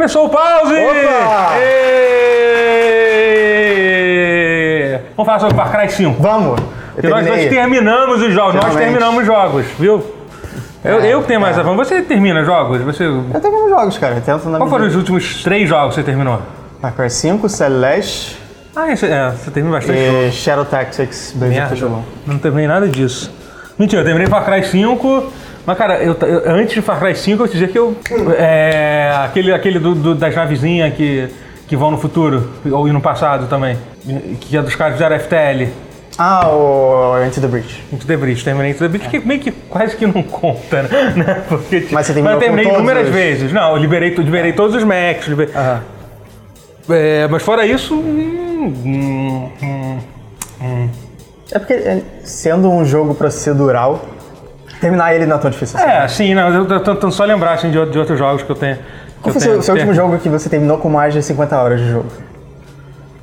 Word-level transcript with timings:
Começou 0.00 0.24
o 0.24 0.28
pause! 0.30 0.72
Opa! 0.72 1.50
Vamos 5.14 5.26
falar 5.26 5.38
sobre 5.40 5.54
Far 5.56 5.70
Cry 5.70 5.90
5. 5.90 6.22
Vamos! 6.22 6.58
Eu 6.58 6.64
Porque 6.94 7.08
nós 7.08 7.24
terminei. 7.24 7.48
terminamos 7.50 8.22
os 8.22 8.32
jogos. 8.32 8.54
Nós 8.54 8.64
Finalmente. 8.64 8.88
terminamos 8.92 9.26
jogos, 9.26 9.66
viu? 9.78 10.02
Eu, 10.82 11.00
É, 11.02 11.12
eu 11.12 11.20
que 11.20 11.28
tenho 11.28 11.38
mais 11.42 11.58
é. 11.58 11.60
a 11.60 11.64
fama. 11.64 11.84
Você 11.84 12.00
termina 12.00 12.42
jogos? 12.44 12.80
Você... 12.80 13.04
Eu 13.04 13.40
termino 13.42 13.68
jogos, 13.68 13.98
cara. 13.98 14.14
Eu 14.14 14.22
Tento 14.22 14.48
na 14.48 14.56
Qual 14.56 14.70
foram 14.70 14.86
os 14.86 14.96
últimos 14.96 15.42
três 15.42 15.68
jogos 15.68 15.94
que 15.94 16.00
você 16.00 16.06
terminou? 16.06 16.40
Far 16.80 16.94
Cry 16.94 17.10
5, 17.10 17.46
Celeste 17.50 18.38
Ah, 18.74 18.90
esse, 18.90 19.04
é, 19.04 19.32
você 19.32 19.50
terminou 19.50 19.78
bastante 19.78 19.98
e 19.98 20.32
Shadow 20.32 20.64
Tactics 20.64 21.36
Shalom. 21.76 22.00
não 22.26 22.38
terminei 22.38 22.66
nada 22.66 22.88
disso. 22.88 23.30
Mentira, 23.78 24.00
eu 24.00 24.04
terminei 24.06 24.28
Far 24.28 24.46
Cry 24.46 24.64
5, 24.64 25.30
mas 25.70 25.78
cara, 25.78 25.98
eu, 26.02 26.16
eu- 26.20 26.42
antes 26.54 26.74
de 26.74 26.82
Far 26.82 26.98
Cry 26.98 27.14
5 27.14 27.42
eu 27.42 27.48
te 27.48 27.52
dizer 27.54 27.68
que 27.68 27.78
eu. 27.78 27.96
É, 28.38 29.12
aquele 29.24 29.52
aquele 29.52 29.78
do, 29.78 29.94
do- 29.94 30.14
das 30.14 30.34
navezinhas 30.34 30.94
que, 30.94 31.28
que 31.68 31.76
vão 31.76 31.90
no 31.90 31.98
futuro, 31.98 32.50
ou 32.70 32.86
no 32.88 33.00
passado 33.00 33.46
também, 33.46 33.76
que 34.40 34.56
é 34.56 34.62
dos 34.62 34.74
caras 34.74 34.94
que 34.94 35.02
fizeram 35.02 35.18
FTL. 35.20 35.68
Ah, 36.18 36.48
o 36.50 37.24
Into 37.24 37.40
the 37.40 37.46
Breach. 37.46 37.82
Into 37.92 38.06
the 38.06 38.16
Breach, 38.16 38.44
terminei 38.44 38.72
Into 38.72 38.80
the 38.80 38.88
Breach, 38.88 39.08
que 39.08 39.20
meio 39.20 39.40
que 39.40 39.50
quase 39.52 39.96
que 39.96 40.06
não 40.06 40.22
conta, 40.22 40.82
né? 40.82 41.42
Porque, 41.48 41.86
Mas 41.90 42.06
você 42.06 42.12
terminou 42.12 42.36
eu 42.36 42.40
terminei 42.40 42.66
inúmeras 42.70 43.08
os- 43.08 43.14
vezes. 43.14 43.52
Não, 43.52 43.70
eu 43.70 43.76
liberei, 43.76 44.10
liberei 44.14 44.52
todos 44.52 44.74
os 44.76 44.84
Macs. 44.84 45.26
liberei- 45.28 45.54
Aham. 45.54 45.80
É, 46.90 47.28
mas 47.28 47.42
fora 47.42 47.64
isso. 47.64 47.94
hum, 47.94 48.74
hum, 49.62 49.98
hum. 50.60 50.88
É 51.52 51.58
porque, 51.58 51.72
é, 51.74 52.02
sendo 52.22 52.70
um 52.70 52.84
jogo 52.84 53.14
procedural, 53.14 54.04
terminar 54.80 55.14
ele 55.14 55.26
não 55.26 55.36
é 55.36 55.38
tão 55.38 55.50
difícil 55.50 55.78
assim. 55.78 55.88
É, 55.88 56.08
sim, 56.08 56.34
não, 56.34 56.48
eu 56.48 56.66
tô 56.66 56.80
tentando 56.80 57.12
só 57.12 57.24
lembrar 57.24 57.52
assim, 57.52 57.70
de, 57.70 57.84
de 57.90 57.98
outros 57.98 58.18
jogos 58.18 58.42
que 58.42 58.50
eu 58.50 58.56
tenho. 58.56 58.78
Qual 59.22 59.32
foi 59.32 59.40
o 59.40 59.42
seu, 59.42 59.62
seu 59.62 59.74
último 59.74 59.92
jogo 59.92 60.18
que 60.18 60.28
você 60.28 60.48
terminou 60.48 60.78
com 60.78 60.88
mais 60.88 61.12
de 61.12 61.22
50 61.22 61.56
horas 61.56 61.80
de 61.80 61.90
jogo? 61.90 62.08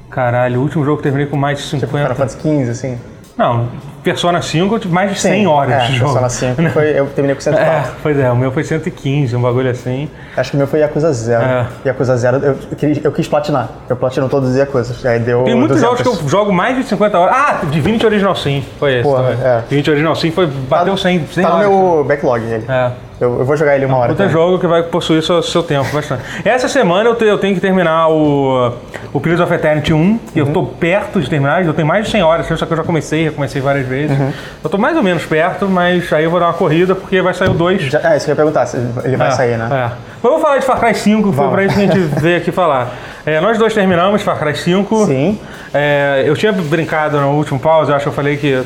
Caralho, 0.09 0.59
o 0.59 0.63
último 0.63 0.85
jogo 0.85 0.97
que 0.97 1.07
eu 1.07 1.11
terminei 1.11 1.27
com 1.27 1.37
mais 1.37 1.57
de 1.57 1.63
Final 1.63 1.87
50. 1.87 2.15
Fantasy 2.15 2.39
XV, 2.39 2.69
assim? 2.69 2.99
Não, 3.37 3.67
Persona 4.03 4.41
5 4.41 4.73
eu 4.73 4.79
tive 4.79 4.93
mais 4.93 5.11
de 5.11 5.19
100 5.19 5.47
horas 5.47 5.73
é, 5.73 5.85
de 5.87 5.97
jogo. 5.97 6.13
Persona 6.13 6.29
5 6.55 6.69
foi, 6.69 6.97
eu 6.97 7.05
terminei 7.07 7.35
com 7.35 7.41
104. 7.41 7.91
É, 7.91 7.93
pois 8.01 8.17
é, 8.17 8.31
o 8.31 8.35
meu 8.37 8.51
foi 8.51 8.63
115, 8.63 9.35
um 9.35 9.41
bagulho 9.41 9.69
assim. 9.69 10.09
Acho 10.35 10.51
que 10.51 10.55
o 10.55 10.59
meu 10.59 10.65
foi 10.65 10.79
Yakuza 10.79 11.11
0. 11.11 11.43
É. 11.43 11.67
Yakuza 11.85 12.15
0, 12.15 12.37
eu, 12.37 12.57
eu, 13.03 13.11
quis, 13.11 13.27
platinar. 13.27 13.69
Eu 13.89 13.97
platino 13.97 14.29
todos 14.29 14.51
os 14.51 14.55
Yakuzas. 14.55 15.05
Aí 15.05 15.19
deu 15.19 15.43
Tem 15.43 15.53
muitos 15.55 15.81
200. 15.81 15.81
jogos 15.81 16.19
que 16.19 16.25
eu 16.25 16.29
jogo 16.29 16.53
mais 16.53 16.77
de 16.77 16.83
50 16.85 17.19
horas. 17.19 17.35
Ah, 17.35 17.59
Divinity 17.65 18.05
Original 18.05 18.35
Sim, 18.35 18.63
foi 18.79 18.95
esse. 18.95 19.03
Porra, 19.03 19.23
também. 19.23 19.45
é. 19.45 19.61
Divinity 19.61 19.89
Original 19.91 20.15
Sim 20.15 20.31
foi, 20.31 20.47
bateu 20.47 20.95
100, 20.95 21.27
100 21.27 21.43
Tá 21.43 21.49
no 21.49 21.55
horas. 21.55 21.69
meu 21.69 22.05
backlog 22.07 22.43
ele. 22.43 22.65
É. 22.69 22.91
Eu, 23.19 23.39
eu 23.39 23.45
vou 23.45 23.57
jogar 23.57 23.75
ele 23.75 23.85
uma 23.85 23.97
hora. 23.97 24.13
Também. 24.13 24.31
jogo 24.31 24.59
que 24.59 24.67
vai 24.67 24.83
possuir 24.83 25.23
seu, 25.23 25.41
seu 25.41 25.63
tempo 25.63 25.87
bastante. 25.91 26.21
Essa 26.45 26.67
semana 26.67 27.09
eu, 27.09 27.15
te- 27.15 27.25
eu 27.25 27.37
tenho 27.39 27.55
que 27.55 27.59
terminar 27.61 28.09
o, 28.09 28.71
o 29.11 29.19
Pillars 29.19 29.41
of 29.41 29.51
Eternity 29.51 29.91
1, 29.91 30.19
que 30.33 30.39
eu 30.39 30.45
tô 30.47 30.63
perto 30.63 31.19
de 31.19 31.27
terminar, 31.29 31.65
eu 31.65 31.73
tenho 31.73 31.87
mais 31.87 32.05
de 32.05 32.11
100 32.11 32.21
horas, 32.23 32.45
só 32.47 32.65
que 32.65 32.71
eu 32.73 32.77
já 32.77 32.83
comecei, 32.83 33.25
já 33.25 33.31
comecei 33.31 33.59
várias 33.61 33.87
vezes. 33.87 34.15
Eu 34.63 34.69
tô 34.69 34.77
mais 34.77 34.95
ou 34.95 35.01
menos 35.01 35.25
perto, 35.25 35.67
mas 35.67 36.13
aí 36.13 36.25
eu 36.25 36.29
vou 36.29 36.39
dar 36.39 36.45
uma 36.47 36.53
corrida 36.53 36.93
porque 36.93 37.19
vai 37.21 37.33
sair 37.33 37.49
o 37.49 37.53
2. 37.53 37.81
Já, 37.83 37.99
é, 38.13 38.17
isso 38.17 38.25
que 38.25 38.31
eu 38.31 38.33
ia 38.33 38.35
perguntar, 38.35 38.65
se 38.67 38.77
ele 39.03 39.17
vai 39.17 39.29
É, 39.29 39.31
sair, 39.31 39.57
né? 39.57 39.67
É. 39.71 39.83
Mas 40.21 40.21
vamos 40.21 40.41
falar 40.41 40.57
de 40.59 40.65
Far 40.65 40.79
Cry 40.79 40.93
5, 40.93 41.31
foi 41.33 41.47
pra 41.49 41.63
isso 41.63 41.75
que 41.75 41.81
a 41.81 41.87
gente 41.87 41.99
veio 42.21 42.37
aqui 42.37 42.51
falar. 42.51 42.89
É, 43.25 43.41
nós 43.41 43.57
dois 43.57 43.73
terminamos 43.73 44.21
Far 44.21 44.37
Cry 44.37 44.55
5. 44.55 45.05
Sim. 45.07 45.39
É, 45.73 46.23
eu 46.25 46.35
tinha 46.35 46.51
brincado 46.51 47.19
no 47.19 47.31
último 47.31 47.59
pause, 47.59 47.89
eu 47.89 47.95
acho 47.95 48.03
que 48.03 48.09
eu 48.09 48.13
falei 48.13 48.37
que 48.37 48.61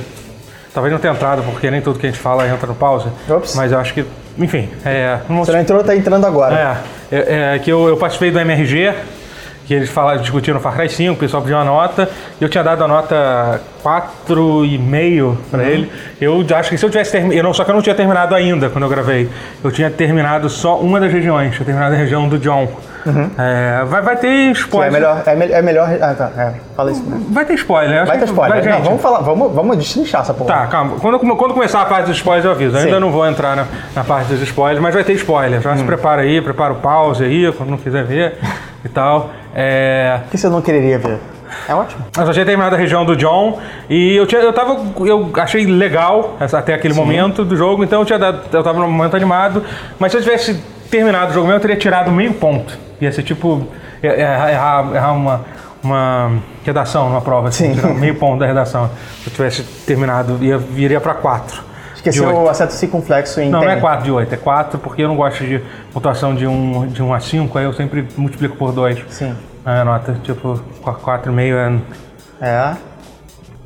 talvez 0.73 0.91
não 0.93 0.99
tenha 0.99 1.13
entrado, 1.13 1.41
porque 1.43 1.71
nem 1.71 1.81
tudo 1.81 1.97
que 1.99 2.05
a 2.05 2.09
gente 2.09 2.19
fala 2.21 2.47
entra 2.47 2.67
no 2.67 2.75
pause. 2.75 3.07
Ops. 3.29 3.55
Mas 3.55 3.71
eu 3.71 3.79
acho 3.79 3.93
que, 3.93 4.05
enfim, 4.37 4.69
é, 4.85 5.19
não 5.29 5.43
Você 5.43 5.51
não 5.51 5.59
entrou, 5.59 5.83
tá 5.83 5.95
entrando 5.95 6.25
agora. 6.25 6.83
é, 7.11 7.17
é, 7.17 7.55
é 7.55 7.59
que 7.59 7.71
eu, 7.71 7.87
eu 7.87 7.97
participei 7.97 8.31
do 8.31 8.39
MRG, 8.39 8.93
que 9.65 9.73
eles 9.73 9.89
falaram, 9.89 10.21
discutiram 10.21 10.59
Far 10.59 10.75
Cry 10.75 10.89
5, 10.89 11.13
o 11.13 11.15
pessoal 11.15 11.41
pediu 11.41 11.57
uma 11.57 11.65
nota, 11.65 12.09
e 12.39 12.43
eu 12.43 12.49
tinha 12.49 12.63
dado 12.63 12.83
a 12.83 12.87
nota 12.87 13.61
4,5 13.83 15.37
pra 15.49 15.63
ele. 15.63 15.89
Eu 16.19 16.45
acho 16.55 16.69
que 16.69 16.77
se 16.77 16.85
eu 16.85 16.89
tivesse 16.89 17.11
terminado, 17.11 17.53
só 17.53 17.63
que 17.63 17.71
eu 17.71 17.75
não 17.75 17.81
tinha 17.81 17.95
terminado 17.95 18.35
ainda 18.35 18.69
quando 18.69 18.83
eu 18.83 18.89
gravei. 18.89 19.29
Eu 19.63 19.71
tinha 19.71 19.89
terminado 19.89 20.49
só 20.49 20.79
uma 20.79 20.99
das 20.99 21.11
regiões, 21.11 21.51
eu 21.51 21.57
tinha 21.57 21.65
terminado 21.65 21.95
a 21.95 21.97
região 21.97 22.27
do 22.27 22.37
John. 22.37 22.67
É, 23.37 23.83
vai, 23.85 24.01
vai 24.01 24.15
ter 24.15 24.27
Que 24.27 24.33
é 24.49 24.51
spoiler. 24.51 24.91
melhor, 24.91 25.23
é, 25.25 25.35
me- 25.35 25.51
é 25.51 25.61
melhor. 25.61 25.89
Ah, 26.01 26.13
tá. 26.13 26.31
É, 26.37 26.53
fala 26.75 26.91
isso. 26.91 27.03
Né? 27.03 27.19
Vai 27.29 27.45
ter 27.45 27.53
spoiler. 27.55 27.97
acho 28.01 28.07
Vai 28.07 28.17
ter 28.19 28.25
spoiler. 28.25 28.63
vai, 28.63 28.73
não, 28.73 28.83
vamos 28.83 29.01
falar, 29.01 29.19
vamos, 29.19 29.53
vamos 29.53 29.77
destrinchar 29.77 30.21
essa 30.21 30.33
porra. 30.33 30.53
Tá, 30.53 30.67
calma. 30.67 30.97
Quando, 30.99 31.19
quando 31.19 31.53
começar 31.53 31.81
a 31.81 31.85
parte 31.85 32.07
dos 32.07 32.17
spoilers, 32.17 32.45
eu 32.45 32.51
aviso. 32.51 32.75
Eu 32.75 32.79
ainda 32.81 32.93
Sim. 32.95 32.99
não 32.99 33.11
vou 33.11 33.27
entrar 33.27 33.55
na, 33.55 33.65
na 33.95 34.03
parte 34.03 34.27
dos 34.27 34.41
spoilers, 34.41 34.81
mas 34.81 34.93
vai 34.93 35.03
ter 35.03 35.13
spoiler. 35.13 35.61
Já 35.61 35.75
se 35.75 35.83
prepara 35.83 36.21
aí, 36.21 36.41
prepara 36.41 36.73
o 36.73 36.77
pause 36.77 37.23
aí, 37.23 37.51
quando 37.53 37.69
não 37.69 37.77
quiser 37.77 38.03
ver 38.03 38.37
e 38.85 38.89
tal. 38.89 39.29
É, 39.55 40.19
O 40.27 40.29
que 40.29 40.37
você 40.37 40.47
não 40.49 40.61
queria 40.61 40.97
ver? 40.99 41.17
É 41.67 41.75
ótimo. 41.75 42.05
eu 42.17 42.25
só 42.25 42.31
tinha 42.31 42.45
terminado 42.45 42.75
a 42.75 42.77
região 42.77 43.03
do 43.03 43.13
John 43.15 43.59
e 43.89 44.15
eu, 44.15 44.25
tinha, 44.25 44.39
eu 44.41 44.53
tava. 44.53 44.77
Eu 45.05 45.29
achei 45.35 45.65
legal 45.65 46.37
até 46.39 46.73
aquele 46.73 46.93
momento 46.93 47.43
do 47.43 47.57
jogo, 47.57 47.83
então 47.83 47.99
eu 47.99 48.05
tinha 48.05 48.17
dado. 48.17 48.39
Eu 48.53 48.63
tava 48.63 48.79
num 48.79 48.89
momento 48.89 49.17
animado, 49.17 49.61
mas 49.99 50.11
se 50.13 50.17
eu 50.17 50.21
tivesse 50.21 50.53
terminado 50.89 51.31
o 51.31 51.33
jogo 51.33 51.47
mesmo, 51.47 51.57
eu 51.57 51.61
teria 51.61 51.75
tirado 51.75 52.09
meio 52.09 52.33
ponto. 52.33 52.77
Ia 53.01 53.11
ser 53.11 53.23
tipo. 53.23 53.67
Errar, 54.01 54.51
errar, 54.51 54.95
errar 54.95 55.13
uma. 55.13 55.41
Uma 55.83 56.33
redação 56.63 57.09
numa 57.09 57.21
prova, 57.21 57.47
assim, 57.47 57.73
meio 57.97 58.13
ponto 58.13 58.39
da 58.39 58.45
redação. 58.45 58.87
Se 59.23 59.29
eu 59.29 59.33
tivesse 59.33 59.63
terminado, 59.63 60.37
ia, 60.39 60.55
viria 60.55 61.01
pra 61.01 61.15
4. 61.15 61.63
Esqueceu 61.95 62.31
o 62.31 62.47
acerto 62.47 62.73
circunflexo 62.73 63.41
em 63.41 63.49
Não, 63.49 63.61
não 63.61 63.67
é 63.67 63.73
TEM. 63.73 63.81
4 63.81 64.03
de 64.05 64.11
8, 64.11 64.33
é 64.33 64.37
4 64.37 64.77
porque 64.77 65.01
eu 65.01 65.07
não 65.07 65.15
gosto 65.15 65.43
de 65.43 65.59
pontuação 65.91 66.35
de 66.35 66.45
1 66.45 66.87
de 66.89 67.01
um 67.01 67.11
a 67.11 67.19
5, 67.19 67.57
aí 67.57 67.65
eu 67.65 67.73
sempre 67.73 68.07
multiplico 68.15 68.55
por 68.57 68.71
2. 68.71 69.03
Sim. 69.09 69.35
A 69.65 69.83
nota, 69.83 70.15
tipo, 70.23 70.61
4,5 70.83 71.81
é. 72.39 72.47
É. 72.47 72.75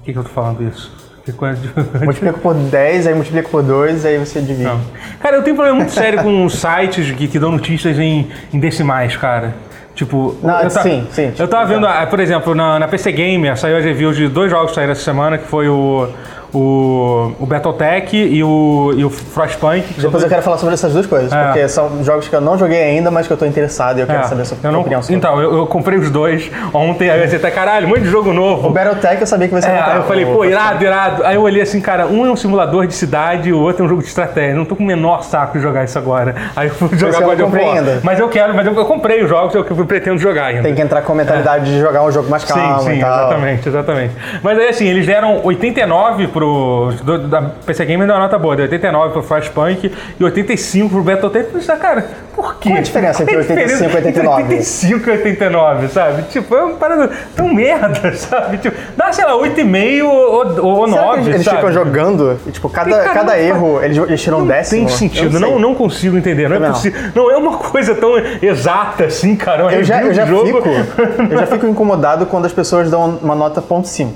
que, 0.06 0.13
que 0.13 0.19
eu 0.19 0.24
tô 0.24 0.29
falando 0.29 0.63
isso? 0.63 0.94
Multiplica 2.03 2.38
por 2.38 2.53
10, 2.53 3.08
aí 3.08 3.13
multiplica 3.16 3.50
por 3.50 3.63
2, 3.63 4.06
aí 4.06 4.18
você 4.18 4.40
divide. 4.41 4.63
Não. 4.63 4.80
Cara, 5.19 5.38
eu 5.38 5.44
tenho 5.44 5.53
um 5.53 5.58
problema 5.58 5.78
muito 5.80 5.91
sério 5.91 6.22
com 6.22 6.47
sites 6.50 7.12
que, 7.12 7.28
que 7.28 7.40
dão 7.40 7.52
notícias 7.52 7.97
em, 7.97 8.30
em 8.53 8.59
decimais, 8.59 9.18
cara. 9.18 9.53
Tipo, 9.96 10.36
Não, 10.44 10.62
eu 10.62 10.69
ta- 10.69 10.81
sim, 10.81 11.08
sim, 11.09 11.28
Eu 11.28 11.31
tipo, 11.31 11.47
tava 11.47 11.66
vendo, 11.66 11.88
ah, 11.88 12.06
por 12.06 12.19
exemplo, 12.19 12.53
na, 12.53 12.78
na 12.78 12.88
PC 12.88 13.13
Gamer 13.13 13.58
saiu 13.58 13.78
as 13.78 13.84
reviews 13.86 14.18
de 14.18 14.28
dois 14.28 14.52
jogos 14.52 14.72
que 14.72 14.75
saíram 14.75 14.91
essa 14.91 15.02
semana, 15.02 15.38
que 15.38 15.47
foi 15.47 15.69
o, 15.69 16.09
o, 16.58 17.34
o 17.40 17.46
Battletech 17.46 18.16
e 18.16 18.44
o, 18.44 18.94
e 18.96 19.04
o 19.06 19.10
Frostpunk. 19.10 19.82
que 19.94 20.02
Depois 20.02 20.24
eu 20.24 20.30
quero 20.30 20.42
falar 20.42 20.58
sobre 20.58 20.74
essas 20.74 20.94
duas 20.94 21.06
coisas, 21.06 21.32
É. 21.32 21.44
porque 21.46 21.68
são 21.68 22.04
jogos 22.04 22.28
que 22.28 22.36
eu 22.36 22.42
não 22.42 22.58
joguei 22.58 22.82
ainda, 22.82 23.12
mas 23.12 23.28
que 23.28 23.34
eu 23.34 23.38
tô 23.38 23.46
interessado 23.46 23.98
e 23.98 24.02
eu 24.02 24.08
quero 24.08 24.20
É, 24.20 24.24
saber 24.24 24.42
a 24.44 24.46
sua 24.46 24.58
eu 24.64 24.72
não- 24.72 24.82
opinião 24.82 25.02
sobre. 25.02 25.16
Então, 25.16 25.42
eu, 25.42 25.54
eu 25.58 25.68
comprei 25.68 25.98
os 26.00 26.10
dois 26.10 26.50
ontem, 26.74 27.10
aí 27.10 27.28
você 27.28 27.38
tá, 27.40 27.52
caralho, 27.52 27.88
muito 27.88 28.06
jogo 28.06 28.32
novo. 28.34 28.70
O 28.70 28.72
Battletech 28.72 29.22
eu 29.22 29.28
sabia 29.28 29.48
que 29.48 29.54
você 29.54 29.68
É, 29.68 29.74
ia 29.76 29.86
aí 29.86 29.98
eu 29.98 30.04
falei, 30.04 30.26
pô, 30.26 30.46
irado, 30.46 30.84
irado. 30.84 31.24
Aí 31.26 31.36
eu 31.36 31.42
olhei 31.42 31.62
assim, 31.62 31.82
cara, 31.82 32.08
um 32.08 32.26
é 32.26 32.32
um 32.32 32.36
simulador 32.36 32.88
de 32.88 32.94
cidade 32.94 33.52
o 33.52 33.60
outro 33.60 33.84
é 33.84 33.86
um 33.86 33.90
jogo 33.90 34.02
de 34.02 34.08
estratégia. 34.08 34.56
Não 34.56 34.66
tô 34.66 34.76
com 34.76 34.84
o 34.84 34.88
menor 34.88 35.24
saco 35.24 35.58
de 35.58 35.64
jogar 35.64 35.84
isso 35.84 35.98
agora. 35.98 36.36
Aí 36.56 36.68
eu 36.68 36.74
fui 36.74 36.98
jogar 36.98 37.22
God 37.22 37.40
of 37.42 37.56
War. 37.56 37.78
ainda? 37.78 38.00
Mas 38.04 38.20
eu 38.20 38.30
quero, 38.30 38.54
mas 38.54 38.66
eu, 38.66 38.74
eu 38.74 38.86
comprei 38.86 39.24
os 39.24 39.30
jogos, 39.30 39.54
eu, 39.54 39.66
eu 39.66 39.86
pretendo 39.86 40.18
jogar 40.18 40.46
ainda. 40.48 40.64
Tem 40.64 40.76
que 40.76 40.82
entrar 40.82 41.02
com 41.02 41.12
a 41.12 41.16
mentalidade 41.16 41.66
de 41.66 41.80
jogar 41.80 42.04
um 42.04 42.12
jogo 42.12 42.30
mais 42.30 42.44
calmo 42.44 42.80
sim, 42.82 42.92
sim, 42.92 42.98
e 42.98 43.02
tal. 43.02 43.20
exatamente, 43.28 43.70
exatamente. 43.70 44.14
Mas 44.42 44.58
aí 44.60 44.68
assim, 44.70 44.86
eles 44.88 45.06
deram 45.06 45.42
89 45.44 46.28
pro. 46.45 46.94
do- 47.03 47.28
da 47.28 47.41
PC 47.66 47.85
Gamer 47.85 48.07
deu 48.07 48.16
uma 48.16 48.22
nota 48.23 48.38
boa, 48.38 48.56
deu 48.56 48.63
89 48.63 49.13
pro 49.13 49.23
Flashpunk 49.23 49.91
e 50.19 50.23
85 50.23 50.89
pro 50.89 51.03
Battletech. 51.03 51.45
Eu 51.47 51.51
pensei, 51.59 51.75
cara, 51.75 52.06
por 52.35 52.56
quê? 52.56 52.69
Qual 52.69 52.78
a 52.79 52.81
diferença 52.81 53.23
entre 53.23 53.35
Qual 53.35 53.44
a 53.44 53.47
85 53.47 53.59
e 53.59 53.66
diferença 53.66 53.85
entre 53.85 53.97
89? 53.97 54.44
85 54.44 55.09
e 55.09 55.11
89, 55.13 55.88
sabe? 55.89 56.22
Tipo, 56.23 56.56
é 56.56 56.63
uma 56.63 56.73
parada 56.75 57.09
tão 57.35 57.53
merda, 57.53 58.13
sabe? 58.16 58.57
Tipo, 58.57 58.78
dá, 58.95 59.11
sei 59.11 59.25
lá, 59.25 59.33
8,5 59.38 60.03
ou, 60.03 60.66
ou, 60.66 60.79
ou 60.81 60.88
Será 60.89 61.01
que 61.01 61.07
9. 61.07 61.22
eles, 61.22 61.35
eles 61.35 61.47
ficam 61.47 61.72
jogando 61.72 62.39
e, 62.45 62.51
tipo, 62.51 62.69
cada, 62.69 62.89
E, 62.89 62.94
cara, 62.94 63.09
cada 63.13 63.31
não 63.33 63.39
erro 63.39 63.83
eles, 63.83 63.97
eles 63.97 64.22
tiram 64.22 64.39
um 64.39 64.47
décimo? 64.47 64.85
Tem 64.88 64.95
sentido, 64.95 65.39
não, 65.39 65.50
sei. 65.50 65.59
não 65.59 65.75
consigo 65.75 66.18
entender, 66.18 66.50
não 66.50 66.57
é 66.57 66.59
não. 66.59 66.71
possível. 66.71 67.00
Não 67.15 67.31
é 67.31 67.38
uma 67.38 67.57
coisa 67.57 67.95
tão 67.95 68.12
exata 68.41 69.06
assim, 69.06 69.36
cara. 69.36 69.63
Eu 69.74 69.83
já, 69.83 70.01
eu, 70.03 70.13
já 70.13 70.25
jogo. 70.25 70.45
fico, 70.62 70.69
eu 71.31 71.38
já 71.38 71.45
fico 71.48 71.65
incomodado 71.68 72.25
quando 72.25 72.45
as 72.45 72.53
pessoas 72.53 72.89
dão 72.89 73.18
uma 73.21 73.36
nota 73.36 73.62
ponto 73.62 73.88
.5. 73.88 74.09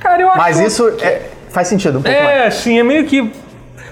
Cara, 0.00 0.22
eu 0.22 0.28
acho 0.28 0.38
Mas 0.38 0.60
isso 0.60 0.88
é- 1.00 1.22
faz 1.50 1.68
sentido 1.68 1.98
um 1.98 2.02
pouco 2.02 2.22
mais. 2.24 2.36
É, 2.40 2.50
sim, 2.50 2.78
é 2.78 2.82
meio 2.82 3.04
que. 3.04 3.30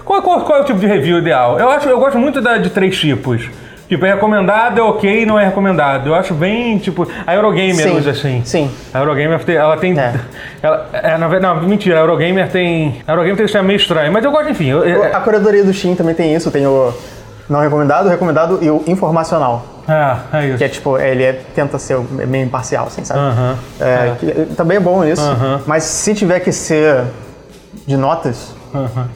Qual, 0.05 0.23
qual- 0.23 0.41
qual 0.43 0.59
é 0.59 0.63
o 0.63 0.65
tipo 0.65 0.79
de 0.79 0.87
review 0.87 1.19
ideal? 1.19 1.59
Eu, 1.59 1.69
acho, 1.71 1.89
eu 1.89 1.99
gosto 1.99 2.19
muito 2.19 2.41
da, 2.41 2.59
de 2.59 2.71
três 2.71 2.97
tipos. 2.99 3.49
Tipo, 3.89 4.05
é 4.05 4.15
recomendado, 4.15 4.79
é 4.81 4.83
ok, 4.83 5.25
não 5.25 5.39
é 5.39 5.45
recomendado. 5.45 6.09
Eu 6.09 6.15
acho 6.17 6.35
bem, 6.35 6.77
tipo, 6.79 7.07
a 7.25 7.35
Eurogamer 7.35 7.75
Sim, 7.77 7.97
usa 7.97 8.11
assim. 8.11 8.43
sim. 8.45 8.69
A 8.93 8.99
Eurogamer, 8.99 9.45
tem- 9.45 9.55
ela 9.55 9.77
tem... 9.77 9.97
É. 9.97 10.13
Ela, 10.61 10.89
é, 10.93 11.17
verdade, 11.17 11.41
não, 11.41 11.63
mentira, 11.69 11.97
a 11.97 12.01
Eurogamer 12.01 12.49
tem... 12.51 13.01
A 13.07 13.13
Eurogamer 13.13 13.37
tem 13.37 13.45
um 13.45 13.49
sistema 13.49 13.63
meio 13.69 13.77
estranho, 13.77 14.13
mas 14.13 14.25
eu 14.25 14.33
gosto, 14.33 14.51
enfim. 14.51 14.67
eu- 14.71 14.83
é, 15.05 15.13
A 15.15 15.21
curadoria 15.21 15.63
do 15.63 15.73
Steam 15.73 15.95
também 15.95 16.17
tem 16.17 16.35
isso, 16.35 16.51
tem 16.51 16.67
o 16.67 16.93
não 17.49 17.61
recomendado, 17.61 18.07
o 18.07 18.09
recomendado 18.09 18.59
e 18.61 18.69
o 18.69 18.83
informacional. 18.89 19.65
é, 19.89 20.37
é 20.39 20.47
isso. 20.49 20.59
Que 20.59 20.65
é 20.65 20.69
tipo, 20.69 20.99
ele 20.99 21.23
é- 21.23 21.41
tenta 21.55 21.79
ser 21.79 21.97
meio 22.11 22.45
imparcial, 22.45 22.87
assim, 22.89 23.05
sabe? 23.05 23.21
Aham. 23.21 23.57
É, 23.81 24.13
que- 24.19 24.55
também 24.57 24.79
é 24.79 24.81
bom 24.81 25.05
isso. 25.05 25.23
Aham. 25.23 25.61
Mas 25.65 25.85
se 25.85 26.13
tiver 26.13 26.41
que 26.41 26.51
ser 26.51 27.05
de 27.87 27.97
notas, 27.97 28.55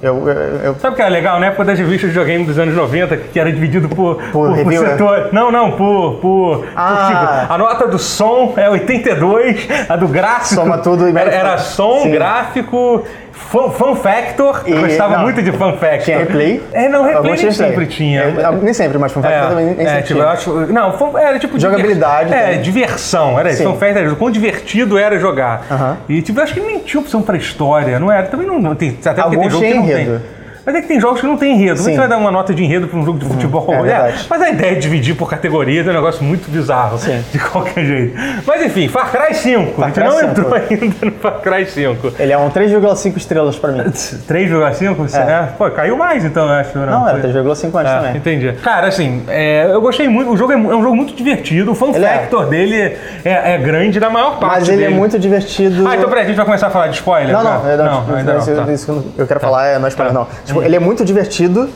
Eu, 0.01 0.27
eu, 0.29 0.35
eu- 0.63 0.75
Sabe 0.77 0.95
o 0.95 0.97
que 0.97 1.03
era 1.03 1.11
legal? 1.11 1.39
Na 1.39 1.47
época 1.47 1.65
das 1.67 1.79
revistas 1.79 2.03
de 2.11 2.19
videogame 2.19 2.45
dos 2.47 2.59
anos 2.59 2.75
90, 2.75 3.17
que 3.17 3.39
era 3.39 3.53
dividido 3.53 3.89
por, 3.91 4.17
por, 4.17 4.49
por 4.49 4.53
review, 4.53 4.85
é? 4.87 4.91
setor. 4.93 5.29
Não, 5.33 5.51
não, 5.53 5.73
por. 5.73 6.15
por, 6.21 6.67
Ah. 6.75 6.95
por 6.95 7.07
tipo, 7.47 7.53
a 7.53 7.59
nota 7.59 7.89
do 7.89 7.99
som 7.99 8.55
é 8.57 8.71
82, 8.71 9.69
a 9.89 9.97
do 9.97 10.09
gráfico. 10.09 10.55
Soma 10.63 10.79
tudo 10.79 11.07
e 11.09 11.11
era, 11.17 11.31
era 11.31 11.59
som, 11.59 12.01
Sim. 12.05 12.11
gráfico. 12.13 13.05
Fun, 13.49 13.71
fun 13.71 13.95
Factor, 13.97 14.63
eu 14.67 14.79
E- 14.79 14.81
gostava 14.83 15.17
não. 15.17 15.23
muito 15.25 15.43
de 15.43 15.51
Fun 15.51 15.73
Factor. 15.73 15.99
tinha 16.05 16.19
replay. 16.19 16.63
É, 16.73 16.89
não, 16.89 17.03
replay 17.03 17.17
Alguns 17.17 17.43
nem 17.43 17.51
sempre 17.53 17.87
tinha. 17.87 18.21
É, 18.23 18.51
nem 18.63 18.73
sempre, 18.75 18.97
mas 18.99 19.11
Fun 19.11 19.23
Factor 19.23 19.49
também 19.49 19.67
nem 19.67 19.75
É, 19.75 19.89
sempre 19.89 20.03
tipo, 20.03 20.07
tinha. 20.15 20.23
eu 20.23 20.29
acho. 20.29 20.51
Não, 20.73 20.93
fun- 20.97 21.19
era 21.19 21.39
tipo. 21.39 21.59
Jogabilidade 21.59 22.31
diver- 22.31 22.49
É, 22.49 22.55
diversão. 22.59 23.39
Era 23.41 23.51
isso. 23.51 23.63
Fun 23.65 23.75
Factor 23.77 24.03
era 24.03 24.13
o 24.13 24.17
quão 24.17 24.31
divertido 24.31 24.97
era 24.97 25.19
jogar. 25.19 25.63
Aham. 25.71 25.97
E, 26.09 26.23
tipo, 26.23 26.39
eu 26.39 26.45
acho 26.45 26.55
que 26.55 26.61
nem 26.61 26.79
tinha 26.79 27.01
opção 27.01 27.23
pra 27.23 27.37
história, 27.37 27.99
não 27.99 28.13
era? 28.13 28.27
Também 28.29 28.47
não, 28.47 28.61
não 28.61 28.75
tem. 28.77 28.91
Até 29.05 29.15
porque 29.23 29.37
tem 29.37 29.45
Alguns 29.47 29.53
jogo 29.53 29.65
que 29.65 29.75
não 29.75 29.83
enredo. 29.85 30.11
tem. 30.21 30.40
Mas 30.65 30.75
é 30.75 30.81
que 30.83 30.89
tem 30.89 31.01
jogos 31.01 31.21
que 31.21 31.27
não 31.27 31.37
tem 31.37 31.53
enredo. 31.55 31.79
Como 31.79 31.89
é 31.89 31.93
você 31.93 31.99
vai 31.99 32.09
dar 32.09 32.19
uma 32.19 32.31
nota 32.31 32.53
de 32.55 32.63
enredo 32.65 32.87
pra 32.89 32.99
um 32.99 33.05
jogo 33.05 33.19
de 33.19 33.25
futebol? 33.25 33.67
é 33.73 33.83
verdade. 33.83 34.27
mas 34.29 34.43
a 34.43 34.51
ideia 34.51 34.75
de 34.75 34.81
dividir 34.83 35.15
por 35.17 35.29
categorias 35.29 35.87
é 35.87 35.91
um 35.91 35.95
negócio 35.95 36.23
muito 36.25 36.51
bizarro. 36.51 36.99
Sim. 36.99 37.23
De 37.33 37.39
qualquer 37.39 37.85
jeito. 37.85 38.15
Mas 38.47 38.63
enfim, 38.65 38.89
Far 38.89 39.11
Cry 39.11 39.35
5. 39.35 39.83
a 39.83 39.87
gente 39.87 39.95
Cry 39.95 40.05
não 40.05 40.19
5. 40.19 40.25
entrou 40.31 40.55
ainda 40.55 40.97
no 41.03 41.13
Far 41.13 41.41
Cry 41.41 41.67
5. 41.67 42.13
Ele 42.19 42.33
é 42.33 42.39
um 42.39 42.51
3,5 42.51 43.17
estrelas 43.17 43.57
pra 43.57 43.73
mim. 43.73 43.85
3,5? 44.27 44.95
Você- 45.09 45.19
é. 45.19 45.49
Pô, 45.57 45.71
caiu 45.71 45.97
mais 45.97 46.25
então, 46.25 46.47
eu 46.47 46.55
acho. 46.55 46.79
Não, 46.79 47.09
era 47.09 47.19
Foi- 47.21 47.31
3,5 47.31 47.79
antes 47.79 47.93
é, 47.93 47.97
também. 47.97 48.17
entendi. 48.17 48.53
Cara, 48.63 48.87
assim, 48.89 49.23
é, 49.29 49.67
eu 49.73 49.81
gostei 49.81 50.09
muito. 50.09 50.31
O 50.31 50.37
jogo 50.37 50.53
é, 50.53 50.57
é 50.57 50.59
um 50.59 50.83
jogo 50.83 50.97
muito 50.97 51.15
divertido. 51.15 51.73
O 51.73 51.75
fun 51.75 51.93
Ele 51.95 52.05
é. 52.05 52.09
factor 52.09 52.47
dele 52.47 52.97
é, 53.25 53.55
é 53.55 53.59
grande 53.59 53.99
na 54.01 54.11
maior 54.11 54.39
parte 54.39 54.61
Mas 54.61 54.69
ele 54.69 54.83
é 54.83 54.87
dele. 54.87 54.99
muito 54.99 55.19
divertido. 55.19 55.87
Ah, 55.89 55.97
então 55.97 56.09
peraí, 56.09 56.25
a 56.25 56.27
gente 56.27 56.37
vai 56.37 56.45
começar 56.45 56.67
a 56.69 56.71
falar 56.71 56.89
de 56.89 56.97
spoiler? 56.97 57.33
Não, 57.33 57.43
não, 57.45 57.61
cara? 57.61 57.73
é, 57.73 57.77
não, 57.77 58.01
tipo, 58.03 58.15
ainda 58.15 58.33
não. 58.33 58.39
isso, 58.41 58.55
tá. 58.55 58.73
isso 58.73 58.87
que 59.15 59.21
eu 59.21 59.27
quero 59.27 59.41
falar 59.41 59.67
é 59.67 59.79
não 59.79 59.87
é 59.87 59.89
spoiler, 59.89 60.13
não. 60.15 60.27
Tipo, 60.51 60.63
ele 60.63 60.77
é 60.77 60.81
muito 60.81 61.05
divertido, 61.05 61.69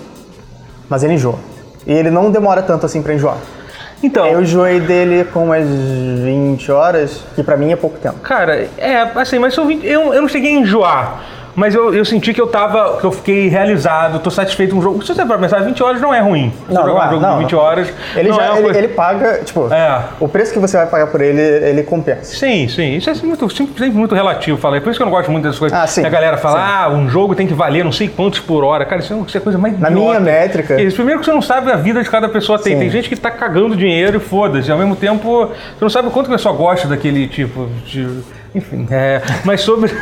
mas 0.88 1.02
ele 1.02 1.14
enjoa. 1.14 1.38
E 1.86 1.92
ele 1.92 2.10
não 2.10 2.30
demora 2.30 2.62
tanto 2.62 2.84
assim 2.86 3.02
pra 3.02 3.14
enjoar. 3.14 3.36
Então, 4.02 4.26
Eu 4.26 4.42
enjoei 4.42 4.80
dele 4.80 5.24
com 5.24 5.44
umas 5.44 5.66
20 5.66 6.70
horas, 6.70 7.22
que 7.34 7.42
pra 7.42 7.56
mim 7.56 7.72
é 7.72 7.76
pouco 7.76 7.98
tempo. 7.98 8.18
cara, 8.18 8.68
é, 8.76 9.00
assim, 9.14 9.38
mas 9.38 9.54
são 9.54 9.66
20 9.66 9.86
eu, 9.86 10.12
eu 10.12 10.20
não 10.20 10.28
cheguei 10.28 10.56
a 10.56 10.60
enjoar. 10.60 11.22
Mas 11.56 11.74
eu, 11.74 11.94
eu 11.94 12.04
senti 12.04 12.34
que 12.34 12.40
eu 12.40 12.46
tava, 12.48 12.98
que 12.98 13.04
eu 13.04 13.12
fiquei 13.12 13.48
realizado, 13.48 14.18
tô 14.18 14.30
satisfeito 14.30 14.74
com 14.74 14.80
o 14.80 14.82
jogo. 14.82 15.02
Se 15.04 15.14
você 15.14 15.24
for 15.24 15.38
pensar, 15.38 15.60
20 15.60 15.82
horas 15.82 16.00
não 16.00 16.12
é 16.12 16.20
ruim. 16.20 16.52
Se 16.66 16.74
Não, 16.74 16.82
você 16.82 16.88
jogar 16.90 16.94
não 16.94 17.04
um 17.04 17.06
é, 17.06 17.10
jogo 17.10 17.22
não. 17.26 17.34
de 17.38 17.42
20 17.44 17.54
horas. 17.56 17.92
Ele 18.16 18.32
já 18.32 18.42
é 18.46 18.52
ele, 18.52 18.62
coisa- 18.62 18.78
ele 18.78 18.88
paga, 18.88 19.40
tipo, 19.44 19.72
É. 19.72 20.00
o 20.18 20.26
preço 20.28 20.52
que 20.52 20.58
você 20.58 20.76
vai 20.76 20.86
pagar 20.86 21.06
por 21.08 21.20
ele, 21.20 21.40
ele 21.40 21.82
compensa. 21.84 22.24
Sim, 22.36 22.66
sim. 22.68 22.96
Isso 22.96 23.08
é 23.10 23.14
muito, 23.22 23.48
sempre, 23.54 23.88
muito 23.90 24.14
relativo, 24.14 24.58
falei. 24.58 24.80
Por 24.80 24.90
isso 24.90 24.98
que 24.98 25.02
eu 25.02 25.06
não 25.06 25.12
gosto 25.12 25.30
muito 25.30 25.44
dessas 25.44 25.58
coisas. 25.58 25.78
Ah, 25.78 25.86
sim. 25.86 26.04
A 26.04 26.08
galera 26.08 26.36
fala, 26.38 26.58
Sim. 26.58 26.64
ah, 26.66 26.88
um 26.90 27.08
jogo 27.08 27.34
tem 27.34 27.46
que 27.46 27.54
valer 27.54 27.84
não 27.84 27.92
sei 27.92 28.08
quantos 28.08 28.40
por 28.40 28.64
hora. 28.64 28.84
Cara, 28.84 29.00
isso 29.00 29.12
é 29.12 29.16
é 29.16 29.38
a 29.38 29.40
coisa 29.40 29.58
mais 29.58 29.78
Na 29.78 29.90
idiota. 29.90 30.08
minha 30.08 30.20
métrica- 30.20 30.80
Isso, 30.80 30.96
primeiro 30.96 31.20
que 31.20 31.26
você 31.26 31.32
não 31.32 31.42
sabe 31.42 31.70
a 31.70 31.76
vida 31.76 32.02
de 32.02 32.10
cada 32.10 32.28
pessoa 32.28 32.58
tem. 32.58 32.74
Sim. 32.74 32.78
Tem 32.80 32.90
gente 32.90 33.08
que 33.08 33.16
tá 33.16 33.30
cagando 33.30 33.76
dinheiro 33.76 34.16
e 34.16 34.20
foda-se. 34.20 34.70
Ao 34.72 34.78
mesmo 34.78 34.96
tempo, 34.96 35.46
você 35.46 35.52
não 35.80 35.88
sabe 35.90 36.08
o 36.08 36.10
quanto 36.10 36.26
a 36.28 36.30
pessoa 36.34 36.54
gosta 36.54 36.88
daquele 36.88 37.28
tipo 37.28 37.68
de... 37.86 38.08
Enfim, 38.54 38.86
é... 38.90 39.20
Mas 39.44 39.60
sobre... 39.60 39.92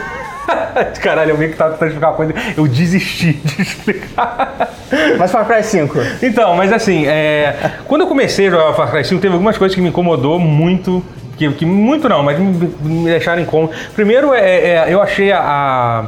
Caralho, 1.03 1.31
eu 1.31 1.39
meio 1.39 1.51
que 1.51 1.57
tava 1.57 1.73
tentando 1.73 1.89
explicar 1.89 2.09
uma 2.11 2.17
coisa, 2.17 2.35
eu 2.57 2.67
desisti 2.67 3.33
de 3.35 3.63
explicar. 3.63 4.71
Mas 5.19 5.31
Far 5.31 5.47
Cry 5.47 5.63
5, 5.63 5.99
Então, 6.23 6.55
mas 6.57 6.73
assim, 6.73 7.07
é, 7.07 7.55
quando 7.87 8.03
eu 8.03 8.07
comecei 8.07 8.49
a 8.49 8.51
jogar 8.51 8.73
Far 8.75 8.91
Cry 8.91 9.05
5, 9.05 9.21
teve 9.21 9.35
algumas 9.35 9.57
coisas 9.59 9.75
que 9.75 9.81
me 9.81 9.89
incomodou 9.89 10.39
muito. 10.39 11.05
Que, 11.37 11.51
que 11.53 11.65
muito 11.65 12.09
não, 12.09 12.23
mas 12.23 12.39
me, 12.39 12.71
me 12.83 13.05
deixaram 13.11 13.41
incômodo. 13.43 13.73
Primeiro, 13.95 14.35
é, 14.35 14.41
é, 14.41 14.85
eu 14.89 15.01
achei 15.01 15.33
a, 15.33 15.39
a, 15.41 16.05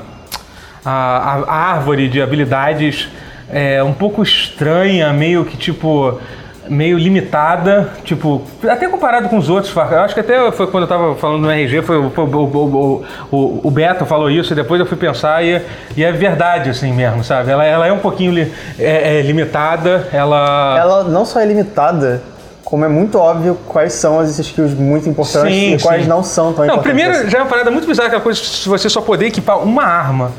a- 0.85 1.45
a 1.47 1.55
árvore 1.73 2.09
de 2.09 2.21
habilidades 2.21 3.09
é, 3.51 3.83
um 3.83 3.93
pouco 3.93 4.23
estranha, 4.23 5.13
meio 5.13 5.45
que 5.45 5.57
tipo. 5.57 6.21
Meio 6.69 6.97
limitada, 6.99 7.91
tipo, 8.05 8.41
até 8.67 8.89
comparado 8.89 9.29
com 9.29 9.37
os 9.37 9.51
outros. 9.51 9.75
Eu 9.77 10.01
acho 10.01 10.15
que 10.15 10.21
até 10.21 10.51
foi 10.53 10.67
quando 10.67 10.85
eu 10.85 10.89
tava 10.89 11.15
falando 11.17 11.43
no 11.43 11.51
RG, 11.51 11.83
foi, 11.83 11.99
o- 11.99 12.11
foi 12.11 12.25
o, 12.25 12.29
o, 12.29 13.05
o, 13.31 13.37
o, 13.37 13.61
o 13.65 13.71
Beto 13.71 14.07
falou 14.07 14.31
isso, 14.31 14.53
e 14.53 14.57
depois 14.57 14.81
eu 14.81 14.87
fui 14.87 14.97
pensar 14.97 15.45
e, 15.45 15.61
e 15.97 16.03
é 16.03 16.11
verdade, 16.11 16.71
assim 16.71 16.93
mesmo, 16.93 17.23
sabe? 17.23 17.51
Ela, 17.51 17.65
ela 17.65 17.87
é 17.87 17.93
um 17.93 17.99
pouquinho 17.99 18.33
li- 18.33 18.53
é- 18.79 19.19
é 19.19 19.23
limitada, 19.23 20.09
ela. 20.13 20.77
ela 20.79 21.05
não 21.05 21.25
só 21.27 21.39
é 21.41 21.45
limitada, 21.45 22.23
como 22.65 22.83
é 22.85 22.89
muito 22.89 23.19
óbvio 23.19 23.59
quais 23.69 23.93
são 23.93 24.19
as 24.19 24.39
skills 24.39 24.73
muito 24.73 25.07
importantes 25.09 25.55
Sim, 25.55 25.75
e 25.75 25.81
quais 25.83 26.03
sim. 26.05 26.09
não 26.09 26.23
são 26.25 26.55
tão 26.55 26.65
Não, 26.65 26.75
importantes. 26.77 26.83
primeiro 26.83 27.11
assim. 27.13 27.31
já 27.31 27.39
é 27.39 27.43
uma 27.43 27.49
parada 27.49 27.71
muito 27.71 27.87
bizarra, 27.87 28.07
aquela 28.09 28.23
coisa 28.23 28.41
de 28.41 28.67
você 28.69 28.89
só 28.89 29.03
poder 29.03 29.27
equipar 29.27 29.59
uma 29.63 29.85
arma. 29.85 30.33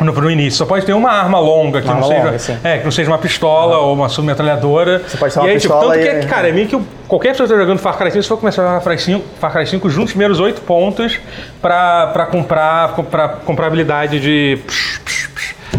No, 0.00 0.12
no 0.12 0.30
início, 0.30 0.58
só 0.58 0.64
pode 0.66 0.86
ter 0.86 0.92
uma 0.92 1.10
arma 1.10 1.40
longa 1.40 1.80
que 1.82 1.88
Uma 1.88 1.96
não 1.96 2.02
arma 2.04 2.14
seja, 2.14 2.24
longa, 2.26 2.38
sim. 2.38 2.58
é, 2.62 2.78
que 2.78 2.84
não 2.84 2.90
seja 2.92 3.10
uma 3.10 3.18
pistola 3.18 3.78
ou 3.78 3.94
uma 3.94 4.08
submetralhadora. 4.08 5.02
Você 5.06 5.16
pode 5.16 5.34
ter 5.34 5.40
uma 5.40 5.46
e 5.48 5.50
aí, 5.50 5.56
pistola 5.56 5.80
tipo, 5.80 6.04
tanto 6.04 6.16
e- 6.18 6.20
que, 6.20 6.26
cara, 6.26 6.48
é 6.48 6.52
meio 6.52 6.68
que 6.68 6.80
qualquer 7.08 7.30
pessoa 7.30 7.48
que 7.48 7.54
tá 7.54 7.60
jogando 7.60 7.78
Far 7.78 7.96
Cry 7.98 8.10
5, 8.12 8.22
se 8.22 8.28
for 8.28 8.36
começar 8.38 8.62
a 8.62 8.66
jogar 8.68 8.80
Far 8.80 8.92
Cry 8.94 9.02
5, 9.02 9.24
Far 9.40 9.52
Cry 9.52 9.66
5 9.66 9.90
junta 9.90 10.04
os 10.06 10.10
primeiros 10.12 10.38
8 10.38 10.60
pontos 10.60 11.18
pra, 11.60 12.06
pra 12.12 12.26
comprar 12.26 12.94
pra 13.10 13.28
comprar 13.28 13.66
habilidade 13.66 14.20
de 14.20 14.58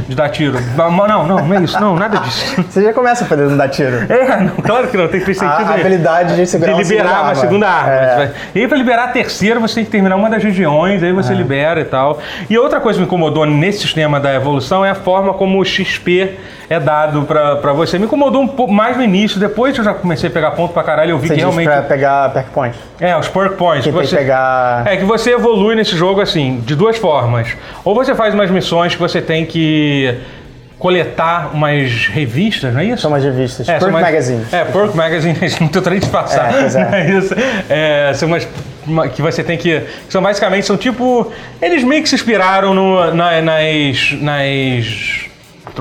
de 0.10 0.16
dar 0.16 0.30
tiro. 0.30 0.58
Não, 0.76 1.08
não, 1.08 1.48
não 1.48 1.54
é 1.54 1.62
isso, 1.62 1.80
não, 1.80 1.96
nada 1.96 2.18
disso. 2.18 2.62
Você 2.68 2.82
já 2.84 2.92
começa 2.92 3.26
podendo 3.26 3.56
dar 3.56 3.70
tiro. 3.70 4.12
É, 4.12 4.42
não, 4.42 4.56
claro 4.56 4.88
que 4.88 4.98
não, 4.98 5.08
tem 5.08 5.20
que 5.20 5.28
ter 5.28 5.36
sentido. 5.36 5.70
A 5.70 5.76
habilidade 5.76 6.36
de 6.36 6.48
segurar 6.48 6.74
de 6.74 6.78
uma 6.80 6.82
liberar 6.82 7.04
segunda 7.04 7.20
uma 7.22 7.30
arma. 7.30 7.36
segunda 7.36 7.70
arma. 7.70 8.24
É. 8.24 8.32
E 8.56 8.60
aí, 8.62 8.68
pra 8.68 8.76
liberar 8.76 9.04
a 9.04 9.08
terceira, 9.10 9.60
você 9.60 9.76
tem 9.76 9.86
que 9.86 9.92
terminar 9.92 10.16
uma 10.16 10.28
das 10.28 10.44
regiões, 10.44 11.04
aí 11.04 11.14
você 11.14 11.32
libera 11.36 11.82
e 11.82 11.86
tal. 11.86 12.20
E 12.50 12.58
outra 12.58 12.80
coisa 12.80 12.98
que 12.98 13.02
me 13.02 13.06
incomodou 13.06 13.46
nesse 13.46 13.82
sistema 13.82 14.20
da 14.20 14.34
evolução 14.34 14.84
é 14.84 14.90
a 14.90 14.96
forma 14.96 15.32
como 15.36 15.62
o 15.62 15.64
XP 15.64 16.38
é 16.70 16.80
dado 16.80 17.24
pra, 17.24 17.56
pra 17.56 17.74
você. 17.74 17.98
Me 17.98 18.06
incomodou 18.06 18.42
um 18.42 18.48
pouco 18.48 18.72
mais 18.72 18.96
no 18.96 19.04
início, 19.04 19.40
depois 19.40 19.74
que 19.74 19.80
eu 19.80 19.86
já 19.86 19.94
comecei 19.94 20.30
a 20.30 20.32
pegar 20.32 20.52
ponto 20.52 20.74
pra 20.74 20.84
caralho, 20.84 21.12
eu 21.12 21.18
vi 21.18 21.28
Você 21.28 21.34
que 21.34 21.40
realmente. 21.40 21.66
pra 21.68 21.82
pegar 21.82 22.30
perk 22.32 22.50
point. 22.52 22.76
É, 23.00 23.18
os 23.18 23.28
perk 23.28 23.56
points. 23.56 23.84
Que 23.86 23.92
você... 23.92 24.16
pegar... 24.18 24.84
É 24.86 24.96
que 24.98 25.04
você 25.06 25.32
evolui 25.32 25.76
nesse 25.76 25.96
jogo 25.98 26.22
assim, 26.22 26.62
de 26.66 26.76
duas 26.76 26.98
formas. 26.98 27.56
Ou 27.84 27.96
você 27.96 28.14
faz 28.14 28.34
umas 28.34 28.52
missões 28.52 28.94
que 28.94 29.00
você 29.02 29.20
tem 29.22 29.46
que 29.46 30.16
coletar 30.78 31.52
umas 31.54 32.08
revistas, 32.08 32.74
não 32.74 32.80
é 32.80 32.86
isso? 32.86 33.02
São 33.02 33.12
umas 33.12 33.24
revistas. 33.24 33.68
É, 33.68 33.74
Perk 33.74 33.90
umas- 33.90 34.02
Magazine. 34.02 34.46
É, 34.52 34.64
Perk 34.64 34.96
Magazine, 34.96 35.38
não 35.60 35.68
tô 35.68 35.82
tentando 35.82 36.00
disfarçar. 36.00 36.54
É, 36.54 36.60
é. 36.68 37.10
Não 37.12 37.20
isso. 37.20 37.36
É, 37.70 38.12
são 38.14 38.28
umas 38.30 38.48
uma- 38.88 39.08
que 39.10 39.22
você 39.22 39.44
tem 39.44 39.58
que. 39.58 39.80
que 39.82 39.88
são 40.12 40.22
basicamente, 40.22 40.66
são 40.66 40.78
tipo. 40.78 41.32
Eles 41.62 41.84
meio 41.84 42.02
que 42.02 42.08
se 42.10 42.16
inspiraram 42.16 42.74
no, 42.74 43.14
na- 43.14 43.42
nas. 43.42 44.12
nas 44.22 45.29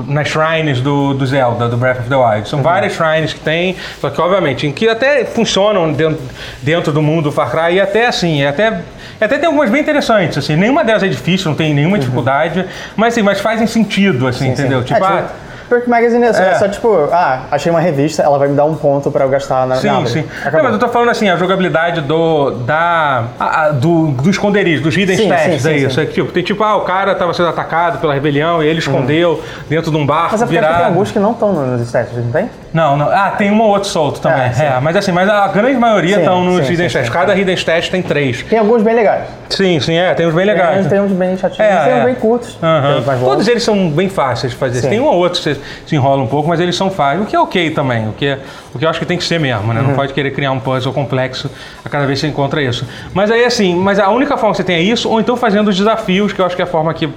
nas 0.07 0.27
shrines 0.27 0.81
do, 0.81 1.13
do 1.13 1.25
Zelda, 1.25 1.67
do 1.67 1.77
Breath 1.77 1.99
of 1.99 2.09
the 2.09 2.15
Wild. 2.15 2.39
Uhum. 2.39 2.45
São 2.45 2.61
várias 2.61 2.93
shrines 2.93 3.33
que 3.33 3.39
tem, 3.39 3.75
só 3.99 4.09
que 4.09 4.19
obviamente, 4.21 4.67
em 4.67 4.71
que 4.71 4.87
até 4.87 5.25
funcionam 5.25 5.91
dentro, 5.91 6.21
dentro 6.61 6.91
do 6.91 7.01
mundo 7.01 7.25
do 7.25 7.31
Far 7.31 7.49
Cry 7.51 7.75
e 7.75 7.81
até 7.81 8.07
assim, 8.07 8.41
e 8.41 8.45
até, 8.45 8.81
e 9.19 9.23
até 9.23 9.37
tem 9.37 9.47
algumas 9.47 9.69
bem 9.69 9.81
interessantes, 9.81 10.37
assim, 10.37 10.55
nenhuma 10.55 10.83
delas 10.83 11.03
é 11.03 11.07
difícil, 11.07 11.49
não 11.49 11.55
tem 11.57 11.73
nenhuma 11.73 11.99
dificuldade, 11.99 12.65
mas 12.95 13.13
assim, 13.13 13.21
mas 13.21 13.39
fazem 13.39 13.67
sentido, 13.67 14.27
assim, 14.27 14.49
Uhum. 14.49 14.55
Sim, 14.55 14.61
entendeu? 14.61 14.79
sim. 14.79 14.93
Tipo, 14.93 15.03
É, 15.03 15.07
ah, 15.07 15.29
Perk 15.69 15.87
Magazine 15.89 16.23
é, 16.25 16.33
só- 16.33 16.41
É. 16.41 16.55
só 16.55 16.67
tipo, 16.67 17.07
ah, 17.11 17.41
achei 17.51 17.69
uma 17.71 17.79
revista, 17.79 18.23
ela 18.23 18.37
vai 18.37 18.47
me 18.47 18.55
dar 18.55 18.65
um 18.65 18.75
ponto 18.75 19.11
pra 19.11 19.23
eu 19.25 19.29
gastar 19.29 19.67
na, 19.67 19.75
na 19.75 19.81
Sim, 19.81 19.89
árvore. 19.89 20.09
sim. 20.09 20.25
Não, 20.51 20.63
mas 20.63 20.73
eu 20.73 20.79
tô 20.79 20.89
falando 20.89 21.09
assim, 21.09 21.29
a 21.29 21.35
jogabilidade 21.35 22.01
do. 22.01 22.51
da. 22.65 23.25
a- 23.39 23.61
a- 23.65 23.69
do, 23.71 24.07
do 24.07 24.29
esconderijo, 24.29 24.81
dos 24.83 24.95
hidden 24.97 25.15
Sim, 25.15 25.25
stats, 25.25 25.43
sim, 25.43 25.51
é 25.53 25.57
sim, 25.59 25.85
isso. 25.85 25.95
sim. 25.95 26.01
É 26.01 26.05
tipo, 26.05 26.31
tem 26.31 26.43
tipo, 26.43 26.63
ah, 26.63 26.75
o 26.77 26.81
cara 26.81 27.13
tava 27.15 27.33
sendo 27.33 27.49
atacado 27.49 27.99
pela 27.99 28.13
rebelião 28.13 28.63
e 28.63 28.67
ele 28.67 28.79
escondeu 28.79 29.41
dentro 29.69 29.91
de 29.91 29.97
um 29.97 30.05
barco 30.05 30.29
Mas 30.31 30.41
é 30.41 30.45
porque 30.45 30.59
virado. 30.59 30.77
tem 30.77 30.85
alguns 30.85 31.11
que 31.11 31.19
não 31.19 31.31
estão 31.31 31.53
nos 31.53 31.81
stats, 31.87 32.13
não 32.15 32.31
tem? 32.31 32.49
Não, 32.73 32.97
não. 32.97 33.09
Ah, 33.09 33.31
tem 33.37 33.51
um 33.51 33.59
ou 33.61 33.69
outro 33.69 33.89
solto 33.89 34.19
também. 34.19 34.51
É. 34.59 34.65
É, 34.65 34.79
mas 34.81 34.95
assim, 34.95 35.11
mas 35.11 35.29
a 35.29 35.47
grande 35.47 35.77
maioria 35.77 36.17
estão 36.17 36.43
nos 36.43 36.67
hidden 36.69 36.87
stats. 36.87 37.09
Cada 37.09 37.33
hidden 37.33 37.55
stat 37.55 37.89
tem 37.91 38.01
três. 38.01 38.43
Tem 38.43 38.57
alguns 38.59 38.81
bem 38.83 38.95
legais. 38.95 39.23
Sim, 39.49 39.79
sim, 39.79 39.95
é. 39.95 40.13
Tem 40.13 40.27
uns 40.27 40.33
bem 40.33 40.45
legais. 40.45 40.81
Tem, 40.81 40.89
tem 40.89 40.99
uns 41.01 41.11
bem 41.11 41.35
chatinhos, 41.37 41.59
É, 41.71 41.83
tem 41.85 41.99
uns 41.99 42.05
bem 42.05 42.15
curtos. 42.15 42.57
Mais 43.05 43.19
Todos 43.19 43.47
eles 43.47 43.63
são 43.63 43.89
bem 43.89 44.07
fáceis 44.09 44.51
de 44.53 44.57
fazer. 44.57 44.87
Tem 44.87 44.99
um 44.99 45.05
ou 45.05 45.15
outro 45.15 45.41
que 45.41 45.53
se, 45.55 45.58
se 45.85 45.95
enrola 45.95 46.21
um 46.21 46.27
pouco, 46.27 46.49
mas 46.49 46.59
eles 46.59 46.75
são 46.75 46.89
fáceis. 46.89 47.23
O 47.23 47.25
que 47.25 47.35
é 47.35 47.39
ok 47.39 47.71
também. 47.71 48.07
O 48.07 48.13
que, 48.13 48.25
é, 48.25 48.39
o 48.73 48.79
que 48.79 48.85
eu 48.85 48.89
acho 48.89 48.99
que 48.99 49.05
tem 49.05 49.17
que 49.17 49.23
ser 49.23 49.39
mesmo, 49.39 49.73
né? 49.73 49.81
Não 49.81 49.93
pode 49.93 50.13
querer 50.13 50.31
criar 50.31 50.51
um 50.51 50.59
puzzle 50.59 50.93
complexo 50.93 51.49
a 51.83 51.89
cada 51.89 52.05
vez 52.05 52.19
que 52.19 52.25
você 52.25 52.31
encontra 52.31 52.61
isso. 52.61 52.85
Mas 53.13 53.31
aí 53.31 53.43
assim, 53.43 53.75
mas 53.75 53.99
a 53.99 54.09
única 54.09 54.37
forma 54.37 54.51
que 54.51 54.57
você 54.57 54.63
tem 54.63 54.75
é 54.75 54.81
isso, 54.81 55.09
ou 55.09 55.19
então 55.19 55.35
fazendo 55.35 55.69
os 55.69 55.77
desafios, 55.77 56.33
que 56.33 56.41
eu 56.41 56.45
acho 56.45 56.55
que 56.55 56.61
é 56.61 56.65
a 56.65 56.67
forma 56.67 56.93
que 56.93 57.09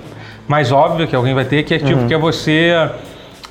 mais 0.46 0.72
óbvia 0.72 1.06
que 1.06 1.14
alguém 1.14 1.34
vai 1.34 1.44
ter, 1.44 1.62
que 1.62 1.74
é 1.74 1.78
tipo, 1.78 2.06
que 2.06 2.14
é 2.14 2.18
você. 2.18 2.74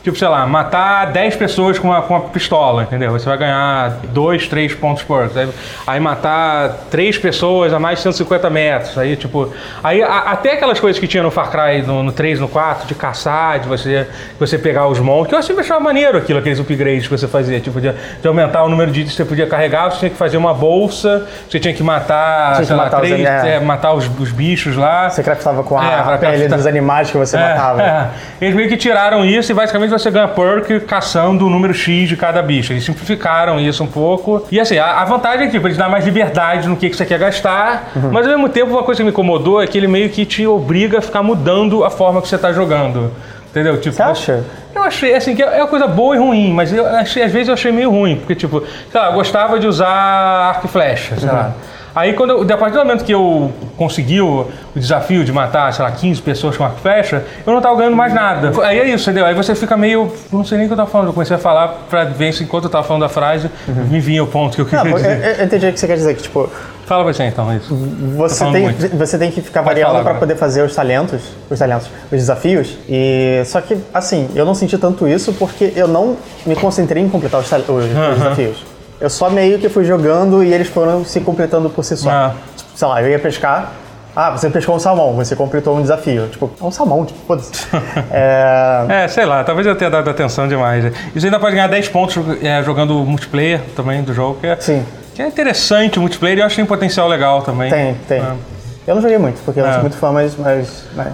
Tipo, 0.03 0.17
sei 0.17 0.27
lá, 0.27 0.47
matar 0.47 1.11
10 1.11 1.35
pessoas 1.35 1.77
com 1.77 1.87
uma, 1.89 2.01
com 2.01 2.15
uma 2.15 2.21
pistola, 2.29 2.81
entendeu? 2.83 3.11
Você 3.11 3.29
vai 3.29 3.37
ganhar 3.37 3.97
2, 4.11 4.47
3 4.47 4.73
pontos 4.73 5.03
por. 5.03 5.29
Aí, 5.35 5.47
aí 5.85 5.99
matar 5.99 6.69
3 6.89 7.19
pessoas 7.19 7.71
a 7.71 7.77
mais 7.79 7.99
de 7.99 8.03
150 8.03 8.49
metros. 8.49 8.97
Aí, 8.97 9.15
tipo. 9.15 9.53
Aí 9.83 10.01
a- 10.01 10.23
até 10.31 10.53
aquelas 10.53 10.79
coisas 10.79 10.99
que 10.99 11.07
tinha 11.07 11.21
no 11.21 11.29
Far 11.29 11.51
Cry 11.51 11.83
no, 11.83 12.01
no 12.01 12.11
3, 12.11 12.39
no 12.39 12.47
4, 12.47 12.87
de 12.87 12.95
caçar, 12.95 13.59
de 13.59 13.67
você, 13.67 14.07
você 14.39 14.57
pegar 14.57 14.87
os 14.87 14.97
monstros. 14.99 15.27
Que 15.29 15.35
eu 15.35 15.43
sempre 15.43 15.61
achava 15.63 15.79
maneiro 15.79 16.17
aquilo, 16.17 16.39
aqueles 16.39 16.57
upgrades 16.59 17.03
que 17.07 17.15
você 17.15 17.27
fazia. 17.27 17.59
Tipo, 17.59 17.79
de, 17.79 17.93
de 18.21 18.27
aumentar 18.27 18.63
o 18.63 18.69
número 18.69 18.89
de 18.89 19.01
itens 19.01 19.11
que 19.15 19.17
você 19.17 19.25
podia 19.29 19.45
carregar, 19.45 19.91
você 19.91 19.99
tinha 19.99 20.09
que 20.09 20.17
fazer 20.17 20.37
uma 20.37 20.51
bolsa, 20.53 21.27
você 21.47 21.59
tinha 21.59 21.75
que 21.75 21.83
matar, 21.83 22.55
Tinha 22.55 22.65
que 22.65 22.73
lá, 22.73 22.83
matar 22.85 23.01
os 23.03 23.07
três, 23.07 23.27
é. 23.27 23.55
é, 23.55 23.59
matar 23.59 23.93
os, 23.93 24.09
os 24.19 24.31
bichos 24.31 24.75
lá. 24.75 25.11
Você 25.11 25.21
craftava 25.21 25.61
com 25.61 25.77
a, 25.79 25.85
É, 25.85 25.95
a 25.99 26.17
pele 26.17 26.47
dos 26.47 26.65
animais 26.65 27.11
que 27.11 27.17
você 27.17 27.37
É, 27.37 27.39
matava. 27.49 27.81
é. 27.83 28.07
Eles 28.41 28.55
meio 28.55 28.67
que 28.67 28.77
tiraram 28.77 29.23
isso 29.23 29.51
e 29.51 29.53
basicamente 29.55 29.90
você 29.91 30.09
ganha 30.11 30.27
perk 30.27 30.79
caçando 30.81 31.45
o 31.45 31.49
número 31.49 31.73
X 31.73 32.07
de 32.09 32.15
cada 32.17 32.41
bicho. 32.41 32.73
Eles 32.73 32.83
simplificaram 32.83 33.59
isso 33.59 33.83
um 33.83 33.87
pouco. 33.87 34.45
E 34.51 34.59
assim, 34.59 34.77
a, 34.77 35.01
a 35.01 35.05
vantagem 35.05 35.43
é 35.43 35.45
que 35.47 35.51
tipo, 35.53 35.67
eles 35.67 35.77
dão 35.77 35.89
mais 35.89 36.05
liberdade 36.05 36.67
no 36.67 36.75
que, 36.75 36.89
que 36.89 36.95
você 36.95 37.05
quer 37.05 37.19
gastar, 37.19 37.91
Uhum. 37.95 38.09
mas 38.11 38.25
ao 38.25 38.33
mesmo 38.33 38.49
tempo 38.49 38.71
uma 38.71 38.83
coisa 38.83 38.99
que 38.99 39.03
me 39.03 39.09
incomodou 39.11 39.61
é 39.61 39.67
que 39.67 39.77
ele 39.77 39.87
meio 39.87 40.09
que 40.09 40.25
te 40.25 40.45
obriga 40.47 40.99
a 40.99 41.01
ficar 41.01 41.21
mudando 41.23 41.83
a 41.83 41.89
forma 41.89 42.21
que 42.21 42.27
você 42.27 42.37
tá 42.37 42.51
jogando. 42.51 43.11
Entendeu? 43.49 43.77
Tipo, 43.81 43.95
Você 43.97 44.01
acha? 44.01 44.43
Eu 44.73 44.81
achei, 44.83 45.13
assim, 45.13 45.35
que 45.35 45.43
é 45.43 45.57
uma 45.57 45.67
coisa 45.67 45.85
boa 45.85 46.15
e 46.15 46.19
ruim, 46.19 46.53
mas 46.53 46.71
eu 46.71 46.87
achei, 46.87 47.21
às 47.21 47.31
vezes 47.33 47.49
eu 47.49 47.53
achei 47.53 47.69
meio 47.69 47.89
ruim, 47.91 48.15
porque, 48.15 48.33
tipo, 48.33 48.61
sei 48.89 48.99
lá, 49.01 49.07
eu 49.07 49.13
gostava 49.13 49.59
de 49.59 49.67
usar 49.67 49.89
arco 49.89 50.67
e 50.67 50.69
flecha, 50.69 51.17
sei 51.17 51.27
lá. 51.29 51.51
Aí, 51.93 52.13
quando 52.13 52.31
eu, 52.31 52.41
a 52.41 52.57
partir 52.57 52.77
do 52.77 52.85
momento 52.85 53.03
que 53.03 53.11
eu 53.13 53.51
consegui 53.77 54.21
o, 54.21 54.47
o 54.75 54.79
desafio 54.79 55.23
de 55.25 55.31
matar, 55.31 55.73
sei 55.73 55.83
lá, 55.83 55.91
15 55.91 56.21
pessoas 56.21 56.55
com 56.55 56.65
e 56.65 56.69
flecha, 56.81 57.23
eu 57.45 57.53
não 57.53 57.61
tava 57.61 57.75
ganhando 57.77 57.95
mais 57.97 58.13
nada. 58.13 58.51
Aí 58.63 58.79
é 58.79 58.87
isso, 58.89 59.09
entendeu? 59.09 59.25
Aí 59.25 59.33
você 59.35 59.53
fica 59.55 59.75
meio. 59.75 60.03
eu 60.31 60.37
Não 60.37 60.45
sei 60.45 60.57
nem 60.57 60.65
o 60.67 60.69
que 60.69 60.73
eu 60.73 60.77
tava 60.77 60.89
falando. 60.89 61.07
Eu 61.07 61.13
comecei 61.13 61.35
a 61.35 61.39
falar 61.39 61.67
pra 61.89 62.05
ver 62.05 62.33
se 62.33 62.43
enquanto 62.43 62.65
eu 62.65 62.69
tava 62.69 62.85
falando 62.85 63.01
da 63.03 63.09
frase, 63.09 63.49
me 63.89 63.99
vinha 63.99 64.23
o 64.23 64.27
ponto 64.27 64.55
que 64.55 64.61
eu 64.61 64.65
queria 64.65 64.83
Não, 64.83 64.91
eu, 64.91 64.97
dizer. 64.97 65.39
eu 65.39 65.45
entendi 65.45 65.67
o 65.67 65.73
que 65.73 65.79
você 65.79 65.87
quer 65.87 65.95
dizer, 65.95 66.15
que 66.15 66.23
tipo, 66.23 66.49
Fala 66.85 67.03
você 67.03 67.23
então, 67.23 67.53
isso. 67.55 67.73
você 68.17 68.43
tem, 68.51 68.63
muito. 68.63 68.97
você 68.97 69.17
tem 69.17 69.31
que 69.31 69.41
ficar 69.41 69.63
Pode 69.63 69.79
variando 69.79 70.03
para 70.03 70.13
poder 70.15 70.35
fazer 70.35 70.61
os 70.63 70.75
talentos, 70.75 71.21
os 71.49 71.57
talentos, 71.57 71.87
os 72.05 72.17
desafios. 72.17 72.77
E 72.89 73.43
só 73.45 73.61
que 73.61 73.77
assim, 73.93 74.27
eu 74.35 74.45
não 74.45 74.53
senti 74.53 74.77
tanto 74.77 75.07
isso 75.07 75.31
porque 75.33 75.71
eu 75.75 75.87
não 75.87 76.17
me 76.45 76.53
concentrei 76.55 77.01
em 77.01 77.07
completar 77.07 77.39
os, 77.39 77.49
os- 77.49 77.67
os 77.67 78.17
desafios. 78.17 78.65
Eu 79.01 79.09
só 79.09 79.29
meio 79.29 79.57
que 79.57 79.67
fui 79.67 79.83
jogando 79.83 80.43
e 80.43 80.53
eles 80.53 80.67
foram 80.67 81.03
se 81.03 81.19
completando 81.19 81.69
por 81.69 81.83
si 81.83 81.97
só. 81.97 82.09
Ah. 82.09 82.33
Tipo, 82.55 82.69
sei 82.75 82.87
lá, 82.87 83.01
eu 83.01 83.09
ia 83.09 83.19
pescar. 83.19 83.71
Ah, 84.15 84.29
você 84.29 84.49
pescou 84.49 84.75
um 84.75 84.79
salmão, 84.79 85.13
você 85.13 85.35
completou 85.35 85.75
um 85.77 85.81
desafio. 85.81 86.27
Tipo, 86.27 86.51
é 86.61 86.63
um 86.63 86.69
salmão, 86.69 87.03
tipo, 87.05 87.17
foda-se. 87.25 87.51
é, 88.11 88.85
É, 88.89 89.07
sei 89.07 89.25
lá, 89.25 89.43
talvez 89.43 89.65
eu 89.65 89.75
tenha 89.75 89.89
dado 89.89 90.09
atenção 90.09 90.47
demais. 90.47 90.93
Isso 91.15 91.25
ainda 91.25 91.39
pode 91.39 91.55
ganhar 91.55 91.67
10 91.67 91.87
pontos 91.89 92.17
é, 92.43 92.61
jogando 92.61 92.93
multiplayer 93.05 93.61
também 93.75 94.03
do 94.03 94.13
jogo, 94.13 94.37
que 94.39 94.47
é, 94.47 94.57
Sim. 94.59 94.85
que 95.15 95.21
é 95.21 95.27
interessante 95.27 95.97
o 95.97 96.01
multiplayer 96.01 96.37
e 96.37 96.41
eu 96.41 96.45
acho 96.45 96.55
que 96.55 96.61
tem 96.61 96.65
potencial 96.67 97.07
legal 97.07 97.41
também. 97.41 97.69
tem, 97.71 97.95
tem. 98.07 98.19
É. 98.19 98.33
Eu 98.85 98.95
não 98.95 99.01
joguei 99.01 99.17
muito, 99.17 99.39
porque 99.45 99.59
eu 99.59 99.63
não 99.63 99.69
É. 99.71 99.73
sou 99.75 99.81
muito 99.81 99.97
fã, 99.97 100.11
mas. 100.11 100.35
mas, 100.37 100.83
mas 100.95 101.07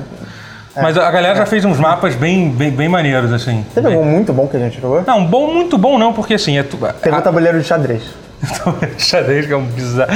Mas 0.82 0.98
a 0.98 1.12
galera 1.12 1.36
já 1.36 1.46
fez 1.46 1.66
uns 1.66 1.80
mapas 1.80 2.16
bem, 2.16 2.50
bem, 2.50 2.72
bem 2.72 2.90
maneiros, 2.90 3.32
assim. 3.34 3.66
teve 3.74 3.88
algum 3.88 4.04
muito 4.04 4.34
bom 4.34 4.48
que 4.48 4.58
a 4.58 4.60
gente 4.60 4.80
jogou? 4.80 5.04
Não, 5.06 5.26
bom, 5.26 5.54
muito 5.54 5.78
bom 5.78 5.98
não, 5.98 6.14
porque 6.14 6.36
assim, 6.36 6.58
é 6.58 6.64
tu... 6.64 6.78
Teve 7.02 7.16
o 7.16 7.22
tabuleiro 7.22 7.60
de 7.60 7.66
xadrez. 7.66 8.04
xadrez 9.00 9.46
que 9.48 9.54
é 9.54 9.58
um 9.58 9.66
bizarro. 9.66 10.12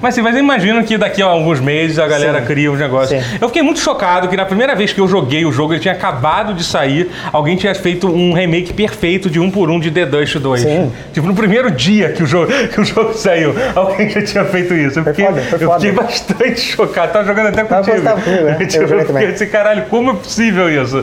Mas 0.00 0.14
assim, 0.14 0.22
mas 0.22 0.34
eu 0.34 0.40
imagino 0.40 0.82
que 0.84 0.96
daqui 0.96 1.20
a 1.20 1.26
alguns 1.26 1.58
meses 1.60 1.98
a 1.98 2.06
galera 2.06 2.40
Sim. 2.40 2.46
cria 2.46 2.70
um 2.70 2.76
negócio. 2.76 3.18
Sim. 3.20 3.38
Eu 3.40 3.48
fiquei 3.48 3.62
muito 3.62 3.80
chocado 3.80 4.28
que 4.28 4.36
na 4.36 4.44
primeira 4.44 4.74
vez 4.76 4.92
que 4.92 5.00
eu 5.00 5.08
joguei 5.08 5.44
o 5.44 5.50
jogo, 5.52 5.72
ele 5.72 5.80
tinha 5.80 5.94
acabado 5.94 6.54
de 6.54 6.62
sair, 6.62 7.10
alguém 7.32 7.56
tinha 7.56 7.74
feito 7.74 8.06
um 8.06 8.32
remake 8.32 8.72
perfeito 8.72 9.28
de 9.28 9.40
um 9.40 9.50
por 9.50 9.70
um 9.70 9.80
de 9.80 9.90
The 9.90 10.06
Dust 10.06 10.36
2. 10.36 10.60
Sim. 10.60 10.92
Tipo, 11.12 11.26
no 11.26 11.34
primeiro 11.34 11.70
dia 11.70 12.12
que 12.12 12.22
o 12.22 12.26
jogo, 12.26 12.52
que 12.72 12.80
o 12.80 12.84
jogo 12.84 13.12
saiu, 13.14 13.52
alguém 13.74 14.08
já 14.08 14.22
tinha 14.22 14.44
feito 14.44 14.72
isso. 14.74 15.00
Eu 15.00 15.04
Foi 15.04 15.12
fiquei, 15.14 15.26
foda, 15.26 15.42
foi 15.42 15.58
eu 15.62 15.68
foda. 15.68 15.80
fiquei 15.80 15.92
bastante 15.92 16.60
chocado. 16.60 17.12
Tava 17.12 17.24
jogando 17.26 17.46
até 17.48 17.64
Tava 17.64 17.84
contigo. 17.84 17.96
postado 17.96 18.22
comigo, 18.24 18.44
né? 18.44 18.56
Eu 18.60 18.68
Tipo, 18.68 18.82
eu 18.84 18.88
também. 18.88 19.06
fiquei 19.06 19.26
assim, 19.34 19.46
caralho, 19.46 19.82
como 19.90 20.10
é 20.10 20.14
possível 20.14 20.70
isso? 20.82 21.02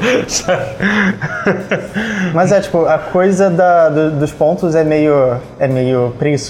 Mas 2.33 2.51
é, 2.51 2.61
tipo, 2.61 2.85
a 2.85 2.97
coisa 2.97 3.49
da- 3.49 3.89
do- 3.89 4.11
dos 4.11 4.31
pontos 4.31 4.75
é 4.75 4.83
meio, 4.83 5.37
é 5.59 5.67
meio 5.67 6.13
preguiçosa, 6.17 6.44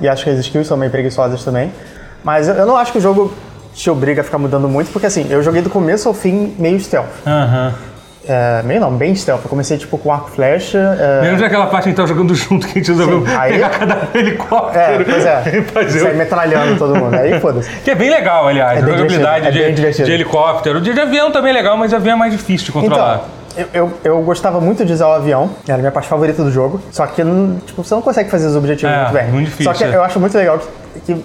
e 0.00 0.08
acho 0.08 0.24
que 0.24 0.30
as 0.30 0.38
skills 0.38 0.66
são 0.66 0.76
meio 0.76 0.90
preguiçosas 0.90 1.44
também. 1.44 1.72
Mas 2.22 2.48
eu, 2.48 2.54
eu 2.54 2.66
não 2.66 2.76
acho 2.76 2.92
que 2.92 2.98
o 2.98 3.00
jogo 3.00 3.32
te 3.74 3.90
obriga 3.90 4.20
a 4.20 4.24
ficar 4.24 4.38
mudando 4.38 4.68
muito, 4.68 4.90
porque 4.92 5.06
assim, 5.06 5.26
eu 5.30 5.42
joguei 5.42 5.60
do 5.62 5.68
começo 5.70 6.08
ao 6.08 6.14
fim 6.14 6.54
meio 6.58 6.78
stealth. 6.80 7.08
Aham. 7.26 7.74
É, 8.26 8.62
meio 8.64 8.80
não, 8.80 8.90
bem 8.90 9.14
stealth. 9.14 9.42
Eu 9.44 9.50
comecei 9.50 9.76
tipo 9.76 9.98
com 9.98 10.10
arco 10.10 10.30
e 10.30 10.34
flecha. 10.34 10.78
é, 10.98 11.20
Menos 11.22 11.42
aquela 11.42 11.66
parte 11.66 11.82
que 11.82 11.88
a 11.88 11.90
gente 11.90 11.96
tava 11.96 12.08
jogando 12.08 12.32
junto, 12.34 12.66
que 12.66 12.78
a 12.78 12.82
gente 12.82 12.90
resolveu 12.90 13.22
aí- 13.38 13.52
pegar 13.52 13.68
cada 13.70 14.08
helicóptero 14.18 15.02
é, 15.02 15.04
pois 15.04 15.26
é. 15.26 15.42
e 15.58 15.62
fazer 15.62 16.00
Sai 16.00 16.14
metralhando 16.14 16.78
todo 16.78 16.96
mundo. 16.96 17.14
Aí 17.14 17.38
foda-se. 17.38 17.68
Que 17.80 17.90
é 17.90 17.94
bem 17.94 18.08
legal, 18.10 18.48
aliás. 18.48 18.80
É 18.80 18.82
a 18.82 18.86
jogabilidade 18.86 19.46
é 19.60 19.70
de, 19.72 19.90
de 20.04 20.10
helicóptero. 20.10 20.80
De, 20.80 20.94
de 20.94 21.00
avião 21.00 21.30
também 21.30 21.50
é 21.50 21.54
legal, 21.54 21.76
mas 21.76 21.92
avião 21.92 22.14
é 22.14 22.18
mais 22.18 22.32
difícil 22.32 22.64
de 22.66 22.72
controlar. 22.72 23.16
Então, 23.16 23.43
eu, 23.56 23.66
eu, 23.72 23.92
eu 24.04 24.22
gostava 24.22 24.60
muito 24.60 24.84
de 24.84 24.92
usar 24.92 25.08
o 25.08 25.12
avião, 25.12 25.50
era 25.66 25.74
a 25.76 25.78
minha 25.78 25.92
parte 25.92 26.08
favorita 26.08 26.42
do 26.42 26.50
jogo, 26.50 26.80
só 26.90 27.06
que 27.06 27.22
tipo, 27.66 27.82
você 27.84 27.94
não 27.94 28.02
consegue 28.02 28.30
fazer 28.30 28.46
os 28.46 28.56
objetivos 28.56 28.94
É, 28.94 28.98
muito 29.02 29.12
bem. 29.12 29.26
muito 29.30 29.44
difícil, 29.46 29.72
Só 29.72 29.78
que 29.78 29.84
é. 29.84 29.94
eu 29.96 30.02
acho 30.02 30.18
muito 30.20 30.36
legal 30.36 30.58
que, 30.58 31.14
que 31.14 31.24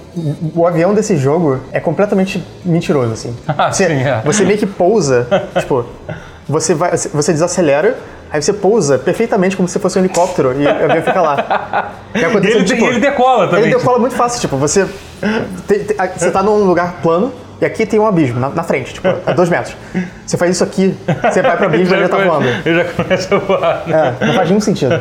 o 0.56 0.66
avião 0.68 0.94
desse 0.94 1.16
jogo 1.18 1.60
é 1.72 1.80
completamente 1.80 2.44
mentiroso, 2.66 3.14
assim. 3.14 3.36
Ah, 3.48 3.72
você, 3.72 3.88
sim, 3.88 3.94
é. 4.04 4.22
você 4.24 4.44
meio 4.44 4.58
que 4.60 4.66
pousa, 4.66 5.28
tipo, 5.60 5.86
você, 6.48 6.74
vai, 6.74 6.92
você 6.98 7.32
desacelera, 7.34 7.98
aí 8.32 8.42
você 8.42 8.54
pousa 8.54 8.98
perfeitamente 8.98 9.56
como 9.58 9.68
se 9.68 9.78
fosse 9.80 9.98
um 9.98 10.02
helicóptero 10.04 10.54
e 10.60 10.66
o 10.66 10.70
avião 10.70 11.02
fica 11.04 11.22
lá. 11.22 11.92
E 12.16 12.20
ele, 12.48 12.64
tipo, 12.64 12.86
ele 12.86 13.00
decola 13.00 13.48
também. 13.48 13.66
ele 13.66 13.76
decola 13.76 14.00
muito 14.00 14.16
fácil, 14.16 14.42
tipo, 14.42 14.58
você. 14.58 14.86
te- 15.68 15.80
te- 15.80 15.96
você 16.18 16.32
tá 16.32 16.42
num 16.42 16.56
lugar 16.66 17.02
plano 17.04 17.32
e 17.62 17.66
aqui 17.66 17.86
tem 17.86 18.00
um 18.00 18.08
abismo 18.08 18.40
na, 18.40 18.50
na 18.50 18.64
frente, 18.64 18.94
tipo, 18.94 19.08
a 19.08 19.34
dois 19.34 19.50
metros. 19.50 19.76
Você 20.26 20.38
faz 20.38 20.52
isso 20.52 20.64
aqui, 20.64 20.96
você 21.24 21.42
vai 21.42 21.58
pro 21.58 21.66
abismo 21.66 21.94
e 21.94 21.98
ele 21.98 22.04
já 22.04 22.10
tá 22.10 22.18
voando. 22.24 22.48
Ele 22.66 22.76
já 22.76 22.86
começa 22.86 23.36
a 23.36 23.40
voar. 23.40 23.84
É, 23.88 24.26
não 24.26 24.34
faz 24.34 24.50
nenhum 24.50 24.62
sentido. 24.62 24.94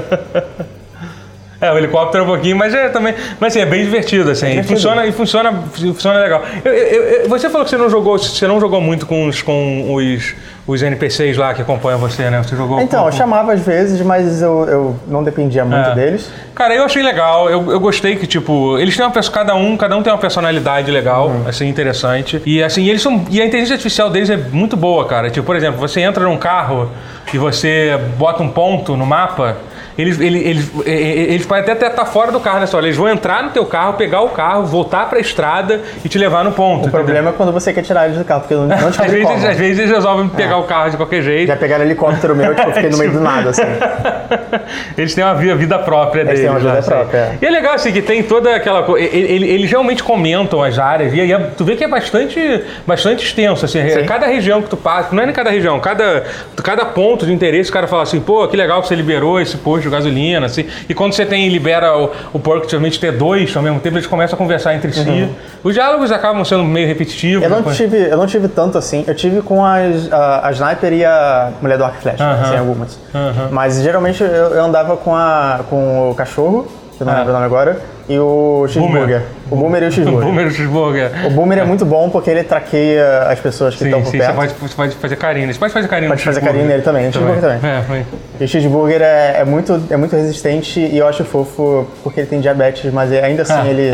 É, 1.60 1.72
o 1.72 1.76
helicóptero 1.76 2.22
é 2.22 2.24
um 2.24 2.30
pouquinho, 2.30 2.56
mas 2.56 2.72
é 2.72 2.88
também. 2.88 3.12
Mas 3.40 3.52
assim, 3.52 3.60
é 3.60 3.66
bem 3.66 3.82
divertido, 3.82 4.30
assim. 4.30 4.46
E 4.46 4.50
divertido. 4.50 4.74
funciona, 4.76 5.06
e 5.06 5.10
funciona, 5.10 5.52
funciona 5.74 6.20
legal. 6.20 6.40
Eu- 6.64 6.72
eu- 6.72 7.02
eu- 7.22 7.28
você 7.28 7.50
falou 7.50 7.64
que 7.64 7.70
você 7.70 7.76
não 7.76 7.90
jogou, 7.90 8.16
você 8.16 8.46
não 8.46 8.60
jogou 8.60 8.80
muito 8.80 9.06
com 9.06 9.26
os, 9.26 9.42
com 9.42 9.92
os, 9.92 10.36
os 10.68 10.82
NPCs 10.84 11.36
lá 11.36 11.52
que 11.52 11.60
acompanham 11.60 11.98
você, 11.98 12.30
né? 12.30 12.40
Você 12.44 12.54
jogou 12.54 12.80
Então, 12.80 13.02
com, 13.02 13.08
eu 13.08 13.12
chamava 13.12 13.54
às 13.54 13.60
vezes, 13.66 14.00
mas 14.02 14.40
eu, 14.40 14.68
eu 14.68 14.96
não 15.08 15.24
dependia 15.24 15.64
muito 15.64 15.90
É. 15.90 15.94
deles. 15.96 16.30
Cara, 16.54 16.76
eu 16.76 16.84
achei 16.84 17.02
legal. 17.02 17.50
Eu, 17.50 17.72
eu 17.72 17.80
gostei 17.80 18.14
que, 18.14 18.28
tipo, 18.28 18.78
eles 18.78 18.96
têm 18.96 19.04
uma 19.04 19.10
pessoa, 19.10 19.34
cada 19.34 19.56
um, 19.56 19.76
cada 19.76 19.96
um 19.96 20.02
tem 20.04 20.12
uma 20.12 20.18
personalidade 20.20 20.92
legal, 20.92 21.26
Uhum. 21.26 21.48
assim, 21.48 21.66
interessante. 21.66 22.40
E 22.46 22.62
assim, 22.62 22.88
eles 22.88 23.02
são. 23.02 23.24
E 23.30 23.42
a 23.42 23.44
inteligência 23.44 23.74
artificial 23.74 24.08
deles 24.10 24.30
é 24.30 24.36
muito 24.36 24.76
boa, 24.76 25.06
cara. 25.06 25.28
Tipo, 25.28 25.44
por 25.44 25.56
exemplo, 25.56 25.80
você 25.80 26.00
entra 26.02 26.22
num 26.22 26.36
carro 26.36 26.88
e 27.34 27.36
você 27.36 27.98
bota 28.16 28.44
um 28.44 28.48
ponto 28.48 28.96
no 28.96 29.04
mapa. 29.04 29.56
Eles, 29.98 30.20
eles, 30.20 30.42
eles, 30.46 30.70
eles 30.86 31.44
podem 31.44 31.72
até 31.72 31.88
estar 31.88 32.04
fora 32.04 32.30
do 32.30 32.38
carro 32.38 32.60
nessa 32.60 32.76
hora. 32.76 32.86
Eles 32.86 32.96
vão 32.96 33.08
entrar 33.08 33.42
no 33.42 33.50
teu 33.50 33.66
carro, 33.66 33.94
pegar 33.94 34.20
o 34.20 34.28
carro, 34.28 34.64
voltar 34.64 35.08
pra 35.10 35.18
estrada 35.18 35.80
e 36.04 36.08
te 36.08 36.16
levar 36.16 36.44
no 36.44 36.52
ponto. 36.52 36.86
O 36.86 36.90
problema 36.90 37.30
é 37.30 37.32
quando 37.32 37.50
você 37.52 37.72
quer 37.72 37.82
tirar 37.82 38.06
eles 38.06 38.16
do 38.16 38.24
carro, 38.24 38.42
porque 38.42 38.54
não, 38.54 38.66
não 38.68 38.76
Às 38.88 38.96
descobri 38.96 39.10
vezes, 39.10 39.26
como. 39.26 39.46
às 39.48 39.56
vezes 39.56 39.78
eles 39.80 39.90
resolvem 39.90 40.28
pegar 40.28 40.56
o 40.58 40.62
carro 40.64 40.90
de 40.90 40.96
qualquer 40.96 41.20
jeito. 41.22 41.48
Já 41.48 41.56
pegaram 41.56 41.84
helicóptero 41.84 42.36
meu, 42.36 42.54
tipo, 42.54 42.68
eu 42.68 42.74
fiquei 42.74 42.90
no 42.90 42.96
meio 42.98 43.10
do 43.12 43.20
nada, 43.20 43.50
assim. 43.50 43.62
Eles 44.96 45.14
têm 45.14 45.24
uma 45.24 45.34
vida, 45.34 45.54
vida 45.56 45.78
própria 45.78 46.20
Eles 46.22 46.40
deles. 46.40 46.40
têm 46.42 46.50
uma 46.50 46.58
vida 46.58 46.72
né, 46.72 46.78
assim. 46.78 46.90
própria, 46.90 47.18
é. 47.18 47.38
E 47.40 47.46
é 47.46 47.50
legal 47.50 47.74
assim 47.74 47.92
que 47.92 48.02
tem 48.02 48.22
toda 48.22 48.54
aquela 48.54 48.82
coisa. 48.82 49.04
Eles 49.04 49.70
realmente 49.70 50.02
comentam 50.02 50.62
as 50.62 50.78
áreas. 50.78 51.12
E 51.14 51.20
aí 51.20 51.32
é- 51.32 51.38
tu 51.56 51.64
vê 51.64 51.74
que 51.76 51.84
é 51.84 51.88
bastante, 51.88 52.38
bastante 52.86 53.24
extenso. 53.24 53.64
Assim, 53.64 53.80
Sim. 53.88 54.04
cada 54.04 54.26
região 54.26 54.60
que 54.62 54.68
tu 54.68 54.76
passa, 54.76 55.14
não 55.14 55.22
é 55.22 55.26
nem 55.26 55.34
cada 55.34 55.50
região, 55.50 55.78
cada, 55.80 56.24
cada 56.62 56.84
ponto 56.84 57.24
de 57.26 57.32
interesse, 57.32 57.70
o 57.70 57.72
cara 57.72 57.86
fala 57.86 58.02
assim, 58.02 58.20
pô, 58.20 58.46
que 58.48 58.56
legal 58.56 58.80
que 58.82 58.88
você 58.88 58.94
liberou 58.94 59.40
esse 59.40 59.56
posto 59.56 59.87
de 59.90 59.96
gasolina. 59.96 60.46
Assim. 60.46 60.64
E 60.88 60.94
quando 60.94 61.12
você 61.12 61.24
tem 61.26 61.48
libera 61.48 61.96
o, 61.96 62.10
o 62.32 62.38
porco 62.38 62.66
de 62.66 62.72
realmente 62.72 62.98
ter 63.00 63.12
dois 63.12 63.54
ao 63.56 63.62
mesmo 63.62 63.80
tempo, 63.80 63.96
eles 63.96 64.06
começam 64.06 64.34
a 64.34 64.38
conversar 64.38 64.74
entre 64.74 64.92
si. 64.92 65.28
Os 65.62 65.74
diálogos 65.74 66.10
acabam 66.12 66.44
sendo 66.44 66.64
meio 66.64 66.86
repetitivos. 66.86 67.38
Uhum. 67.38 67.44
Eu 67.44 67.50
não, 67.50 67.56
depois- 67.58 67.76
tive, 67.76 67.96
eu 67.96 68.16
não 68.16 68.26
tive 68.26 68.48
tanto 68.48 68.78
assim. 68.78 69.04
Eu 69.06 69.14
tive 69.14 69.42
com 69.42 69.64
as, 69.64 70.12
a, 70.12 70.48
a 70.48 70.52
Sniper 70.52 70.92
e 70.92 71.04
a 71.04 71.50
Mulher 71.60 71.78
do 71.78 71.84
Arco 71.84 71.96
e 71.98 72.02
Flecha, 72.02 72.22
Aham. 72.24 72.42
assim, 72.42 72.56
algumas. 72.56 72.98
Aham. 73.14 73.48
Mas 73.50 73.80
geralmente 73.82 74.22
eu, 74.22 74.28
eu 74.28 74.64
andava 74.64 74.96
com, 74.96 75.14
a, 75.14 75.60
com 75.68 76.10
o 76.10 76.14
cachorro, 76.14 76.66
que 76.96 77.02
eu 77.02 77.06
não 77.06 77.12
Ah. 77.12 77.16
lembro 77.18 77.30
o 77.30 77.34
nome 77.34 77.46
agora, 77.46 77.80
e 78.08 78.18
o 78.18 78.66
cheeseburger. 78.68 79.22
O 79.50 79.56
Boomer 79.56 79.82
e 79.82 79.86
o 79.86 79.88
O 79.90 79.92
Cheeseburger. 79.92 80.26
Boomer 80.26 80.44
e 80.44 80.48
o 80.48 80.50
cheeseburger. 80.50 81.10
O 81.26 81.30
Boomer 81.30 81.58
é 81.58 81.64
muito 81.64 81.84
bom 81.84 82.08
porque 82.10 82.30
ele 82.30 82.42
traqueia 82.44 83.22
as 83.28 83.40
pessoas 83.40 83.74
que 83.74 83.80
Sim, 83.80 83.86
estão 83.86 84.02
por 84.02 84.10
sim, 84.10 84.18
perto. 84.18 84.34
você 84.34 84.36
pode, 84.36 84.54
você 84.60 84.74
pode 84.74 84.96
fazer 84.96 85.16
carinho. 85.16 85.52
Você 85.52 85.58
pode 85.58 85.72
fazer 85.72 85.88
carinho 85.88 86.10
Pode 86.10 86.22
fazer 86.22 86.40
carinho 86.40 86.66
nele 86.66 86.82
também, 86.82 87.06
no 87.06 87.12
cheeseburger 87.12 87.40
também. 87.42 87.70
É, 87.70 87.82
foi. 87.82 88.04
E 88.40 88.44
o 88.44 88.48
cheeseburger 88.48 89.00
é, 89.02 89.40
é 89.40 89.44
muito, 89.44 89.82
é 89.90 89.96
muito 89.96 90.14
resistente 90.14 90.80
e 90.80 90.98
eu 90.98 91.06
acho 91.08 91.24
fofo 91.24 91.86
porque 92.04 92.20
ele 92.20 92.28
tem 92.28 92.40
diabetes, 92.40 92.92
mas 92.92 93.10
ainda 93.12 93.42
assim 93.42 93.68
ele, 93.68 93.90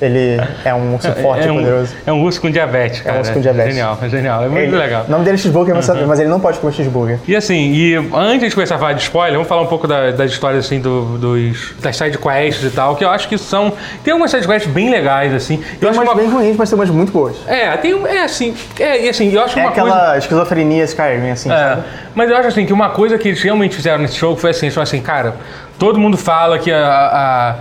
ele 0.00 0.40
é 0.64 0.74
um 0.74 0.94
urso 0.94 1.10
forte 1.14 1.44
é, 1.44 1.46
e 1.46 1.50
um, 1.50 1.56
poderoso. 1.56 1.94
é 2.06 2.12
um 2.12 2.22
urso 2.22 2.40
com 2.40 2.50
diabetes, 2.50 3.00
cara. 3.00 3.18
urso 3.18 3.32
com 3.32 3.40
diabetes. 3.40 3.74
Genial, 3.74 3.98
é 4.02 4.08
genial. 4.08 4.44
É 4.44 4.48
muito 4.48 4.62
Ele- 4.64 4.76
legal. 4.76 5.04
O 5.06 5.10
nome 5.10 5.24
dele 5.24 5.34
é 5.36 5.38
cheeseburger, 5.38 5.74
mas- 5.74 5.88
mas 6.06 6.20
ele 6.20 6.28
não 6.28 6.40
pode 6.40 6.58
comer 6.58 6.72
cheeseburger. 6.72 7.18
E 7.26 7.34
assim, 7.36 7.72
e 7.72 7.94
antes 8.14 8.48
de 8.50 8.54
começar 8.54 8.74
a 8.76 8.78
falar 8.78 8.92
de 8.94 9.02
spoiler, 9.02 9.32
vamos 9.34 9.48
falar 9.48 9.62
um 9.62 9.66
pouco 9.66 9.86
da- 9.86 10.10
das 10.10 10.30
histórias 10.30 10.66
assim 10.66 10.80
do- 10.80 11.16
dos 11.18 11.74
das 11.80 11.96
side 11.96 12.18
quests 12.18 12.64
e 12.64 12.74
tal, 12.74 12.96
que 12.96 13.04
eu 13.04 13.08
acho 13.10 13.28
que 13.28 13.38
são 13.38 13.72
tem 14.04 14.12
algumas 14.12 14.30
side 14.30 14.46
quests 14.46 14.70
bem 14.80 14.90
legais 14.90 15.34
assim. 15.34 15.54
Eu 15.74 15.78
Tem 15.80 15.88
acho 15.90 15.98
umas 16.00 16.08
uma 16.08 16.14
bem 16.14 16.28
ruins, 16.30 16.56
mas 16.56 16.68
tem 16.70 16.78
umas 16.78 16.90
muito 16.90 17.12
boas. 17.12 17.36
é, 17.46 17.76
tem 17.76 17.92
é 18.06 18.22
assim, 18.24 18.54
é, 18.78 19.04
e 19.06 19.08
assim, 19.08 19.32
eu 19.32 19.42
acho 19.42 19.58
É 19.58 19.62
uma 19.62 19.70
aquela 19.70 19.90
coisa 19.90 20.18
esquizofrenia 20.18 20.84
Skyrim, 20.84 21.30
assim, 21.30 21.50
É, 21.50 21.56
sabe? 21.56 21.82
mas 22.14 22.30
eu 22.30 22.36
acho 22.36 22.48
assim 22.48 22.64
que 22.66 22.72
uma 22.72 22.90
coisa 22.90 23.18
que 23.18 23.28
eles 23.28 23.42
realmente 23.42 23.76
fizeram 23.76 23.98
nesse 23.98 24.16
jogo 24.16 24.36
foi 24.40 24.50
assim, 24.50 24.70
só 24.70 24.80
assim, 24.82 25.00
cara, 25.00 25.36
todo 25.78 25.98
mundo 25.98 26.16
fala 26.16 26.58
que 26.58 26.70
a, 26.72 26.86
a- 26.86 27.54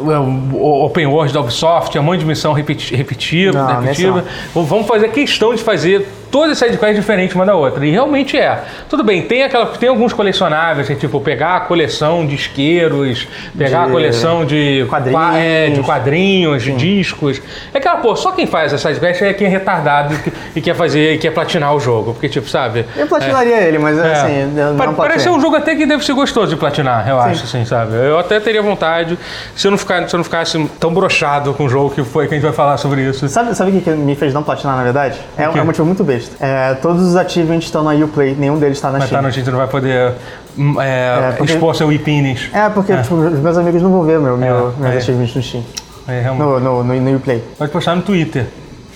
o 0.00 0.84
Open 0.84 1.06
World 1.06 1.32
da 1.32 1.40
Ubisoft 1.40 1.96
é 1.96 2.00
um 2.00 2.04
monte 2.04 2.20
de 2.20 2.26
missão 2.26 2.52
repeti- 2.52 2.92
Não, 2.94 3.66
repetitiva. 3.66 4.24
Ou 4.54 4.64
Vamos 4.64 4.86
fazer 4.86 5.08
questão 5.08 5.54
de 5.54 5.62
fazer 5.62 6.06
todas 6.30 6.52
as 6.52 6.58
sidequests 6.58 6.96
diferentes 6.96 7.34
uma 7.34 7.44
da 7.46 7.54
outra. 7.54 7.84
E 7.84 7.90
realmente 7.90 8.36
é. 8.36 8.58
Tudo 8.88 9.02
bem, 9.04 9.22
tem, 9.22 9.42
aquela, 9.42 9.66
tem 9.66 9.88
alguns 9.88 10.12
colecionáveis, 10.12 10.86
que 10.86 10.92
é 10.92 10.96
tipo 10.96 11.20
pegar 11.20 11.56
a 11.56 11.60
coleção 11.60 12.26
de 12.26 12.34
isqueiros, 12.34 13.26
pegar 13.56 13.84
De 13.84 13.90
a 13.90 13.92
coleção 13.92 14.44
de 14.44 14.86
quadrinhos. 14.88 15.20
qua- 15.20 15.36
é, 15.38 15.70
de 15.70 15.80
quadrinhos, 15.82 16.62
de 16.62 16.72
discos. 16.72 17.40
É 17.74 17.78
aquela, 17.78 17.96
pô, 17.96 18.14
só 18.16 18.32
quem 18.32 18.46
faz 18.46 18.72
essa 18.72 18.88
sidequest 18.88 19.22
é 19.22 19.32
quem 19.32 19.46
é 19.46 19.50
retardado 19.50 20.14
e 20.14 20.18
que- 20.18 20.32
e 20.56 20.60
quer 20.60 20.74
fazer, 20.74 21.14
e 21.14 21.18
quer 21.18 21.30
platinar 21.32 21.74
o 21.74 21.80
jogo. 21.80 22.12
Porque, 22.12 22.28
tipo, 22.28 22.48
sabe? 22.48 22.84
Eu 22.96 23.06
platinaria 23.06 23.60
ele, 23.62 23.78
mas 23.78 23.98
É. 23.98 24.12
assim, 24.12 24.44
não 24.54 24.76
Parece 24.76 24.94
platinei. 25.24 25.32
um 25.38 25.40
jogo 25.40 25.56
até 25.56 25.74
que 25.74 25.86
deve 25.86 26.04
ser 26.04 26.12
gostoso 26.12 26.48
de 26.48 26.56
platinar, 26.56 27.08
eu 27.08 27.18
acho, 27.20 27.44
assim, 27.44 27.64
sabe? 27.64 27.94
Eu 27.94 28.18
até 28.18 28.38
teria 28.40 28.62
vontade 28.62 29.18
se 29.54 29.66
eu 29.66 29.70
não, 29.70 29.78
ficar, 29.78 30.08
se 30.08 30.14
eu 30.14 30.18
não 30.18 30.24
ficasse 30.24 30.58
tão 30.78 30.92
brochado 30.92 31.52
com 31.54 31.64
o 31.64 31.68
jogo 31.68 31.90
que 31.90 32.02
foi 32.04 32.26
que 32.26 32.34
a 32.34 32.36
gente 32.36 32.44
vai 32.44 32.52
falar 32.52 32.76
sobre 32.76 33.02
isso. 33.02 33.28
Sabe, 33.28 33.54
sabe 33.54 33.70
o 33.70 33.74
que 33.74 33.80
que 33.82 33.90
me 33.90 34.14
fez 34.14 34.32
não 34.34 34.42
platinar, 34.42 34.76
na 34.76 34.82
verdade? 34.84 35.18
É, 35.36 35.44
é 35.44 35.48
um 35.48 35.64
motivo 35.64 35.84
muito 35.86 36.02
besta. 36.28 36.44
É, 36.44 36.74
todos 36.74 37.02
os 37.02 37.16
achievements 37.16 37.64
estão 37.64 37.82
na 37.82 37.92
Uplay, 38.04 38.34
nenhum 38.38 38.58
deles 38.58 38.78
está 38.78 38.88
na 38.90 38.98
Mas 38.98 39.02
tá 39.10 39.16
Steam. 39.16 39.22
no 39.22 39.30
gente 39.30 39.50
não 39.50 39.58
vai 39.58 39.66
poder 39.68 40.12
hum, 40.58 40.80
é, 40.80 41.28
É, 41.30 41.34
porque- 41.36 41.52
expor 41.52 41.74
seu 41.74 41.92
IPINIS. 41.92 42.50
É, 42.52 42.68
porque 42.68 42.96
tipo, 42.96 43.14
os 43.14 43.38
meus 43.38 43.56
amigos 43.58 43.82
não 43.82 43.90
vão 43.90 44.02
ver 44.02 44.18
meu, 44.20 44.36
meu, 44.36 44.74
É, 44.78 44.82
meus 44.82 44.94
é. 44.94 44.98
achievements 44.98 45.34
no 45.34 45.42
Steam. 45.42 45.64
É, 46.08 46.20
realmente. 46.22 46.44
No, 46.46 46.60
no, 46.60 46.84
no, 46.84 47.00
no 47.00 47.16
Uplay. 47.16 47.42
Pode 47.58 47.70
postar 47.70 47.94
no 47.94 48.02
Twitter. 48.02 48.46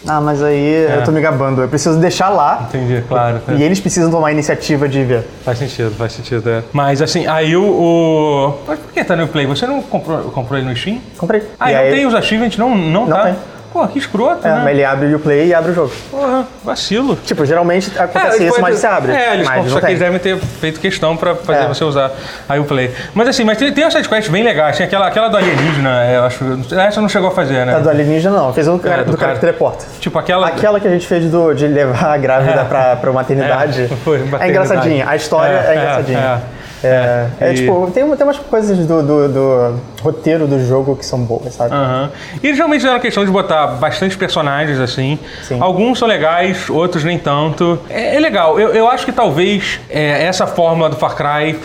Ah, 0.06 0.20
mas 0.20 0.42
aí 0.42 0.86
eu 0.98 1.02
tô 1.02 1.10
me 1.10 1.20
gabando. 1.20 1.62
Eu 1.62 1.68
preciso 1.68 1.98
deixar 1.98 2.28
lá 2.28 2.66
Entendi, 2.68 3.02
claro. 3.08 3.40
e 3.56 3.62
eles 3.62 3.80
precisam 3.80 4.10
tomar 4.10 4.28
a 4.28 4.32
iniciativa 4.32 4.86
de 4.86 5.02
ver. 5.02 5.26
Faz 5.42 5.58
sentido, 5.58 5.92
faz 5.92 6.12
sentido. 6.12 6.46
É. 6.50 6.62
Mas 6.74 7.00
assim, 7.00 7.26
aí 7.26 7.56
o. 7.56 7.62
o... 7.64 8.54
Mas 8.66 8.78
por 8.80 8.92
que 8.92 9.02
tá 9.02 9.16
no 9.16 9.26
Play? 9.28 9.46
Você 9.46 9.66
não 9.66 9.80
comprou, 9.80 10.18
comprou 10.24 10.58
ele 10.58 10.68
no 10.68 10.76
Steam? 10.76 11.00
Comprei. 11.16 11.42
Ah, 11.58 11.70
e 11.70 11.74
não 11.74 11.80
aí, 11.80 11.90
tem 11.90 12.06
os 12.06 12.14
achievements? 12.14 12.58
Não, 12.58 12.74
não, 12.76 13.06
Não 13.06 13.16
tá? 13.16 13.22
tem. 13.24 13.34
Pô, 13.74 13.88
que 13.88 13.98
escroto, 13.98 14.46
é, 14.46 14.50
né? 14.52 14.60
mas 14.62 14.72
ele 14.72 14.84
abre 14.84 15.12
o 15.12 15.16
Uplay 15.16 15.48
e 15.48 15.52
abre 15.54 15.72
o 15.72 15.74
jogo. 15.74 15.92
Porra, 16.08 16.46
vacilo. 16.64 17.16
Tipo, 17.16 17.44
geralmente 17.44 17.90
acontece 17.98 18.36
eles 18.36 18.52
isso, 18.52 18.60
mas 18.62 18.78
você 18.78 18.86
abre. 18.86 19.10
É, 19.12 19.34
eles, 19.34 19.48
mas 19.48 19.68
só 19.68 19.80
que 19.80 19.86
eles 19.86 19.98
devem 19.98 20.20
ter 20.20 20.38
feito 20.38 20.78
questão 20.78 21.16
pra 21.16 21.34
fazer 21.34 21.64
É. 21.64 21.66
você 21.66 21.82
usar 21.82 22.12
aí 22.48 22.60
o 22.60 22.64
Play. 22.64 22.94
Mas 23.12 23.26
assim, 23.26 23.42
mas 23.42 23.58
tem, 23.58 23.72
tem 23.72 23.82
umas 23.82 23.92
sidequests 23.92 24.32
bem 24.32 24.44
legais. 24.44 24.76
Tem 24.76 24.86
aquela, 24.86 25.08
aquela 25.08 25.26
do 25.26 25.36
alienígena, 25.36 26.04
eu 26.12 26.22
acho. 26.22 26.44
Essa 26.72 27.00
não 27.00 27.08
chegou 27.08 27.30
a 27.30 27.32
fazer, 27.32 27.66
né? 27.66 27.74
A 27.74 27.78
do 27.80 27.90
alienígena 27.90 28.36
não, 28.38 28.52
fez 28.54 28.68
um 28.68 28.78
cara, 28.78 29.02
do 29.02 29.10
do, 29.10 29.18
cara 29.18 29.34
que 29.34 29.40
teleporta. 29.40 29.84
Tipo 29.98 30.20
aquela. 30.20 30.46
Aquela 30.46 30.78
que 30.78 30.86
a 30.86 30.90
gente 30.92 31.08
fez 31.08 31.28
do, 31.28 31.52
de 31.52 31.66
levar 31.66 32.14
a 32.14 32.16
grávida 32.16 32.60
É. 32.60 32.64
pra, 32.64 32.94
pra 32.94 33.12
maternidade 33.12 33.82
É, 33.82 33.88
foi, 34.04 34.18
é, 34.18 34.20
maternidade. 34.20 34.50
engraçadinha. 34.50 35.08
A 35.08 35.16
história 35.16 35.52
é, 35.52 35.56
É, 35.56 35.74
é, 35.74 35.76
engraçadinha. 35.78 36.42
É, 36.84 37.26
é, 37.40 37.50
E- 37.52 37.54
tipo, 37.54 37.90
tem, 37.92 38.04
tem 38.16 38.26
umas 38.26 38.38
coisas 38.38 38.78
do, 38.86 39.02
do, 39.02 39.28
do 39.28 39.80
roteiro 40.02 40.46
do 40.46 40.64
jogo 40.64 40.94
que 40.96 41.04
são 41.04 41.20
boas, 41.20 41.54
sabe? 41.54 41.74
Aham. 41.74 42.10
E 42.42 42.46
eles 42.46 42.58
realmente 42.58 42.80
fizeram 42.80 43.00
questão 43.00 43.24
de 43.24 43.30
botar 43.30 43.66
bastante 43.68 44.16
personagens 44.16 44.78
assim. 44.78 45.18
Sim. 45.42 45.58
Alguns 45.60 45.98
são 45.98 46.06
legais, 46.06 46.68
outros 46.68 47.02
nem 47.04 47.18
tanto. 47.18 47.78
É, 47.88 48.16
é 48.16 48.20
legal. 48.20 48.58
Eu, 48.60 48.70
eu 48.74 48.88
acho 48.88 49.04
que 49.04 49.12
talvez 49.12 49.80
é, 49.88 50.24
essa 50.24 50.46
fórmula 50.46 50.88
do 50.90 50.96
Far 50.96 51.14
Cry 51.16 51.58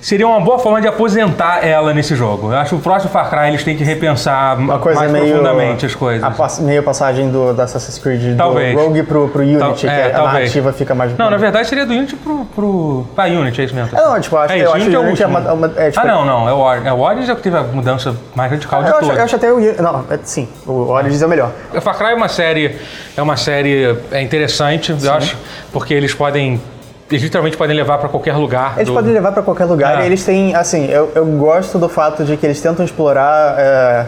seria 0.00 0.26
uma 0.26 0.40
boa 0.40 0.58
forma 0.58 0.80
de 0.80 0.86
aposentar 0.88 1.66
ela 1.66 1.92
nesse 1.92 2.14
jogo. 2.14 2.52
Eu 2.52 2.58
acho 2.58 2.70
que 2.70 2.74
o 2.76 2.78
próximo 2.78 3.10
Far 3.10 3.28
Cry 3.30 3.48
eles 3.48 3.64
têm 3.64 3.76
que 3.76 3.82
repensar 3.84 4.56
Uma 4.58 4.78
coisa 4.78 5.00
mais 5.00 5.10
meio. 5.12 5.26
profundamente 5.38 5.86
as 5.86 5.94
coisas. 5.94 6.22
A 6.24 6.30
pass- 6.30 6.60
meio 6.60 6.82
passagem 6.82 7.30
do, 7.30 7.52
do 7.52 7.62
Assassin's 7.62 7.98
Creed 7.98 8.36
Talvez. 8.36 8.74
do 8.76 8.80
Rogue 8.84 9.02
pro, 9.02 9.28
pro 9.28 9.42
Unity, 9.42 9.58
Tal- 9.58 9.74
que 9.74 9.86
é, 9.86 10.06
a 10.06 10.10
talvez. 10.10 10.32
narrativa 10.34 10.72
fica 10.72 10.94
mais. 10.94 11.16
Não, 11.18 11.28
na 11.30 11.36
verdade 11.36 11.66
seria 11.68 11.84
do 11.84 11.92
Unity 11.92 12.16
pro. 12.16 12.44
pro... 12.54 13.06
Ah, 13.16 13.24
Unity, 13.26 13.60
é 13.60 13.64
isso 13.64 13.74
mesmo. 13.74 13.96
É, 13.98 14.00
não, 14.02 14.20
tipo, 14.20 14.36
acho, 14.36 14.52
É 14.54 14.58
eu 14.60 14.66
acho 14.72 14.74
Unity 14.76 14.90
que 14.90 14.96
é 14.96 14.98
o 14.98 15.02
Unity 15.02 15.22
é 15.22 15.26
uma. 15.26 15.38
último. 15.40 15.54
uma- 15.54 15.72
é, 15.76 15.90
tipo, 15.90 16.00
ah, 16.06 16.08
não, 16.08 16.24
não. 16.24 16.48
É 16.48 16.52
o 16.52 16.58
Origins. 16.58 16.86
É 16.86 16.92
o 16.92 17.00
Origins 17.00 17.28
é 17.28 17.34
que 17.34 17.42
teve 17.42 17.56
a 17.56 17.62
mudança 17.62 18.14
mais 18.34 18.50
radical 18.50 18.82
de 18.82 18.88
Eu 18.90 18.94
acho, 18.96 19.02
todas. 19.04 19.18
eu 19.18 19.24
acho 19.24 19.36
até 19.36 19.52
o. 19.52 19.82
Não, 19.82 20.04
é- 20.10 20.18
sim, 20.22 20.48
o 20.66 20.72
Origins 20.90 21.22
é 21.22 21.26
o 21.26 21.28
melhor. 21.28 21.50
O 21.74 21.80
Far 21.80 21.96
Cry 21.98 22.08
é 22.12 22.14
uma 22.14 22.28
série, 22.28 22.76
é 23.16 23.22
uma 23.22 23.36
série 23.36 23.96
é 24.12 24.22
interessante, 24.22 24.94
eu 25.02 25.12
acho, 25.12 25.36
porque 25.72 25.92
eles 25.92 26.14
podem, 26.14 26.60
eles 27.10 27.22
literalmente 27.22 27.56
podem 27.56 27.76
levar 27.76 27.98
para 27.98 28.08
qualquer 28.08 28.34
lugar. 28.36 28.74
Eles 28.76 28.88
do- 28.88 28.94
podem 28.94 29.12
levar 29.12 29.32
pra 29.32 29.42
qualquer 29.42 29.64
lugar 29.64 29.98
É. 30.00 30.02
e 30.02 30.06
eles 30.06 30.24
têm, 30.24 30.54
assim, 30.54 30.86
eu, 30.90 31.10
eu 31.14 31.24
gosto 31.26 31.78
do 31.78 31.88
fato 31.88 32.24
de 32.24 32.36
que 32.36 32.44
eles 32.46 32.60
tentam 32.60 32.84
explorar 32.84 33.54
é, 33.58 34.04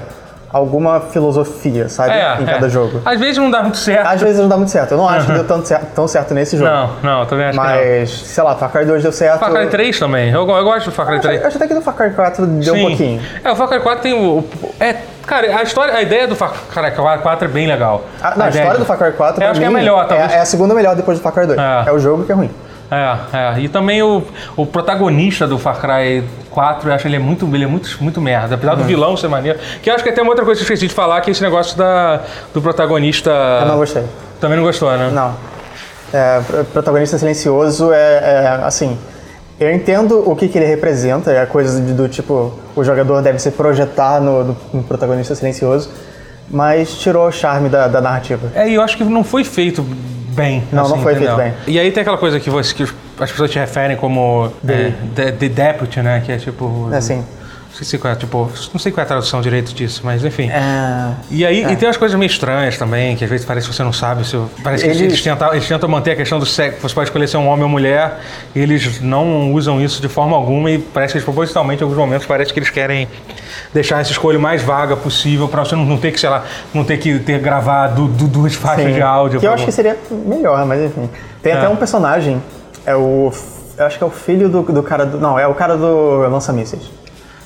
alguma 0.53 1.01
filosofia, 1.01 1.89
sabe? 1.89 2.11
é, 2.11 2.37
em 2.41 2.43
é. 2.43 2.53
cada 2.55 2.69
jogo. 2.69 3.01
Às 3.05 3.19
vezes 3.19 3.39
não 3.39 3.51
dá 3.51 3.63
muito 3.63 3.79
certo. 3.79 4.07
Às 4.07 4.21
vezes 4.21 4.39
não 4.41 4.49
dá 4.49 4.57
muito 4.57 4.71
certo. 4.71 4.93
Eu 4.93 4.99
não 4.99 5.09
acho 5.09 5.27
que 5.27 5.33
deu 5.33 5.45
tanto 5.45 5.67
certo, 5.69 5.87
tão 5.95 6.07
certo 6.09 6.35
nesse 6.35 6.57
jogo. 6.57 6.71
Não, 6.71 6.91
não, 7.03 7.27
também 7.27 7.47
acho 7.47 7.59
que 7.59 7.65
Mas, 7.65 8.11
sei 8.11 8.43
lá, 8.45 8.55
Far 8.57 8.71
Cry 8.71 8.85
2 8.85 9.03
deu 9.03 9.13
certo. 9.13 9.41
não. 9.41 9.49
Far 9.49 9.53
Cry 9.53 9.67
3 9.69 9.99
também. 9.99 10.31
Eu, 10.31 10.49
eu 10.49 10.65
gosto 10.65 10.87
do 10.87 10.93
Far 10.93 11.07
Cry 11.07 11.21
3. 11.21 11.41
Eu 11.41 11.47
acho 11.47 11.57
até 11.57 11.67
que 11.69 11.75
no 11.75 11.81
Far 11.83 11.95
Cry 11.95 12.11
4 12.11 12.47
deu 12.47 12.75
Sim. 12.75 12.85
um 12.85 12.89
pouquinho. 12.89 13.23
É, 13.45 13.51
o 13.53 13.57
Far 13.57 13.69
Cry 13.69 13.81
4 13.81 14.03
tem 14.03 14.13
o. 14.13 14.45
É, 14.79 14.97
cara, 15.27 15.57
a 15.59 15.63
história, 15.63 15.95
a 15.95 16.03
ideia 16.03 16.27
do 16.27 16.35
Far 16.37 16.53
Cry 16.71 16.91
4 16.93 17.45
é 17.45 17.49
bem 17.49 17.67
legal. 17.67 18.03
A, 18.21 18.37
não, 18.37 18.47
a 18.47 18.49
ideia 18.49 18.63
história 18.65 18.73
de- 18.73 18.79
do 18.79 18.85
Far 18.85 18.99
Cry 18.99 19.13
4 19.13 19.35
Eu 19.37 19.39
pra 19.39 19.51
acho 19.53 19.61
que 19.61 19.67
é 19.67 19.71
melhor, 19.71 20.07
talvez. 20.07 20.33
É, 20.33 20.37
é 20.37 20.41
a 20.41 20.45
segunda 20.45 20.75
melhor 20.75 20.95
depois 20.97 21.17
do 21.19 21.23
Far 21.23 21.33
Cry 21.33 21.47
2. 21.47 21.59
É. 21.59 21.85
É, 21.87 21.93
o 21.93 21.99
jogo 21.99 22.25
que 22.25 22.33
é 22.33 22.35
ruim. 22.35 22.51
É, 22.91 23.17
é. 23.57 23.61
E 23.61 23.69
também 23.69 24.03
o, 24.03 24.23
o 24.57 24.67
protagonista 24.67 25.47
do 25.47 25.59
Far 25.59 25.81
Cry 25.81 26.25
4, 26.51 26.89
eu 26.91 26.95
acho 26.95 27.07
ele 27.07 27.17
é 27.17 27.19
muito, 27.21 27.47
ele 27.55 27.65
é 27.65 27.67
muito, 27.67 27.89
muito 28.01 28.21
merda. 28.21 28.57
Apesar 28.57 28.73
Uhum. 28.73 28.79
do 28.79 28.85
vilão 28.85 29.17
ser 29.17 29.29
maneiro. 29.29 29.59
Que 29.83 29.91
eu 29.91 29.95
acho 29.95 30.03
que 30.03 30.11
até 30.11 30.21
uma 30.23 30.31
outra 30.31 30.45
coisa 30.45 30.59
que 30.59 30.63
eu 30.63 30.75
esqueci 30.75 30.89
de 30.89 30.95
falar, 30.95 31.21
que 31.21 31.31
é 31.31 31.33
esse 31.33 31.43
negócio 31.43 31.77
da, 31.79 32.21
do 32.53 32.61
protagonista. 32.61 33.31
Eu 33.61 33.67
não 33.69 33.77
gostei. 33.77 34.03
Também 34.41 34.57
não 34.57 34.65
gostou, 34.65 34.91
né? 34.97 35.11
Não. 35.13 35.35
É, 36.13 36.41
pro- 36.41 36.65
protagonista 36.65 37.17
silencioso 37.19 37.93
é, 37.93 37.97
é, 37.99 38.61
assim. 38.65 38.99
Eu 39.61 39.71
entendo 39.73 40.29
o 40.29 40.35
que, 40.35 40.49
que 40.49 40.59
ele 40.59 40.67
representa, 40.67 41.31
é 41.31 41.41
a 41.43 41.47
coisa 41.47 41.81
de- 41.81 41.93
do 41.93 42.09
tipo, 42.09 42.59
o 42.75 42.83
jogador 42.83 43.21
deve 43.23 43.39
se 43.39 43.51
projetar 43.53 44.19
no, 44.21 44.43
no- 44.43 44.57
no 44.73 44.83
protagonista 44.83 45.35
silencioso, 45.35 45.91
mas 46.51 46.95
tirou 46.99 47.29
o 47.29 47.31
charme 47.31 47.69
da, 47.69 47.87
da 47.87 48.01
narrativa. 48.01 48.49
É, 48.55 48.69
e 48.69 48.75
eu 48.75 48.83
acho 48.83 48.97
que 48.97 49.05
não 49.05 49.23
foi 49.23 49.45
feito 49.45 49.87
bem. 50.41 50.63
Não, 50.73 50.83
assim, 50.83 50.93
não 50.93 51.03
foi 51.03 51.13
entendeu? 51.15 51.37
feito 51.37 51.55
E 51.67 51.79
aí 51.79 51.91
tem 51.91 52.01
aquela 52.01 52.19
coisa 52.19 52.41
que, 52.41 52.51
você, 52.51 52.75
que 52.75 52.83
as 52.83 53.31
pessoas 53.31 53.51
te 53.51 53.59
referem 53.59 53.97
como 53.97 54.51
é, 54.67 54.93
the, 55.15 55.33
the 55.33 55.49
Deputy, 55.49 56.01
né? 56.01 56.23
Que 56.25 56.33
é 56.33 56.37
tipo. 56.37 56.89
É 56.93 56.97
assim. 56.97 57.25
Não 57.79 57.85
sei 57.87 57.99
qual 57.99 58.13
é, 58.13 58.17
tipo, 58.17 58.51
não 58.75 58.79
sei 58.81 58.93
qual 58.93 59.01
é 59.01 59.05
a 59.05 59.07
tradução 59.07 59.41
direito 59.41 59.73
disso, 59.73 60.03
mas 60.05 60.23
enfim. 60.23 60.51
É, 60.51 61.15
E 61.31 61.47
aí 61.47 61.65
e 61.65 61.77
tem 61.77 61.89
umas 61.89 61.97
coisas 61.97 62.19
meio 62.19 62.29
estranhas 62.29 62.77
também, 62.77 63.17
que 63.17 63.25
às 63.25 63.31
vezes 63.31 63.47
parece 63.47 63.69
que 63.69 63.75
você 63.75 63.83
não 63.83 63.93
sabe. 63.93 64.27
Se, 64.27 64.37
parece 64.63 64.85
que 64.85 64.91
Eles- 64.91 65.01
eles, 65.01 65.23
tentam, 65.23 65.51
eles 65.53 65.67
tentam 65.67 65.89
manter 65.89 66.11
a 66.11 66.17
questão 66.17 66.39
do 66.39 66.45
sexo. 66.45 66.81
Você 66.83 66.95
pode 66.95 67.09
escolher 67.09 67.27
ser 67.27 67.39
um 67.39 67.47
homem 67.49 67.63
ou 67.63 67.71
mulher, 67.71 68.19
e 68.55 68.61
eles 68.61 69.01
não 69.01 69.53
usam 69.55 69.81
isso 69.81 70.03
de 70.03 70.09
forma 70.09 70.37
alguma, 70.37 70.71
e 70.71 70.79
parece 70.79 71.13
que 71.13 71.19
eles 71.19 71.25
propositalmente, 71.25 71.81
em 71.81 71.85
alguns 71.85 71.97
momentos, 71.99 72.27
parece 72.27 72.53
que 72.53 72.59
eles 72.59 72.69
querem 72.71 73.09
deixar 73.73 74.01
essa 74.01 74.11
escolha 74.11 74.39
o 74.39 74.43
mais 74.43 74.63
vaga 74.63 74.95
possível, 74.97 75.49
para 75.49 75.65
você 75.65 75.75
não, 75.75 75.85
não 75.87 75.97
ter 75.97 76.11
que, 76.13 76.21
sei 76.21 76.29
lá, 76.29 76.45
não 76.75 76.85
ter 76.85 76.99
que 76.99 77.19
ter 77.21 77.39
gravado 77.39 78.09
du- 78.09 78.27
duas 78.29 78.55
faixas 78.55 78.85
sim. 78.87 78.93
de 78.95 79.01
áudio. 79.01 79.41
Que 79.41 79.47
eu 79.47 79.53
acho 79.55 79.65
que 79.65 79.73
seria 79.73 79.97
melhor, 80.11 80.67
mas 80.67 80.83
enfim. 80.85 81.09
Tem 81.43 81.53
até 81.55 81.65
É. 81.65 81.69
um 81.69 81.77
personagem, 81.77 82.43
é 82.85 82.95
o. 82.95 83.33
Eu 83.79 83.87
acho 83.87 83.97
que 83.97 84.05
é 84.05 84.07
o 84.07 84.11
filho 84.11 84.49
do, 84.51 84.61
do 84.63 84.83
cara 84.83 85.07
do. 85.07 85.19
Não, 85.19 85.39
é 85.39 85.47
o 85.47 85.55
cara 85.55 85.77
do 85.79 86.29
lança-mísseis. 86.29 86.83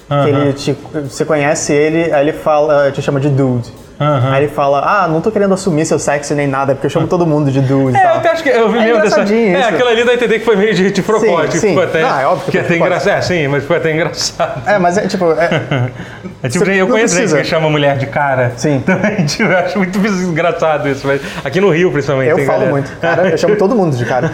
Que 0.08 0.28
ele 0.28 0.52
te, 0.52 0.72
você 1.08 1.24
conhece 1.24 1.72
ele, 1.72 2.12
aí 2.12 2.28
ele 2.28 2.32
fala, 2.32 2.90
te 2.92 3.00
chama 3.00 3.18
de 3.20 3.28
dude. 3.30 3.72
Aham. 4.00 4.32
Aí 4.32 4.44
ele 4.44 4.52
fala, 4.52 4.80
ah, 4.84 5.08
não 5.08 5.20
tô 5.20 5.30
querendo 5.30 5.54
assumir 5.54 5.86
seu 5.86 5.98
sexo 5.98 6.34
nem 6.34 6.46
nada, 6.48 6.74
porque 6.74 6.86
eu 6.86 6.90
chamo 6.90 7.06
todo 7.06 7.24
mundo 7.24 7.50
de 7.50 7.60
dude 7.60 7.96
É, 7.96 8.00
eu 8.00 8.04
tal. 8.04 8.16
até 8.16 8.28
acho 8.30 8.42
que 8.42 8.48
eu 8.48 8.68
vi 8.68 8.78
É 8.78 8.82
mesmo 8.82 9.02
dessa. 9.02 9.20
É, 9.20 9.62
aquela 9.64 9.90
ali 9.90 10.04
dá 10.04 10.10
a 10.10 10.14
entender 10.14 10.38
que 10.40 10.44
foi 10.44 10.56
meio 10.56 10.74
de, 10.74 10.90
de 10.90 11.02
propósito. 11.02 11.52
Sim, 11.58 11.68
ficou 11.68 11.82
sim. 11.84 11.88
até, 11.88 12.02
Não, 12.02 12.20
é 12.20 12.26
óbvio 12.26 12.44
que 12.46 12.50
que 12.50 12.58
é 12.58 12.60
até 12.62 12.76
engraçado. 12.76 13.18
É, 13.18 13.22
sim, 13.22 13.48
mas 13.48 13.64
foi 13.64 13.76
até 13.76 13.92
engraçado. 13.92 14.62
É, 14.66 14.78
mas 14.78 14.98
é 14.98 15.06
tipo. 15.06 15.30
É, 15.32 15.90
É 16.44 16.48
tipo, 16.48 16.62
eu 16.68 16.86
conheço 16.86 17.16
gente 17.16 17.34
que 17.34 17.44
chama 17.44 17.70
mulher 17.70 17.96
de 17.96 18.06
cara. 18.06 18.52
Sim. 18.58 18.78
Também, 18.84 19.24
tipo, 19.24 19.44
eu 19.44 19.56
acho 19.56 19.78
muito 19.78 19.96
engraçado 20.28 20.86
isso. 20.86 21.06
Mas 21.06 21.22
aqui 21.42 21.58
no 21.58 21.70
Rio, 21.70 21.90
principalmente. 21.90 22.28
eu 22.32 22.36
falo 22.40 22.48
galera. 22.48 22.70
muito. 22.70 22.92
Cara, 23.00 23.28
eu 23.30 23.38
chamo 23.38 23.56
todo 23.56 23.74
mundo 23.74 23.96
de 23.96 24.04
cara. 24.04 24.30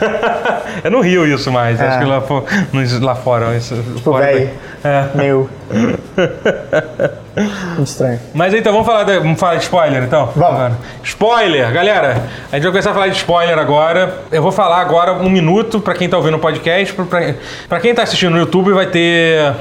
é 0.82 0.90
no 0.90 1.00
Rio 1.00 1.24
isso 1.24 1.52
mais. 1.52 1.80
É. 1.80 1.86
Acho 1.86 1.98
que 2.00 2.04
lá, 2.04 2.20
lá 3.00 3.14
fora. 3.14 3.56
Isso, 3.56 3.76
Tipo, 3.76 4.00
fora 4.00 4.26
véi. 4.26 4.50
É. 4.82 5.04
Meu. 5.14 5.48
Muito 7.46 7.82
estranho. 7.88 8.20
Mas 8.34 8.52
então 8.54 8.72
vamos 8.72 8.86
falar, 8.86 9.04
da- 9.04 9.18
vamos 9.18 9.38
falar 9.38 9.56
de 9.56 9.62
spoiler, 9.64 10.02
então? 10.04 10.26
Vamos. 10.36 10.54
Agora. 10.60 10.78
Spoiler, 11.02 11.72
galera. 11.72 12.22
A 12.50 12.56
gente 12.56 12.62
vai 12.64 12.72
começar 12.72 12.90
a 12.90 12.94
falar 12.94 13.08
de 13.08 13.16
spoiler 13.16 13.58
agora. 13.58 14.22
Eu 14.30 14.42
vou 14.42 14.52
falar 14.52 14.80
agora 14.80 15.12
um 15.14 15.28
minuto 15.30 15.80
pra 15.80 15.94
quem 15.94 16.08
tá 16.08 16.16
ouvindo 16.16 16.36
o 16.36 16.40
podcast. 16.40 16.94
Pra, 16.94 17.04
pra, 17.04 17.34
pra 17.68 17.80
quem 17.80 17.94
tá 17.94 18.02
assistindo 18.02 18.30
no 18.32 18.38
YouTube, 18.38 18.72
vai 18.72 18.86
ter 18.86 19.54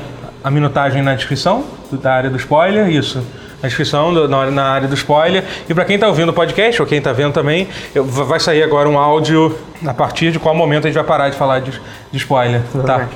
a 0.44 0.50
minutagem 0.52 1.02
na 1.02 1.15
descrição 1.15 1.63
da 1.92 2.13
área 2.13 2.30
do 2.30 2.38
spoiler. 2.38 2.88
Isso. 2.89 3.24
Na 3.62 3.68
descrição, 3.68 4.13
do- 4.13 4.28
na, 4.30 4.50
na 4.50 4.63
área 4.70 4.88
do 4.88 4.96
spoiler. 4.96 5.44
E 5.70 5.74
pra 5.74 5.84
quem 5.84 6.00
tá 6.00 6.08
ouvindo 6.08 6.30
o 6.30 6.34
podcast, 6.34 6.82
ou 6.82 6.88
quem 6.88 7.02
tá 7.02 7.12
vendo 7.12 7.34
também, 7.34 7.68
eu- 7.94 8.06
vai 8.06 8.39
sair 8.39 8.63
agora 8.63 8.88
um 8.88 8.98
áudio 8.98 9.58
a 9.86 9.94
partir 9.94 10.32
de 10.32 10.39
qual 10.39 10.56
momento 10.56 10.86
a 10.86 10.88
gente 10.88 10.96
vai 10.96 11.04
parar 11.04 11.30
de 11.30 11.36
falar 11.36 11.60
de, 11.60 11.72
de 11.72 12.18
spoiler. 12.18 12.62
Tá? 12.86 13.10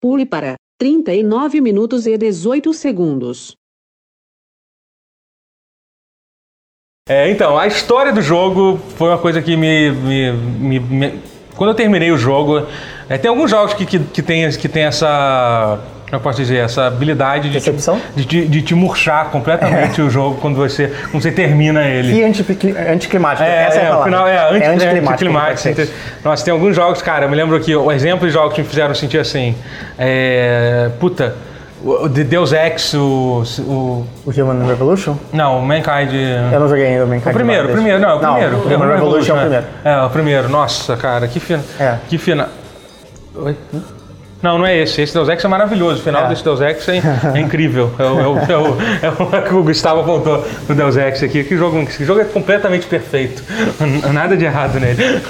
Pule 0.00 0.24
para 0.24 0.54
39 0.80 1.60
minutos 1.60 2.06
e 2.06 2.16
18 2.16 2.72
segundos. 2.72 3.54
É, 7.12 7.30
então, 7.30 7.58
a 7.58 7.66
história 7.66 8.10
do 8.12 8.22
jogo 8.22 8.80
foi 8.96 9.08
uma 9.08 9.18
coisa 9.18 9.42
que 9.42 9.54
me. 9.56 9.90
me- 9.90 10.32
me- 10.32 10.80
me- 10.80 11.14
quando 11.56 11.70
eu 11.70 11.74
terminei 11.74 12.10
o 12.10 12.16
jogo. 12.16 12.66
é, 13.08 13.18
tem 13.18 13.28
alguns 13.28 13.50
jogos 13.50 13.74
que, 13.74 13.84
que, 13.84 13.98
que, 13.98 14.22
tem, 14.22 14.48
que 14.50 14.68
tem 14.68 14.84
essa. 14.84 15.78
Como 16.06 16.16
eu 16.16 16.20
posso 16.20 16.38
dizer? 16.38 16.58
Essa 16.58 16.86
habilidade 16.86 17.48
de, 17.50 17.58
te, 17.60 17.70
de, 18.16 18.24
te- 18.26 18.46
de 18.48 18.62
te 18.62 18.74
murchar 18.74 19.30
completamente 19.30 20.00
o 20.00 20.08
jogo 20.10 20.38
quando 20.40 20.56
você, 20.56 20.90
quando 21.10 21.22
você 21.22 21.30
termina 21.32 21.86
ele. 21.86 22.12
E 22.20 22.24
anticli- 22.24 22.74
anticlimático. 22.76 23.42
É, 23.44 23.64
Essa 23.64 23.80
é, 23.80 23.84
é, 23.86 23.94
o 23.94 24.02
final 24.04 24.26
é, 24.28 24.38
anti, 24.50 24.62
é 24.64 24.68
anticlimático. 24.68 25.68
Nossa, 26.24 26.44
tem 26.44 26.52
alguns 26.52 26.74
jogos, 26.76 27.00
cara, 27.02 27.24
eu 27.26 27.30
me 27.30 27.36
lembro 27.36 27.58
que 27.60 27.74
o 27.76 27.90
exemplo 27.92 28.26
de 28.26 28.32
jogos 28.32 28.54
que 28.54 28.62
me 28.62 28.68
fizeram 28.68 28.94
sentir 28.94 29.18
assim. 29.18 29.54
É, 29.98 30.90
puta, 31.00 31.34
o 31.84 32.08
The 32.08 32.24
Deus 32.24 32.52
Ex, 32.52 32.94
o. 32.94 33.42
o 33.60 34.06
O 34.24 34.30
Human 34.30 34.66
Revolution? 34.66 35.16
não, 35.32 35.58
o 35.58 35.62
Mankind. 35.62 36.12
Eu 36.52 36.60
não 36.60 36.68
joguei 36.68 36.86
ainda 36.86 37.04
o 37.04 37.08
Mankind 37.08 37.30
O 37.30 37.34
primeiro, 37.34 37.68
o 37.68 37.72
primeiro, 37.72 37.98
não, 37.98 38.16
o 38.16 38.20
primeiro. 38.20 38.56
o 38.56 38.66
Human 38.74 38.94
Revolution 38.94 39.32
é 39.34 39.36
o 39.36 39.40
primeiro. 39.40 39.66
É, 39.84 40.02
o 40.02 40.10
primeiro. 40.10 40.48
Nossa, 40.48 40.96
cara, 40.96 41.26
que 41.28 41.40
fina. 41.40 41.62
É. 41.78 41.96
Que 42.08 42.18
fina. 42.18 42.48
Oi? 43.34 43.56
Não, 44.42 44.58
não 44.58 44.66
é 44.66 44.76
esse. 44.76 45.00
Esse 45.00 45.14
Deus 45.14 45.28
Ex 45.28 45.44
é 45.44 45.46
maravilhoso. 45.48 46.00
O 46.00 46.02
final 46.02 46.24
É. 46.24 46.28
desse 46.28 46.42
Deus 46.42 46.60
Ex 46.60 46.88
é, 46.88 47.00
é 47.34 47.38
incrível. 47.40 47.92
É 47.98 48.02
o, 48.02 48.20
é, 48.20 48.26
o, 48.26 48.38
é, 48.38 48.56
o, 48.58 49.36
é 49.36 49.38
o 49.38 49.42
que 49.42 49.54
o 49.54 49.62
Gustavo 49.62 50.00
apontou 50.00 50.44
no 50.68 50.74
Deus 50.74 50.96
Ex 50.96 51.22
aqui. 51.22 51.44
Que 51.44 51.56
jogo, 51.56 51.86
que 51.86 52.04
jogo 52.04 52.20
é 52.20 52.24
completamente 52.24 52.86
perfeito. 52.86 53.42
Nada 54.12 54.36
de 54.36 54.44
errado 54.44 54.80
nele. 54.80 55.00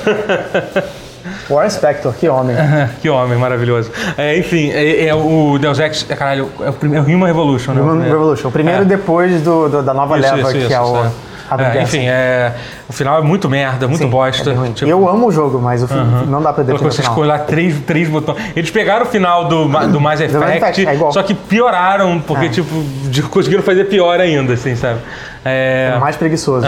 War 1.50 1.70
Spector, 1.70 2.12
que 2.14 2.28
homem. 2.28 2.56
que 3.00 3.08
homem 3.08 3.38
maravilhoso. 3.38 3.90
É, 4.16 4.36
enfim, 4.38 4.70
é, 4.70 5.06
é 5.06 5.14
o 5.14 5.58
Deus 5.60 5.78
Ex. 5.78 6.06
É, 6.08 6.14
caralho, 6.14 6.48
é 6.64 6.70
o, 6.70 6.72
primeiro, 6.72 7.04
é 7.04 7.08
o 7.12 7.14
Human 7.16 7.26
Revolution, 7.26 7.72
né? 7.72 7.80
Human. 7.82 8.02
Revolution. 8.04 8.48
O 8.48 8.52
primeiro 8.52 8.82
É. 8.82 8.84
depois 8.84 9.40
do, 9.42 9.68
do- 9.68 9.82
da 9.82 9.92
nova 9.94 10.18
Isso, 10.18 10.34
leva, 10.34 10.48
isso, 10.48 10.52
que 10.58 10.64
isso, 10.64 10.72
é 10.72 10.80
o 10.80 10.96
é. 10.96 11.10
É, 11.58 11.82
enfim, 11.82 12.06
é, 12.08 12.50
o 12.88 12.94
final 12.94 13.18
é 13.18 13.20
muito 13.20 13.46
merda, 13.46 13.86
muito 13.86 14.04
Sim, 14.04 14.08
bosta. 14.08 14.50
é. 14.52 14.72
Tipo, 14.72 14.90
Eu 14.90 15.06
amo 15.06 15.26
o 15.26 15.30
jogo, 15.32 15.60
mas 15.60 15.82
o 15.82 15.88
fim, 15.88 15.96
não 16.26 16.40
dá 16.40 16.50
pra 16.50 16.62
o 16.64 16.66
você 16.78 17.02
final. 17.02 17.12
escolhe 17.12 17.28
lá 17.28 17.38
três, 17.40 17.74
três 17.86 18.08
botões. 18.08 18.38
Eles 18.56 18.70
pegaram 18.70 19.02
o 19.04 19.08
final 19.08 19.44
do, 19.48 19.66
do 19.88 20.00
Mass 20.00 20.18
Effect, 20.22 20.86
é 20.86 20.96
só 21.10 21.22
que 21.22 21.34
pioraram, 21.34 22.18
porque, 22.26 22.46
É. 22.46 22.48
tipo, 22.48 23.28
conseguiram 23.28 23.62
fazer 23.62 23.84
pior 23.84 24.18
ainda, 24.18 24.54
assim, 24.54 24.74
sabe? 24.74 25.00
É. 25.44 25.92
É 25.94 25.98
mais 25.98 26.16
preguiçoso. 26.16 26.66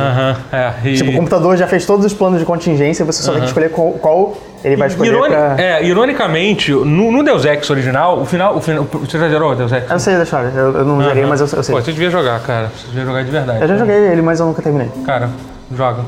É. 0.52 0.74
E, 0.84 0.94
Tipo, 0.96 1.12
o 1.12 1.14
computador 1.14 1.56
já 1.56 1.66
fez 1.66 1.87
todos 1.87 2.04
os 2.04 2.12
planos 2.12 2.38
de 2.40 2.44
contingência, 2.44 3.06
você 3.06 3.22
só 3.22 3.32
tem 3.32 3.40
que 3.40 3.46
escolher 3.46 3.70
qual, 3.70 3.92
qual 3.92 4.37
ele 4.64 4.77
vai 4.77 4.88
escolher 4.88 5.11
ironi- 5.11 5.29
pra... 5.35 5.55
é, 5.59 5.85
ironicamente, 5.85 6.72
no, 6.72 7.12
no 7.12 7.22
Deus 7.22 7.44
Ex 7.44 7.68
original, 7.70 8.20
o 8.20 8.24
final, 8.24 8.57
o 8.57 8.61
final. 8.61 8.85
Você 8.85 9.18
já 9.18 9.29
zerou 9.29 9.53
o 9.53 9.55
Deus 9.55 9.70
Ex? 9.72 9.90
Eu 9.90 9.98
sei 10.00 10.16
da 10.16 10.22
história, 10.22 10.48
eu, 10.55 10.72
eu 10.79 10.85
não 10.85 11.03
joguei, 11.03 11.27
mas 11.27 11.40
eu, 11.40 11.48
eu 11.57 11.62
sei. 11.62 11.74
Pô, 11.74 11.81
você 11.83 11.92
devia 11.92 12.11
jogar, 12.11 12.40
cara. 12.40 12.70
Você 12.77 12.87
devia 12.88 13.05
jogar 13.05 13.22
de 13.24 13.31
verdade. 13.31 13.62
Eu 13.62 13.68
já 13.68 13.77
joguei 13.77 13.96
ele, 13.96 14.22
mas 14.22 14.40
eu 14.40 14.46
nunca 14.46 14.62
terminei. 14.62 14.90
Cara, 15.05 15.29
joga. 15.77 16.03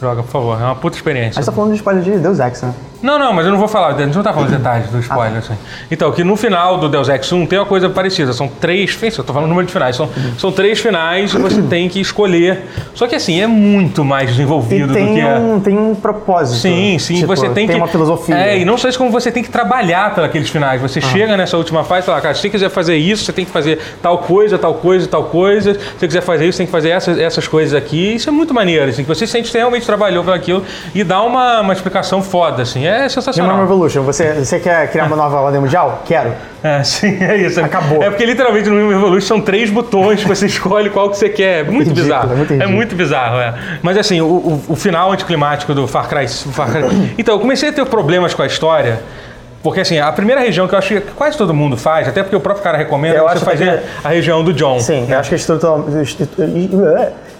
Joga, 0.00 0.22
por 0.22 0.30
favor. 0.30 0.60
É 0.60 0.64
uma 0.64 0.74
puta 0.74 0.96
experiência. 0.96 1.38
A 1.38 1.42
gente 1.42 1.46
tá 1.46 1.52
falando 1.52 1.70
de 1.70 1.76
spoiler 1.76 2.02
de 2.02 2.18
Deus 2.18 2.38
Ex, 2.40 2.62
né? 2.62 2.74
Não, 3.04 3.18
não, 3.18 3.34
mas 3.34 3.44
eu 3.44 3.52
não 3.52 3.58
vou 3.58 3.68
falar, 3.68 3.88
a 3.88 3.98
gente 3.98 4.16
não 4.16 4.22
tá 4.22 4.32
falando 4.32 4.48
detalhes 4.48 4.88
do 4.88 4.98
spoiler, 4.98 5.36
assim. 5.36 5.52
Então, 5.90 6.10
que 6.10 6.24
no 6.24 6.36
final 6.36 6.78
do 6.78 6.88
Deus 6.88 7.06
Ex 7.10 7.30
1 7.30 7.44
tem 7.44 7.58
uma 7.58 7.66
coisa 7.66 7.90
parecida, 7.90 8.32
são 8.32 8.48
três, 8.48 8.98
eu 9.02 9.22
tô 9.22 9.30
falando 9.30 9.50
número 9.50 9.66
de 9.66 9.72
finais, 9.74 9.94
são, 9.94 10.08
são 10.38 10.50
três 10.50 10.80
finais 10.80 11.34
e 11.34 11.36
você 11.36 11.60
tem 11.60 11.86
que 11.86 12.00
escolher. 12.00 12.62
Só 12.94 13.06
que 13.06 13.14
assim, 13.14 13.42
é 13.42 13.46
muito 13.46 14.02
mais 14.06 14.30
desenvolvido 14.30 14.86
do 14.86 14.94
tem 14.94 15.16
que 15.16 15.20
é. 15.20 15.36
um, 15.36 15.60
tem 15.60 15.76
um 15.76 15.94
propósito. 15.94 16.62
Sim, 16.62 16.98
sim, 16.98 17.16
Tipo, 17.16 17.26
você 17.26 17.50
tem, 17.50 17.68
que. 17.68 17.74
uma 17.74 17.88
filosofia. 17.88 18.36
É, 18.36 18.58
e 18.58 18.64
não 18.64 18.78
só 18.78 18.88
isso, 18.88 18.96
como 18.96 19.10
você 19.10 19.30
tem 19.30 19.42
que 19.42 19.50
trabalhar 19.50 20.14
pelos 20.32 20.48
finais. 20.48 20.80
Você 20.80 21.02
chega 21.02 21.36
nessa 21.36 21.58
última 21.58 21.84
fase 21.84 22.04
e 22.04 22.06
fala, 22.06 22.22
cara, 22.22 22.34
se 22.34 22.40
você 22.40 22.48
quiser 22.48 22.70
fazer 22.70 22.96
isso, 22.96 23.26
você 23.26 23.34
tem 23.34 23.44
que 23.44 23.50
fazer 23.50 23.80
tal 24.00 24.16
coisa, 24.16 24.56
tal 24.56 24.72
coisa, 24.76 25.06
tal 25.06 25.24
coisa. 25.24 25.74
Se 25.74 25.80
você 25.98 26.06
quiser 26.06 26.22
fazer 26.22 26.46
isso, 26.46 26.56
tem 26.56 26.66
que 26.66 26.72
fazer 26.72 26.88
essas, 26.88 27.18
essas 27.18 27.46
coisas 27.46 27.74
aqui. 27.74 28.14
Isso 28.14 28.30
é 28.30 28.32
muito 28.32 28.54
maneiro, 28.54 28.88
assim, 28.88 29.02
que 29.02 29.08
você 29.08 29.26
sente 29.26 29.44
que 29.44 29.50
você 29.50 29.58
realmente 29.58 29.84
trabalhou 29.84 30.24
por 30.24 30.32
aquilo 30.32 30.64
e 30.94 31.04
dá 31.04 31.20
uma, 31.20 31.60
uma 31.60 31.74
explicação 31.74 32.22
foda, 32.22 32.62
assim. 32.62 32.86
É 32.86 32.93
Human 32.98 33.08
sensacional. 33.08 33.60
Revolution, 33.60 34.02
você, 34.02 34.32
você 34.34 34.58
quer 34.60 34.90
criar 34.90 35.04
uma 35.06 35.16
nova 35.16 35.40
ordem 35.40 35.60
mundial? 35.60 36.02
Quero. 36.04 36.32
É, 36.62 36.82
sim, 36.82 37.22
é 37.22 37.36
isso. 37.36 37.60
Acabou. 37.60 38.02
É 38.02 38.10
porque 38.10 38.24
literalmente 38.24 38.68
no 38.68 38.76
Human 38.76 38.94
Revolution 38.94 39.26
são 39.26 39.40
três 39.40 39.70
botões 39.70 40.22
que 40.22 40.28
você 40.28 40.46
escolhe 40.46 40.90
qual 40.90 41.10
que 41.10 41.16
você 41.18 41.28
quer. 41.28 41.60
É 41.60 41.62
muito 41.64 41.88
Ridículo, 41.88 42.02
bizarro. 42.04 42.32
é 42.32 42.36
muito 42.36 42.52
é 42.62 42.66
muito 42.66 42.94
bizarro, 42.96 43.38
é. 43.40 43.54
Mas 43.82 43.96
assim, 43.98 44.20
o, 44.20 44.26
o, 44.26 44.62
o 44.68 44.76
final 44.76 45.12
anticlimático 45.12 45.74
do 45.74 45.86
Far 45.86 46.08
Cry, 46.08 46.26
Far 46.28 46.70
Cry. 46.70 46.84
Então, 47.18 47.34
eu 47.34 47.40
comecei 47.40 47.68
a 47.68 47.72
ter 47.72 47.84
problemas 47.86 48.34
com 48.34 48.42
a 48.42 48.46
história. 48.46 49.00
Porque 49.62 49.80
assim, 49.80 49.98
a 49.98 50.12
primeira 50.12 50.42
região 50.42 50.68
que 50.68 50.74
eu 50.74 50.78
acho 50.78 50.88
que 50.88 51.00
quase 51.12 51.38
todo 51.38 51.54
mundo 51.54 51.74
faz, 51.74 52.06
até 52.06 52.22
porque 52.22 52.36
o 52.36 52.40
próprio 52.40 52.62
cara 52.62 52.76
recomenda, 52.76 53.16
Eu 53.16 53.26
é 53.26 53.32
você 53.32 53.44
fazer 53.46 53.78
que- 53.80 54.06
a 54.06 54.10
região 54.10 54.44
do 54.44 54.52
John. 54.52 54.78
Sim, 54.78 55.06
eu 55.08 55.18
acho 55.18 55.30
que 55.30 55.36
estrutural, 55.36 55.86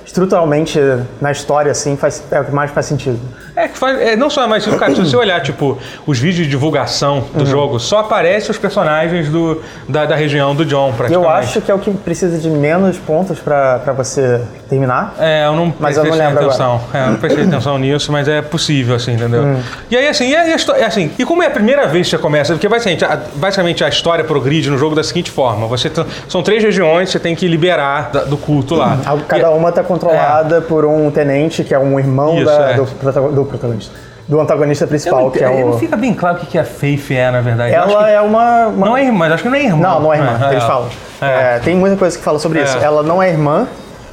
estruturalmente 0.07 0.79
na 1.21 1.33
história, 1.33 1.71
assim, 1.73 1.97
faz, 1.97 2.23
é 2.31 2.41
o 2.41 2.45
que 2.45 2.53
mais 2.53 2.71
faz 2.71 2.87
sentido. 2.87 3.19
É 3.57 3.69
que 3.69 3.79
faz, 3.79 4.01
é, 4.01 4.17
não 4.17 4.29
só, 4.29 4.47
mas 4.49 4.67
cara, 4.67 4.95
se 4.95 5.01
você 5.01 5.17
olhar, 5.17 5.41
tipo, 5.41 5.79
os 6.07 6.19
vídeos 6.19 6.45
de 6.45 6.51
divulgação 6.51 7.19
Uhum. 7.35 7.39
do 7.39 7.47
jogo, 7.47 7.79
só 7.79 7.99
aparecem 8.01 8.51
os 8.51 8.59
personagens 8.59 9.29
do, 9.29 9.63
da, 9.89 10.05
da 10.07 10.17
região 10.17 10.55
do 10.55 10.65
John, 10.65 10.91
E 10.91 10.93
praticamente. 10.95 11.13
eu 11.13 11.29
acho 11.37 11.61
que 11.61 11.71
é 11.71 11.75
o 11.75 11.79
que 11.79 11.91
precisa 11.93 12.37
de 12.39 12.49
menos 12.51 12.97
pontos 12.99 13.39
pra 13.39 13.79
pra 13.79 13.93
você 13.93 14.41
terminar. 14.69 15.15
É, 15.19 15.47
eu 15.47 15.55
não 15.55 15.73
Mas 15.79 15.97
eu 15.97 16.03
não 16.05 16.11
prestei 16.11 16.29
lembro 16.29 16.45
atenção. 16.47 16.81
É, 16.93 17.03
eu 17.05 17.07
não 17.13 17.17
prestei 17.17 17.45
atenção 17.45 17.79
nisso, 17.79 18.11
mas 18.13 18.29
é 18.29 18.43
possível, 18.43 18.95
assim, 18.97 19.13
entendeu? 19.15 19.57
E 19.91 19.97
aí, 19.97 20.09
assim, 20.09 20.29
e, 20.29 20.35
é 20.35 20.55
assim, 20.85 21.11
e 21.19 21.25
como 21.25 21.43
é 21.43 21.47
a 21.47 21.51
primeira 21.51 21.87
vez 21.87 22.07
que 22.07 22.11
você 22.17 22.19
começa? 22.23 22.53
Porque 22.55 22.69
basicamente 22.69 23.05
a, 23.05 23.19
basicamente 23.37 23.85
a 23.85 23.89
história 23.89 24.25
progride 24.25 24.71
no 24.71 24.79
jogo 24.79 24.95
da 24.95 25.03
seguinte 25.05 25.31
forma: 25.31 25.67
você 25.67 25.91
são 26.29 26.43
três 26.43 26.63
regiões, 26.63 27.11
você 27.11 27.19
tem 27.19 27.35
que 27.35 27.47
liberar 27.47 28.11
da- 28.13 28.25
do 28.25 28.37
culto 28.37 28.75
lá. 28.75 28.99
A- 29.07 29.17
Cada 29.29 29.51
uma 29.51 29.71
tá 29.73 29.83
controlada 29.99 30.61
por 30.61 30.85
um 30.85 31.11
tenente, 31.11 31.63
que 31.65 31.73
é 31.75 31.79
um 31.79 31.99
irmão 31.99 32.37
Isso, 32.37 32.45
da- 32.47 32.71
é. 32.71 32.75
do, 32.75 32.85
do 33.33 33.45
protagonista. 33.45 33.95
Do 34.27 34.41
antagonista 34.41 34.87
principal, 34.87 35.25
não, 35.25 35.31
que 35.31 35.45
é 35.45 35.49
não 35.63 35.71
o. 35.73 35.79
fica 35.79 35.97
bem 35.97 36.15
claro 36.15 36.39
o 36.43 36.47
que 36.47 36.59
a 36.59 36.65
Faith 36.65 37.11
é, 37.11 37.31
na 37.31 37.43
verdade. 37.43 37.75
Ela 37.75 38.09
é 38.09 38.21
uma. 38.21 38.69
uma- 38.69 38.87
Não 38.87 38.97
é 38.97 39.05
irmã, 39.05 39.29
acho 39.33 39.43
que 39.43 39.49
não 39.51 39.57
é 39.57 39.63
irmã. 39.65 39.77
Não, 39.89 40.01
não 40.01 40.15
é 40.15 40.17
irmã, 40.17 40.49
eles 40.51 40.65
falam. 40.65 40.89
É. 41.21 41.57
É, 41.57 41.59
tem 41.63 41.77
muita 41.77 41.97
coisa 41.97 42.17
que 42.17 42.25
fala 42.25 42.39
sobre 42.39 42.59
É. 42.61 42.63
isso. 42.65 42.79
Ela 42.79 43.03
não 43.03 43.23
é 43.23 43.29
irmã 43.29 43.67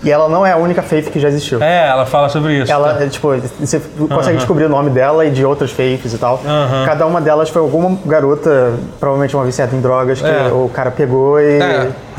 e 0.03 0.11
ela 0.11 0.27
não 0.27 0.45
é 0.45 0.51
a 0.51 0.57
única 0.57 0.81
Faith 0.81 1.09
que 1.11 1.17
já 1.19 1.29
existiu. 1.29 1.63
É, 1.63 1.87
ela 1.87 2.05
fala 2.05 2.27
sobre 2.27 2.55
isso. 2.59 2.69
Ela, 2.69 3.01
é, 3.01 3.07
tipo, 3.07 3.29
você 3.59 3.79
consegue 4.09 4.35
descobrir 4.35 4.65
o 4.65 4.69
nome 4.69 4.89
dela 4.89 5.23
e 5.25 5.29
de 5.31 5.45
outras 5.45 5.71
faiths 5.71 6.11
e 6.13 6.17
tal. 6.17 6.41
Cada 6.85 7.05
uma 7.07 7.21
delas 7.21 7.47
foi 7.49 7.61
alguma 7.61 7.97
garota, 8.05 8.73
provavelmente 8.99 9.33
uma 9.33 9.45
viciada 9.45 9.73
em 9.73 9.79
drogas, 9.79 10.19
que 10.19 10.27
É. 10.27 10.49
o 10.51 10.69
cara 10.73 10.91
pegou 10.91 11.39
e, 11.39 11.57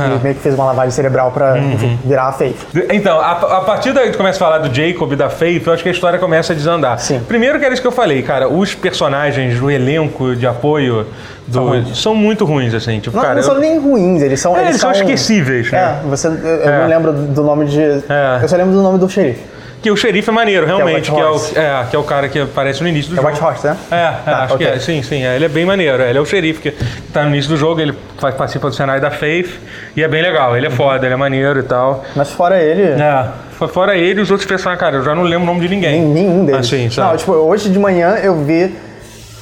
É, 0.04 0.08
e 0.08 0.10
é. 0.10 0.14
Uhum. 0.14 0.20
meio 0.22 0.34
que 0.34 0.40
fez 0.40 0.54
uma 0.54 0.64
lavagem 0.66 0.90
cerebral 0.90 1.30
pra 1.30 1.58
enfim, 1.58 1.98
virar 2.04 2.28
a 2.28 2.32
faith. 2.32 2.56
Então, 2.90 3.18
a, 3.20 3.30
a 3.32 3.60
partir 3.62 3.92
daí 3.92 4.10
que 4.10 4.16
começa 4.16 4.36
a 4.36 4.40
falar 4.48 4.58
do 4.58 4.74
Jacob 4.74 5.12
e 5.12 5.16
da 5.16 5.28
Faith, 5.30 5.66
eu 5.66 5.72
acho 5.72 5.82
que 5.82 5.88
a 5.88 5.92
história 5.92 6.18
começa 6.18 6.52
a 6.52 6.56
desandar. 6.56 6.98
Sim. 6.98 7.20
Primeiro 7.26 7.58
que 7.58 7.64
era 7.64 7.72
isso 7.72 7.82
que 7.82 7.88
eu 7.88 7.92
falei, 7.92 8.22
cara, 8.22 8.48
os 8.48 8.74
personagens 8.74 9.58
do 9.58 9.70
elenco 9.70 10.34
de 10.36 10.46
apoio 10.46 11.06
do- 11.46 11.84
São 11.84 11.94
são 11.94 12.14
muito 12.14 12.44
ruins, 12.44 12.72
assim. 12.74 13.00
Tipo, 13.00 13.16
Não, 13.16 13.22
cara, 13.22 13.34
não 13.36 13.42
são 13.42 13.54
eu- 13.54 13.60
nem 13.60 13.78
ruins, 13.78 14.22
eles 14.22 14.38
são. 14.40 14.56
É, 14.56 14.68
eles 14.68 14.80
são 14.80 14.90
esquecíveis, 14.92 15.70
né? 15.70 15.98
É, 16.04 16.08
você, 16.08 16.28
eu, 16.28 16.32
eu 16.32 16.68
É. 16.70 16.78
não 16.80 16.88
lembro 16.88 17.12
do 17.12 17.42
nome 17.42 17.64
de. 17.66 17.80
É. 17.80 18.38
Eu 18.42 18.48
só 18.48 18.56
lembro 18.56 18.72
do 18.72 18.82
nome 18.82 18.98
do 18.98 19.08
xerife. 19.08 19.40
Que 19.82 19.90
o 19.90 19.96
xerife 19.96 20.30
é 20.30 20.32
maneiro, 20.32 20.64
realmente, 20.64 21.10
que 21.10 21.18
é, 21.20 21.24
o, 21.24 21.32
Horse. 21.32 21.58
é, 21.58 21.84
que 21.90 21.96
é 21.96 21.98
o 21.98 22.04
cara 22.04 22.28
que 22.28 22.38
aparece 22.38 22.82
no 22.82 22.88
início 22.88 23.10
do 23.10 23.14
É 23.18 23.22
jogo. 23.22 23.28
White 23.34 23.44
Horse, 23.44 23.66
né? 23.66 23.76
É, 23.90 23.96
é, 23.96 24.10
Tá, 24.32 24.44
acho 24.44 24.54
ok. 24.54 24.66
que 24.66 24.72
é. 24.72 24.78
Sim, 24.78 25.02
sim. 25.02 25.24
é, 25.24 25.34
ele 25.34 25.44
é 25.44 25.48
bem 25.48 25.64
maneiro. 25.64 26.02
Ele 26.02 26.16
é 26.16 26.20
o 26.20 26.24
xerife 26.24 26.60
que 26.60 26.70
tá 27.12 27.22
no 27.24 27.30
início 27.30 27.50
do 27.50 27.56
jogo, 27.56 27.80
ele 27.80 27.92
faz, 28.18 28.34
participa 28.34 28.68
do 28.68 28.74
cenário 28.76 29.02
da 29.02 29.10
Faith 29.10 29.50
e 29.96 30.02
é 30.02 30.06
bem 30.08 30.22
legal. 30.22 30.56
Ele 30.56 30.66
é 30.68 30.70
foda, 30.70 31.04
ele 31.04 31.14
é 31.14 31.16
maneiro 31.16 31.58
e 31.58 31.62
tal. 31.64 32.04
Mas 32.14 32.30
fora 32.30 32.62
ele, 32.62 32.82
É, 33.02 33.24
fo- 33.58 33.66
fora 33.68 33.96
ele 33.96 34.20
e 34.20 34.22
os 34.22 34.30
outros 34.30 34.46
personagens, 34.48 34.78
cara, 34.80 34.96
eu 34.96 35.02
já 35.04 35.14
não 35.14 35.24
lembro 35.24 35.42
o 35.42 35.46
nome 35.46 35.60
de 35.66 35.74
ninguém. 35.74 36.00
nem- 36.00 36.08
nenhum 36.26 36.44
deles. 36.44 36.60
Assim, 36.66 36.88
sabe? 36.88 37.10
Não, 37.10 37.16
tipo, 37.16 37.32
hoje 37.32 37.68
de 37.68 37.78
manhã 37.78 38.16
eu 38.22 38.36
vi 38.44 38.72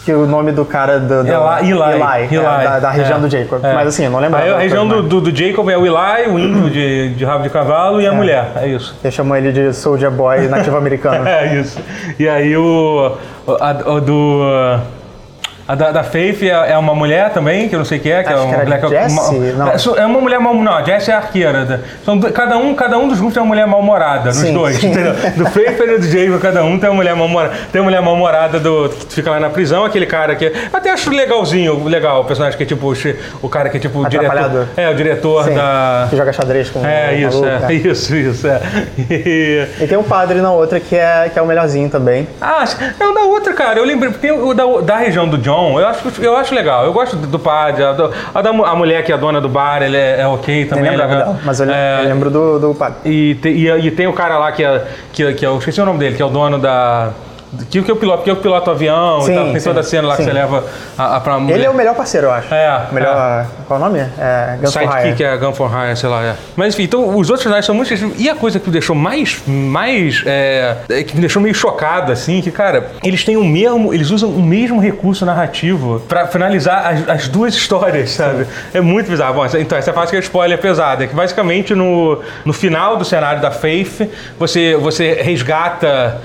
que 0.05 0.13
o 0.13 0.27
nome 0.27 0.53
do 0.53 0.65
cara 0.65 0.99
do. 0.99 1.23
do 1.23 1.29
Eli, 1.29 1.71
Eli, 1.73 2.37
é, 2.37 2.43
da, 2.65 2.79
da 2.81 2.91
região 2.91 3.19
é, 3.19 3.21
do 3.21 3.29
Jacob. 3.31 3.65
é. 3.65 3.75
Mas 3.75 3.89
assim, 3.89 4.05
eu 4.05 4.11
não 4.11 4.19
lembro. 4.19 4.39
Aí 4.39 4.51
a 4.53 4.59
região 4.59 4.87
do, 4.87 5.03
do, 5.03 5.21
do 5.21 5.37
Jacob 5.37 5.69
é 5.69 5.77
o 5.77 5.85
Eli, 5.87 6.29
o 6.29 6.39
índio 6.39 6.71
de, 6.71 7.15
de 7.15 7.25
rabo 7.25 7.43
de 7.43 7.51
cavalo 7.51 8.01
e 8.01 8.07
a 8.07 8.13
mulher. 8.13 8.53
É 8.57 8.67
isso. 8.69 8.97
Eu 9.05 9.11
chamo 9.11 9.35
ele 9.37 9.53
de 9.53 9.73
Soldier 9.73 10.11
Boy 10.11 10.49
nativo 10.49 10.77
americano. 10.77 11.27
É 11.29 11.55
isso. 11.61 11.79
E 12.19 12.29
aí 12.29 12.57
o. 12.57 13.13
a- 13.61 13.91
o 13.91 14.01
do. 14.01 14.41
A 15.71 15.75
da, 15.77 15.93
da 15.93 16.03
Faith 16.03 16.43
é, 16.43 16.73
é 16.73 16.77
uma 16.77 16.97
mulher 16.97 17.31
também, 17.31 17.69
que 17.69 17.75
eu 17.77 17.79
não 17.79 17.85
sei 17.87 18.01
quem 18.01 18.11
é, 18.11 18.25
que 18.25 18.29
Acho 18.33 18.39
é 18.39 18.45
uma 18.45 18.55
que 18.59 18.65
mulher 18.65 18.81
que 18.81 18.89
Jessie? 18.89 19.99
É, 19.99 20.03
é 20.03 20.07
uma 20.07 20.21
mulher 20.21 20.41
mal. 20.41 20.53
Não, 20.55 20.73
a 20.75 20.83
Jessie 20.83 21.13
é 21.13 21.17
arqueira. 21.17 21.65
da- 21.65 21.79
São, 22.05 22.19
cada, 22.21 22.57
um, 22.59 22.75
cada 22.75 22.99
um 22.99 23.07
dos 23.07 23.19
grupos 23.19 23.35
tem 23.35 23.43
uma 23.43 23.49
mulher 23.51 23.69
mal-humorada, 23.69 24.31
nos 24.31 24.51
dois. 24.51 24.77
sim. 24.79 24.91
Do 25.37 25.47
Faith 25.51 25.79
e 25.81 25.99
do 25.99 26.09
Jason, 26.09 26.39
cada 26.41 26.65
um 26.65 26.77
tem 26.77 26.89
uma 26.91 26.97
mulher 26.97 27.15
mal-humorada. 27.15 27.55
Tem 27.71 27.81
uma 27.81 27.85
mulher 27.85 28.03
mal-humorada 28.03 28.59
do, 28.59 28.89
que 28.89 29.15
fica 29.15 29.31
lá 29.31 29.39
na 29.39 29.49
prisão, 29.49 29.85
aquele 29.85 30.07
cara 30.07 30.35
que. 30.35 30.53
Até 30.73 30.91
acho 30.91 31.09
legalzinho, 31.11 31.85
legal, 31.85 32.23
o 32.23 32.25
personagem 32.25 32.57
que 32.57 32.65
é 32.65 32.67
tipo. 32.67 32.89
o 32.89 32.95
O 33.43 33.49
cara 33.49 33.69
que 33.69 33.77
é 33.77 33.81
tipo 33.81 34.01
o 34.01 34.09
diretor. 34.09 34.67
É, 34.77 34.91
o 34.91 34.95
diretor 34.97 35.45
Sim, 35.45 35.55
da. 35.55 36.07
Que 36.11 36.17
joga 36.17 36.33
xadrez 36.33 36.69
com 36.71 36.85
É, 36.85 37.11
o 37.13 37.29
isso, 37.29 37.41
maluco, 37.45 37.67
é, 37.67 37.73
é. 37.73 37.77
isso, 37.79 38.17
isso, 38.17 38.49
é. 38.49 38.61
E- 39.09 39.67
E 39.81 39.87
tem 39.87 39.97
o 39.97 40.03
padre 40.03 40.41
na 40.41 40.51
outra 40.51 40.81
que 40.81 40.97
é, 40.97 41.31
que 41.33 41.39
é 41.39 41.43
o 41.43 41.47
melhorzinho 41.47 41.89
também. 41.89 42.27
Ah, 42.41 42.65
não, 42.99 43.15
da 43.15 43.21
outra, 43.23 43.53
cara, 43.53 43.79
eu 43.79 43.85
lembrei, 43.85 44.11
tem 44.15 44.33
o 44.33 44.53
da, 44.53 44.65
da 44.83 44.97
região 44.97 45.29
do 45.29 45.39
John, 45.39 45.60
eu 45.79 45.87
acho, 45.87 46.23
eu 46.23 46.37
acho 46.37 46.55
legal, 46.55 46.85
eu 46.85 46.93
gosto 46.93 47.17
do, 47.17 47.39
padre, 47.39 47.85
a, 47.85 47.93
do- 47.93 48.11
a 48.35 48.41
da 48.43 48.51
a 48.51 48.75
mulher 48.75 49.05
que 49.05 49.13
é 49.13 49.15
a 49.15 49.19
dona 49.19 49.41
do 49.41 49.49
bar, 49.49 49.83
ele 49.83 49.97
é, 49.97 50.21
é 50.21 50.27
ok 50.27 50.65
também. 50.67 50.83
Nem 50.83 50.93
lembrava 50.93 51.15
é 51.15 51.17
dela, 51.19 51.41
mas 51.45 51.61
eu, 51.61 51.71
É, 51.71 52.01
eu 52.03 52.09
lembro 52.09 52.31
do, 52.31 52.59
do 52.59 52.75
padre. 52.75 52.97
e, 53.05 53.35
te- 53.37 53.49
e, 53.51 53.69
e 53.69 53.91
tem 53.91 54.07
o 54.07 54.13
cara 54.13 54.39
lá 54.39 54.51
que 54.53 54.65
é, 54.65 54.85
que, 55.13 55.33
que 55.35 55.45
é, 55.45 55.49
eu 55.49 55.59
esqueci 55.59 55.81
o 55.81 55.85
nome 55.85 55.99
dele, 55.99 56.17
que 56.17 56.23
é 56.23 56.25
o 56.25 56.31
dono 56.31 56.59
da... 56.59 57.11
Que, 57.69 57.83
que 57.83 57.91
o 57.91 57.97
piloto, 57.97 58.23
que 58.23 58.31
o 58.31 58.37
piloto 58.37 58.71
avião 58.71 59.23
Sim, 59.23 59.33
e 59.33 59.35
tal, 59.35 59.45
tem 59.47 59.59
sim, 59.59 59.69
toda 59.69 59.81
a 59.81 59.83
cena 59.83 60.09
lá 60.09 60.17
que 60.17 60.23
sim. 60.23 60.29
você 60.29 60.35
leva 60.35 60.65
a, 60.97 61.17
a, 61.17 61.21
pra 61.21 61.39
mulher. 61.39 61.57
Ele 61.57 61.67
é 61.67 61.71
o 61.71 61.75
melhor 61.75 61.97
parceiro, 61.97 62.29
eu 62.29 62.33
acho. 62.33 62.55
É, 62.55 62.87
O 62.91 62.95
melhor. 62.95 63.47
Qual 63.67 63.81
é 63.81 63.83
o 63.83 63.87
nome? 63.87 63.99
É. 63.99 64.57
Hire. 64.61 64.71
Sidekick 64.71 65.25
é 65.25 65.37
Gun 65.37 65.53
for 65.53 65.69
Hire, 65.69 65.97
sei 65.97 66.09
lá, 66.09 66.23
é. 66.23 66.35
Mas 66.55 66.75
enfim, 66.75 66.85
então 66.85 67.09
os 67.09 67.29
outros 67.29 67.43
personagens 67.43 67.67
são 67.67 67.75
muito. 67.75 67.93
E 68.21 68.29
a 68.29 68.37
coisa 68.37 68.61
que 68.61 68.67
me 68.67 68.73
deixou 68.73 68.95
mais, 68.95 69.43
mais 69.47 70.23
é, 70.27 70.77
é, 70.89 71.03
que 71.03 71.15
me 71.15 71.21
deixou 71.21 71.43
meio 71.43 71.55
chocado, 71.55 72.13
assim, 72.13 72.41
que, 72.41 72.53
cara, 72.53 72.93
eles 73.03 73.25
têm 73.25 73.37
o 73.37 73.45
mesmo, 73.45 73.93
eles 73.93 74.11
usam 74.11 74.31
o 74.31 74.43
mesmo 74.43 74.81
recurso 74.81 75.27
narrativo 75.27 76.01
pra 76.09 76.29
finalizar 76.29 76.87
as, 76.87 77.09
as 77.09 77.29
duas 77.29 77.55
histórias, 77.55 78.11
sabe? 78.11 78.47
É 78.73 78.81
muito 78.81 79.11
bizarro. 79.11 79.35
Bom, 79.35 79.47
então 79.59 79.77
essa 79.77 79.93
parte 79.93 80.11
que 80.11 80.17
é 80.17 80.21
spoiler 80.21 80.59
pesada, 80.59 81.03
é 81.05 81.07
que 81.09 81.15
basicamente 81.15 81.75
no, 81.75 82.21
no 82.45 82.53
final 82.53 82.97
do 82.97 83.05
cenário 83.05 83.43
da 83.43 83.51
Faith, 83.51 84.09
você, 84.39 84.77
você 84.77 85.15
resgata 85.15 86.21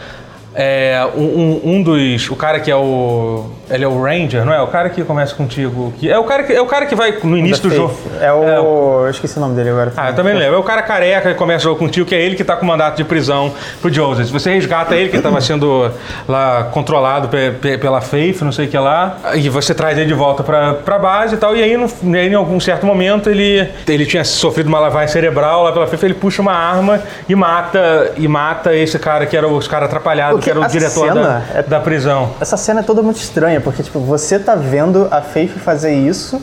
é, 0.56 1.06
um, 1.16 1.62
um- 1.76 1.84
dos. 1.84 2.30
O 2.30 2.36
cara 2.36 2.60
que 2.60 2.72
é 2.72 2.76
o. 2.76 3.46
Ele 3.70 3.84
é 3.84 3.88
o 3.88 4.02
Ranger, 4.02 4.46
não 4.46 4.54
é? 4.54 4.62
O 4.62 4.68
cara 4.68 4.90
que 4.90 5.04
começa 5.04 5.34
contigo. 5.36 5.94
Que, 6.00 6.10
é, 6.12 6.18
o 6.20 6.24
cara 6.24 6.44
que, 6.44 6.54
é 6.54 6.62
o 6.62 6.66
cara 6.68 6.86
que 6.86 6.96
vai 6.96 7.18
no 7.24 7.38
início 7.38 7.64
do 7.70 7.76
jogo. 7.76 7.98
É 8.22 8.32
o. 8.32 9.06
Eu 9.06 9.10
esqueci 9.10 9.38
o 9.38 9.42
nome 9.42 9.56
dele 9.56 9.70
agora. 9.70 9.92
Ah, 9.98 10.10
eu 10.10 10.16
também 10.16 10.34
lembro. 10.36 10.56
É 10.56 10.58
o 10.60 10.64
cara 10.64 10.82
careca 10.82 11.30
que 11.32 11.36
começa 11.36 11.60
o 11.62 11.70
jogo 11.70 11.80
contigo, 11.80 12.06
que 12.06 12.14
é 12.16 12.22
ele 12.22 12.36
que 12.36 12.44
tá 12.44 12.56
com 12.56 12.66
mandato 12.66 12.98
de 12.98 13.04
prisão 13.04 13.52
pro 13.82 13.92
Joseph. 13.92 14.30
Você 14.30 14.54
resgata 14.54 14.96
ele, 14.96 15.10
que 15.10 15.18
estava 15.18 15.40
sendo 15.42 15.92
lá 16.28 16.66
controlado 16.72 17.28
pe- 17.30 17.52
pe- 17.52 17.78
pela 17.78 18.02
Faith, 18.02 18.42
não 18.42 18.52
sei 18.52 18.66
o 18.66 18.70
que 18.70 18.78
lá, 18.78 19.18
e 19.36 19.50
você 19.50 19.74
traz 19.74 19.98
ele 19.98 20.08
de 20.08 20.14
volta 20.14 20.44
pra, 20.44 20.74
pra 20.76 21.00
base 21.00 21.36
e 21.36 21.38
tal. 21.38 21.56
E 21.56 21.64
aí, 21.64 21.76
no, 21.78 21.86
aí, 22.16 22.28
em 22.30 22.34
algum 22.36 22.60
certo 22.60 22.86
momento, 22.86 23.30
ele, 23.30 23.68
ele 23.88 24.06
tinha 24.06 24.24
sofrido 24.24 24.68
uma 24.68 24.80
lavagem 24.80 25.08
cerebral 25.10 25.64
lá 25.64 25.72
pela 25.72 25.88
Faith, 25.88 26.04
ele 26.04 26.14
puxa 26.14 26.42
uma 26.42 26.54
arma 26.54 27.02
e 27.28 27.36
mata, 27.36 28.12
e 28.18 28.28
mata 28.28 28.76
esse 28.76 28.98
cara 29.00 29.26
que 29.26 29.36
era 29.36 29.48
os 29.48 29.68
cara 29.68 29.86
atrapalhado, 29.86 30.34
Porque 30.34 30.46
que 30.46 30.50
era 30.52 30.60
o 30.60 30.68
diretor 30.68 31.14
da, 31.14 31.42
é- 31.54 31.64
da 31.64 31.80
prisão. 31.80 32.32
Essa 32.40 32.58
cena 32.58 32.80
é 32.82 32.84
toda 32.84 33.02
muito 33.02 33.18
estranha, 33.18 33.55
porque 33.60 33.84
tipo, 33.84 34.00
você 34.00 34.40
tá 34.40 34.56
vendo 34.56 35.08
a 35.12 35.22
Faith 35.22 35.52
fazer 35.58 35.94
isso, 35.94 36.42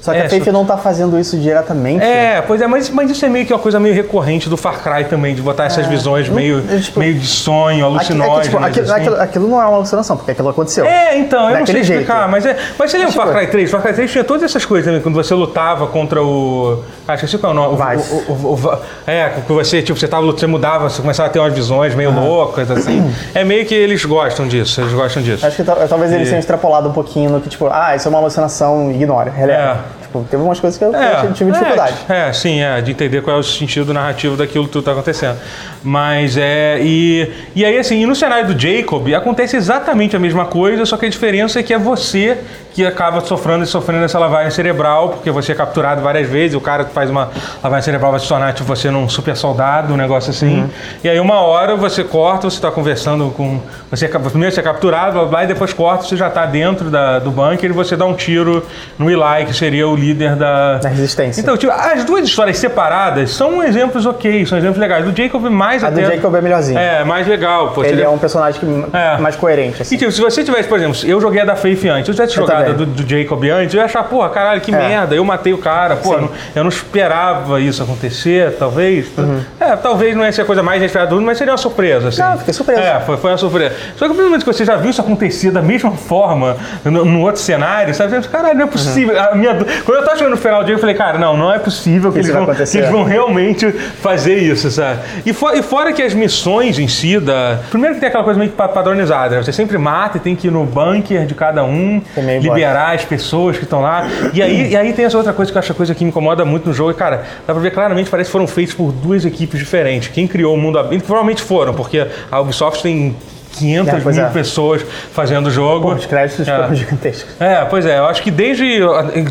só 0.00 0.12
que 0.12 0.18
É, 0.18 0.26
a 0.26 0.30
Faith 0.30 0.46
não 0.48 0.64
tá 0.64 0.76
fazendo 0.78 1.18
isso 1.18 1.36
diretamente. 1.38 2.02
É, 2.04 2.42
pois 2.46 2.60
é, 2.62 2.66
mas, 2.66 2.88
mas 2.90 3.10
isso 3.10 3.24
é 3.24 3.28
meio 3.28 3.44
que 3.46 3.52
uma 3.52 3.58
coisa 3.58 3.78
meio 3.78 3.94
recorrente 3.94 4.48
do 4.48 4.56
Far 4.56 4.82
Cry 4.82 5.04
também, 5.04 5.34
de 5.34 5.42
botar 5.42 5.64
essas 5.64 5.86
visões 5.86 6.28
meio, 6.28 6.64
é, 6.70 6.78
tipo, 6.78 6.98
meio 6.98 7.14
de 7.14 7.26
sonho, 7.26 7.76
é 7.76 7.78
que, 7.78 7.82
alucinógenas. 7.84 8.44
tipo, 8.46 8.58
aquilo, 8.58 8.84
assim. 8.86 8.94
aquilo- 9.00 9.20
aquilo 9.20 9.48
não 9.48 9.60
é 9.60 9.66
uma 9.66 9.76
alucinação, 9.76 10.16
porque 10.16 10.30
aquilo 10.30 10.48
aconteceu. 10.48 10.84
É, 10.86 11.18
então, 11.18 11.40
eu 11.50 11.58
não 11.58 11.66
sei 11.66 11.74
Daquele 11.74 11.80
explicar, 11.80 12.16
jeito. 12.18 12.30
mas, 12.30 12.46
é, 12.46 12.56
mas 12.78 12.90
você 12.90 12.96
lembra 12.98 13.10
o 13.10 13.12
Tipo- 13.12 13.26
Far 13.26 13.36
Cry 13.36 13.46
3? 13.48 13.70
Far 13.70 13.82
Cry 13.82 13.92
3 13.92 14.10
tinha 14.10 14.24
todas 14.24 14.42
essas 14.42 14.64
coisas 14.64 14.86
também, 14.86 15.00
quando 15.02 15.14
você 15.14 15.34
lutava 15.34 15.86
contra 15.86 16.22
o. 16.22 16.82
Ah, 17.06 17.14
esqueci 17.14 17.36
qual 17.38 17.52
é 17.52 17.56
o 17.56 17.58
nome. 17.58 17.74
O- 17.74 17.86
Vice. 17.98 18.12
o- 18.12 18.32
o- 18.32 18.46
o- 18.46 18.54
o- 18.54 18.78
é, 19.06 19.30
que 19.46 19.52
você, 19.52 19.82
tipo, 19.82 19.98
você 19.98 20.08
tava 20.08 20.22
lutando, 20.22 20.40
você 20.40 20.46
mudava, 20.46 20.88
você 20.88 21.00
começava 21.02 21.28
a 21.28 21.32
ter 21.32 21.38
umas 21.38 21.52
visões 21.52 21.94
meio 21.94 22.10
loucas, 22.10 22.70
assim. 22.70 23.00
É 23.34 23.44
meio 23.44 23.66
que 23.66 23.74
eles 23.74 24.04
gostam 24.04 24.46
disso, 24.48 24.80
eles 24.80 24.92
gostam 24.92 25.22
disso. 25.22 25.44
Acho 25.44 25.56
que 25.56 25.64
tal- 25.64 25.76
talvez 25.88 26.12
eles 26.12 26.26
E- 26.28 26.30
tenham 26.30 26.40
extrapolado 26.40 26.88
um 26.88 26.92
pouquinho 26.92 27.30
no 27.30 27.40
que, 27.40 27.48
tipo, 27.48 27.68
ah, 27.70 27.94
isso 27.94 28.06
é 28.06 28.10
uma 28.10 28.18
alucinação, 28.18 28.90
ignora, 28.90 29.30
releva. 29.30 29.60
É. 29.60 29.76
Tipo, 30.10 30.26
teve 30.28 30.42
umas 30.42 30.58
coisas 30.58 30.76
que 30.76 30.84
eu, 30.84 30.92
eu 30.92 31.32
tive 31.32 31.52
dificuldade. 31.52 31.94
É, 32.08 32.28
é, 32.28 32.32
sim, 32.32 32.60
é, 32.60 32.80
de 32.82 32.90
entender 32.90 33.22
qual 33.22 33.36
é 33.36 33.38
o 33.38 33.44
sentido 33.44 33.94
narrativo 33.94 34.36
daquilo 34.36 34.66
que 34.66 34.72
tudo 34.72 34.84
tá 34.84 34.90
acontecendo. 34.90 35.38
Mas 35.84 36.36
é. 36.36 36.80
E, 36.82 37.30
e 37.54 37.64
aí, 37.64 37.78
assim, 37.78 38.02
e 38.02 38.06
no 38.06 38.16
cenário 38.16 38.52
do 38.52 38.60
Jacob, 38.60 39.06
acontece 39.14 39.56
exatamente 39.56 40.16
a 40.16 40.18
mesma 40.18 40.46
coisa, 40.46 40.84
só 40.84 40.96
que 40.96 41.06
a 41.06 41.08
diferença 41.08 41.60
é 41.60 41.62
que 41.62 41.72
é 41.72 41.78
você 41.78 42.38
que 42.74 42.86
acaba 42.86 43.20
sofrendo 43.20 43.64
e 43.64 43.66
sofrendo 43.66 44.04
essa 44.04 44.18
lavagem 44.18 44.50
cerebral, 44.50 45.10
porque 45.10 45.30
você 45.30 45.52
é 45.52 45.54
capturado 45.54 46.00
várias 46.00 46.28
vezes, 46.28 46.54
o 46.56 46.60
cara 46.60 46.84
que 46.84 46.92
faz 46.92 47.10
uma 47.10 47.28
lavagem 47.62 47.84
cerebral 47.84 48.10
vai 48.12 48.20
se 48.20 48.28
tornar 48.28 48.52
tipo, 48.52 48.66
você 48.66 48.90
num 48.90 49.08
super 49.08 49.36
soldado, 49.36 49.92
um 49.92 49.96
negócio 49.96 50.30
assim. 50.30 50.68
E 51.02 51.08
aí, 51.08 51.18
uma 51.20 51.40
hora 51.40 51.76
você 51.76 52.04
corta, 52.04 52.48
você 52.48 52.56
está 52.56 52.70
conversando 52.70 53.30
com. 53.36 53.60
Você, 53.90 54.04
é 54.06 54.08
primeiro 54.08 54.54
você 54.54 54.60
é 54.60 54.62
capturado, 54.62 55.12
blá, 55.12 55.24
blá, 55.26 55.44
e 55.44 55.46
depois 55.48 55.72
corta, 55.72 56.04
você 56.04 56.16
já 56.16 56.28
está 56.28 56.46
dentro 56.46 56.90
da, 56.90 57.18
do 57.18 57.30
bunker 57.30 57.70
e 57.70 57.72
você 57.72 57.96
dá 57.96 58.06
um 58.06 58.14
tiro 58.14 58.64
no 58.98 59.10
Eli, 59.10 59.46
que 59.46 59.52
seria 59.54 59.88
o 59.88 59.96
líder 59.96 60.36
da, 60.36 60.78
Da 60.78 60.88
resistência. 60.88 61.40
então, 61.40 61.56
tipo, 61.56 61.72
as 61.72 62.04
duas 62.04 62.24
histórias 62.24 62.56
separadas 62.58 63.30
são 63.30 63.62
exemplos 63.62 64.06
ok, 64.06 64.46
são 64.46 64.56
exemplos 64.58 64.78
legais. 64.78 65.04
Do 65.04 65.16
Jacob 65.16 65.42
mais 65.50 65.82
A 65.82 65.90
do 65.90 65.98
até... 66.00 66.14
Jacob 66.14 66.34
é 66.34 66.40
melhorzinho. 66.40 66.78
É, 66.78 67.04
mais 67.04 67.26
legal. 67.26 67.70
Pô, 67.72 67.84
Ele 67.84 68.02
é 68.02 68.08
um 68.08 68.18
personagem 68.18 68.60
que, 68.60 68.96
É. 68.96 69.18
mais 69.18 69.34
coerente, 69.36 69.82
assim. 69.82 69.94
E 69.94 69.98
tipo, 69.98 70.12
se 70.12 70.20
você 70.20 70.44
tivesse, 70.44 70.68
por 70.68 70.78
exemplo, 70.78 70.96
eu 71.04 71.20
joguei 71.20 71.40
a 71.40 71.44
da 71.44 71.56
Faith 71.56 71.84
antes, 71.86 72.08
eu 72.08 72.14
tivesse 72.14 72.36
Eu 72.38 72.46
jogado 72.46 72.59
a 72.62 72.64
também. 72.66 72.86
do, 72.86 73.02
do 73.02 73.08
Jacob 73.08 73.44
antes, 73.44 73.74
eu 73.74 73.78
ia 73.80 73.84
achar, 73.86 74.02
porra, 74.04 74.28
caralho, 74.30 74.60
que 74.60 74.74
É. 74.74 74.76
merda, 74.78 75.14
eu 75.14 75.24
matei 75.24 75.52
o 75.52 75.58
cara, 75.58 75.96
pô, 75.96 76.08
Sim. 76.10 76.14
eu 76.14 76.20
não, 76.22 76.30
eu 76.56 76.62
não 76.64 76.68
esperava 76.70 77.60
isso 77.60 77.82
acontecer, 77.82 78.56
talvez. 78.58 79.06
Uhum. 79.16 79.40
É, 79.72 79.76
talvez 79.76 80.16
não 80.16 80.24
ia 80.24 80.32
ser 80.32 80.42
a 80.42 80.44
coisa 80.44 80.62
mais 80.62 80.78
inesperada 80.80 81.10
do 81.10 81.16
mundo, 81.16 81.26
mas 81.26 81.38
seria 81.38 81.52
uma 81.52 81.58
surpresa, 81.58 82.08
assim. 82.08 82.20
Não, 82.20 82.38
fiquei 82.38 82.52
surpreso. 82.54 82.80
É, 82.80 83.00
foi, 83.00 83.16
foi 83.16 83.30
uma 83.30 83.36
surpresa. 83.38 83.74
Só 83.96 84.06
que, 84.06 84.14
principalmente 84.14 84.44
que 84.44 84.52
você 84.52 84.64
já 84.64 84.76
viu 84.76 84.90
isso 84.90 85.00
acontecer 85.00 85.50
da 85.50 85.62
mesma 85.62 85.92
forma 85.92 86.56
no, 86.84 87.04
no 87.04 87.20
outro 87.22 87.40
cenário, 87.40 87.94
sabe? 87.94 88.20
Caralho, 88.28 88.58
não 88.58 88.64
é 88.64 88.68
possível. 88.68 89.18
A 89.20 89.34
minha, 89.34 89.54
quando 89.84 89.98
eu 89.98 90.04
tava 90.04 90.16
chegando 90.16 90.32
no 90.32 90.36
final 90.36 90.60
do 90.60 90.66
dia, 90.66 90.74
eu 90.74 90.78
falei, 90.78 90.94
cara, 90.94 91.18
não, 91.18 91.36
não 91.36 91.52
é 91.52 91.58
possível 91.58 92.10
que, 92.12 92.18
eles 92.18 92.28
vão, 92.46 92.46
que 92.54 92.62
eles 92.78 92.90
vão 92.90 93.04
realmente 93.04 93.70
fazer 93.72 94.36
isso, 94.38 94.70
sabe? 94.70 95.00
E, 95.24 95.32
fo- 95.32 95.52
e 95.52 95.62
fora 95.62 95.92
que 95.92 96.02
as 96.02 96.14
missões 96.14 96.78
em 96.78 96.88
si, 96.88 97.18
da... 97.20 97.58
primeiro 97.70 97.94
que 97.94 98.00
tem 98.00 98.08
aquela 98.08 98.24
coisa 98.24 98.38
meio 98.38 98.50
pa- 98.52 98.68
padronizada, 98.68 99.36
né? 99.36 99.42
você 99.42 99.52
sempre 99.52 99.76
mata 99.78 100.16
e 100.16 100.20
tem 100.20 100.34
que 100.36 100.48
ir 100.48 100.50
no 100.50 100.64
bunker 100.64 101.26
de 101.26 101.34
cada 101.34 101.64
um, 101.64 102.00
liberar 102.42 102.94
as 102.94 103.04
pessoas 103.04 103.56
que 103.56 103.64
estão 103.64 103.80
lá. 103.80 104.06
E 104.32 104.42
aí, 104.42 104.70
e 104.72 104.76
aí 104.76 104.92
tem 104.92 105.04
essa 105.04 105.16
outra 105.16 105.32
coisa 105.32 105.50
que 105.50 105.56
eu 105.56 105.60
acho 105.60 105.72
a 105.72 105.74
coisa 105.74 105.94
que 105.94 106.04
me 106.04 106.10
incomoda 106.10 106.44
muito 106.44 106.66
no 106.68 106.74
jogo, 106.74 106.90
e 106.90 106.94
cara, 106.94 107.22
dá 107.46 107.52
pra 107.52 107.62
ver 107.62 107.70
claramente, 107.70 108.10
parece 108.10 108.28
que 108.28 108.32
foram 108.32 108.46
feitos 108.46 108.74
por 108.74 108.92
duas 108.92 109.24
equipes 109.24 109.59
diferentes. 109.60 110.08
Quem 110.08 110.26
criou 110.26 110.54
o 110.54 110.58
mundo 110.58 110.78
aberto, 110.78 111.04
provavelmente 111.04 111.42
foram, 111.42 111.72
porque 111.74 112.06
a 112.30 112.40
Ubisoft 112.40 112.82
tem 112.82 113.14
500 113.52 113.92
É, 113.92 114.12
mil 114.12 114.24
é. 114.26 114.28
pessoas 114.30 114.80
fazendo 115.12 115.48
o 115.48 115.50
jogo. 115.50 115.88
Pô, 115.90 115.94
os 115.94 116.06
créditos 116.06 116.46
É. 116.48 116.56
foram 116.56 116.74
gigantescos. 116.74 117.34
É, 117.40 117.64
pois 117.64 117.84
é, 117.84 117.98
eu 117.98 118.06
acho 118.06 118.22
que 118.22 118.30
desde, 118.30 118.80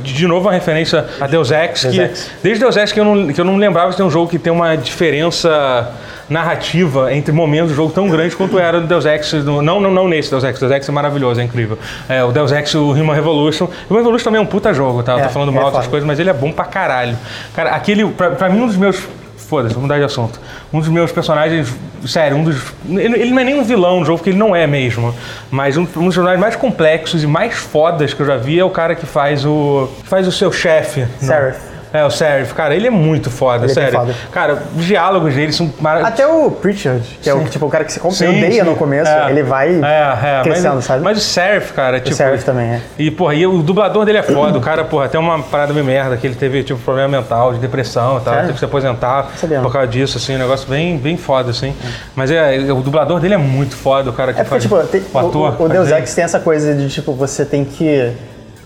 de 0.04 0.28
novo, 0.28 0.48
uma 0.48 0.54
referência 0.54 1.06
a 1.22 1.26
Deus 1.28 1.52
Ex, 1.52 1.84
Deus 1.84 1.96
que, 1.96 2.02
Ex. 2.02 2.32
desde 2.44 2.60
Deus 2.64 2.76
Ex 2.78 2.92
que 2.92 3.00
eu, 3.00 3.06
não, 3.06 3.28
que 3.34 3.40
eu 3.40 3.46
não 3.46 3.56
lembrava 3.56 3.92
de 3.92 3.98
ter 3.98 4.04
um 4.04 4.10
jogo 4.12 4.30
que 4.30 4.38
tem 4.38 4.52
uma 4.52 4.76
diferença 4.76 5.90
narrativa 6.30 7.12
entre 7.14 7.32
momentos 7.32 7.72
do 7.72 7.76
jogo 7.76 7.92
tão 7.92 8.08
grande 8.08 8.36
quanto 8.36 8.60
era 8.60 8.80
no 8.80 8.86
Deus 8.86 9.04
Ex, 9.06 9.34
não, 9.44 9.62
não, 9.64 9.80
não 9.82 10.08
nesse 10.08 10.30
Deus 10.30 10.44
Ex, 10.44 10.60
Deus 10.60 10.72
Ex 10.72 10.88
é 10.88 10.92
maravilhoso, 10.92 11.40
é 11.42 11.44
incrível. 11.44 11.80
É, 12.08 12.24
o 12.24 12.32
Deus 12.32 12.52
Ex, 12.52 12.76
o 12.76 12.92
Human 12.92 13.16
Revolution, 13.16 13.66
o 13.66 13.70
Human 13.90 14.00
Revolution 14.04 14.26
também 14.26 14.40
é 14.40 14.42
um 14.42 14.46
puta 14.46 14.72
jogo, 14.74 15.02
tá? 15.02 15.14
Eu 15.14 15.20
É, 15.20 15.24
tô 15.24 15.30
falando 15.30 15.50
é 15.50 15.56
mal 15.56 15.64
dessas 15.66 15.78
foda. 15.86 15.90
coisas, 15.90 16.06
mas 16.06 16.20
ele 16.20 16.30
é 16.30 16.34
bom 16.34 16.52
pra 16.52 16.66
caralho. 16.66 17.18
Cara, 17.56 17.72
aquele, 17.72 18.06
pra, 18.10 18.32
pra 18.32 18.48
mim, 18.50 18.62
um 18.62 18.68
dos 18.68 18.78
meus 18.78 19.02
Foda-se, 19.50 19.74
vou 19.74 19.82
mudar 19.82 19.98
de 19.98 20.04
assunto. 20.04 20.40
Um 20.72 20.80
dos 20.80 20.90
meus 20.90 21.12
personagens, 21.12 21.74
sério, 22.06 22.38
um 22.38 22.44
dos. 22.44 22.62
Ele 22.88 23.32
não 23.32 23.40
é 23.40 23.44
nem 23.44 23.56
um 23.60 23.64
vilão 23.64 24.00
no 24.00 24.06
jogo, 24.06 24.20
porque 24.20 24.30
ele 24.30 24.38
não 24.38 24.56
é 24.56 24.68
mesmo. 24.68 25.14
Mas 25.50 25.76
um, 25.76 25.82
um 25.82 25.86
dos 25.86 26.14
personagens 26.16 26.40
mais 26.40 26.56
complexos 26.56 27.24
e 27.24 27.28
mais 27.28 27.56
fodas 27.56 28.14
que 28.14 28.22
eu 28.22 28.28
já 28.28 28.38
vi 28.38 28.60
é 28.60 28.64
o 28.64 28.70
cara 28.70 28.94
que 28.94 29.08
faz 29.08 29.44
o. 29.46 29.90
faz 30.04 30.28
o 30.28 30.32
seu 30.32 30.52
chefe. 30.52 31.02
no- 31.02 31.28
Seraph. 31.28 31.69
É, 31.92 32.04
o 32.06 32.10
Seraph. 32.12 32.54
Cara, 32.54 32.76
ele 32.76 32.88
é 32.88 32.90
muito 32.92 33.30
foda, 33.32 33.64
Ele 33.66 33.72
é 33.72 33.74
sério. 33.74 34.00
foda. 34.00 34.14
Cara, 34.32 34.60
os 34.78 34.86
diálogos 34.86 35.34
dele 35.34 35.52
são 35.52 35.74
maravilhosos. 35.80 36.20
Até 36.20 36.28
o 36.32 36.52
Pritchard, 36.52 37.20
que 37.22 37.30
é 37.30 37.34
o, 37.34 37.44
tipo, 37.46 37.66
o 37.66 37.70
cara 37.70 37.84
que 37.84 37.92
se 37.92 38.00
Sim, 38.12 38.28
odeia 38.28 38.64
sim. 38.64 38.70
no 38.70 38.76
começo, 38.76 39.10
É. 39.10 39.30
ele 39.32 39.42
vai 39.44 39.70
É, 39.70 40.40
é, 40.40 40.42
crescendo, 40.44 40.76
mas, 40.76 40.86
sabe? 40.86 41.04
Mas 41.04 41.18
o 41.18 41.22
Seraph, 41.22 41.72
cara, 41.72 42.00
tipo. 42.00 42.16
Seraph 42.16 42.44
também, 42.44 42.74
é. 42.74 42.82
E, 42.98 43.10
porra, 43.10 43.34
e 43.34 43.48
o 43.48 43.64
dublador 43.64 44.06
dele 44.06 44.20
é 44.20 44.24
foda. 44.24 44.58
O 44.58 44.62
cara, 44.62 44.84
porra, 44.84 45.10
tem 45.10 45.20
uma 45.20 45.40
parada 45.42 45.74
meio 45.74 45.86
merda, 45.86 46.16
que 46.16 46.28
ele 46.28 46.36
teve, 46.36 46.64
tipo, 46.64 46.80
problema 46.80 47.08
mental, 47.08 47.54
de 47.54 47.60
depressão 47.60 48.18
e 48.20 48.22
tal. 48.22 48.34
Sério? 48.34 48.40
Teve 48.42 48.54
que 48.54 48.60
se 48.60 48.66
aposentar 48.66 49.32
Sabia 49.38 49.58
não. 49.58 49.64
por 49.66 49.74
causa 49.74 49.88
disso, 49.88 50.18
assim, 50.18 50.36
um 50.36 50.40
negócio 50.40 50.70
bem, 50.70 50.98
bem 50.98 51.18
foda, 51.18 51.50
assim. 51.52 51.74
Mas 52.16 52.30
é, 52.30 52.72
o 52.72 52.82
dublador 52.82 53.20
dele 53.20 53.34
é 53.34 53.38
muito 53.38 53.76
foda, 53.76 54.10
o 54.10 54.14
cara 54.14 54.32
que 54.32 54.40
É 54.42 54.44
porque, 54.44 54.68
faz 54.68 54.84
tipo, 54.86 54.92
tem- 54.92 55.04
o 55.14 55.18
ator. 55.28 55.56
o, 55.60 55.64
o 55.66 55.70
Deus 55.70 55.90
Ex 55.90 56.14
tem 56.14 56.24
essa 56.24 56.40
coisa 56.40 56.76
de, 56.76 56.88
tipo, 56.90 57.14
você 57.14 57.44
tem 57.44 57.66
que 57.66 58.12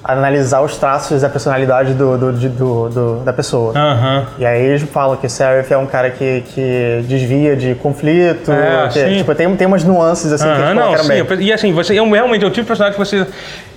analisar 0.04 0.62
os 0.62 0.76
traços 0.78 1.22
da 1.22 1.30
personalidade 1.30 1.94
do, 1.94 2.18
do, 2.18 2.34
de- 2.34 2.50
do- 2.50 2.90
do- 2.90 3.16
da 3.24 3.32
pessoa. 3.32 3.72
Aham. 3.74 4.26
E 4.38 4.46
aí 4.46 4.62
eles 4.62 4.82
falam 4.84 5.16
que 5.16 5.26
o 5.28 5.30
Seraph 5.30 5.72
é 5.72 5.78
um 5.78 5.86
cara 5.86 6.10
que, 6.10 6.44
que 6.54 7.06
desvia 7.08 7.56
de 7.56 7.74
conflito, 7.76 8.52
É, 8.52 8.90
que, 8.92 9.00
sim. 9.00 9.18
tipo, 9.20 9.34
tem, 9.34 9.56
tem 9.56 9.66
umas 9.66 9.84
nuances 9.84 10.32
assim 10.34 10.44
que 10.44 10.50
Aham, 10.50 10.72
eles 10.72 10.76
não, 10.76 10.98
sim. 10.98 11.08
bem. 11.24 11.42
E 11.48 11.54
assim, 11.54 11.72
você 11.72 11.96
é 11.96 12.02
um- 12.02 12.12
realmente 12.12 12.44
é 12.44 12.48
o 12.48 12.50
tipo 12.50 12.62
de 12.64 12.68
personagem 12.68 13.00
que 13.00 13.06
você. 13.06 13.26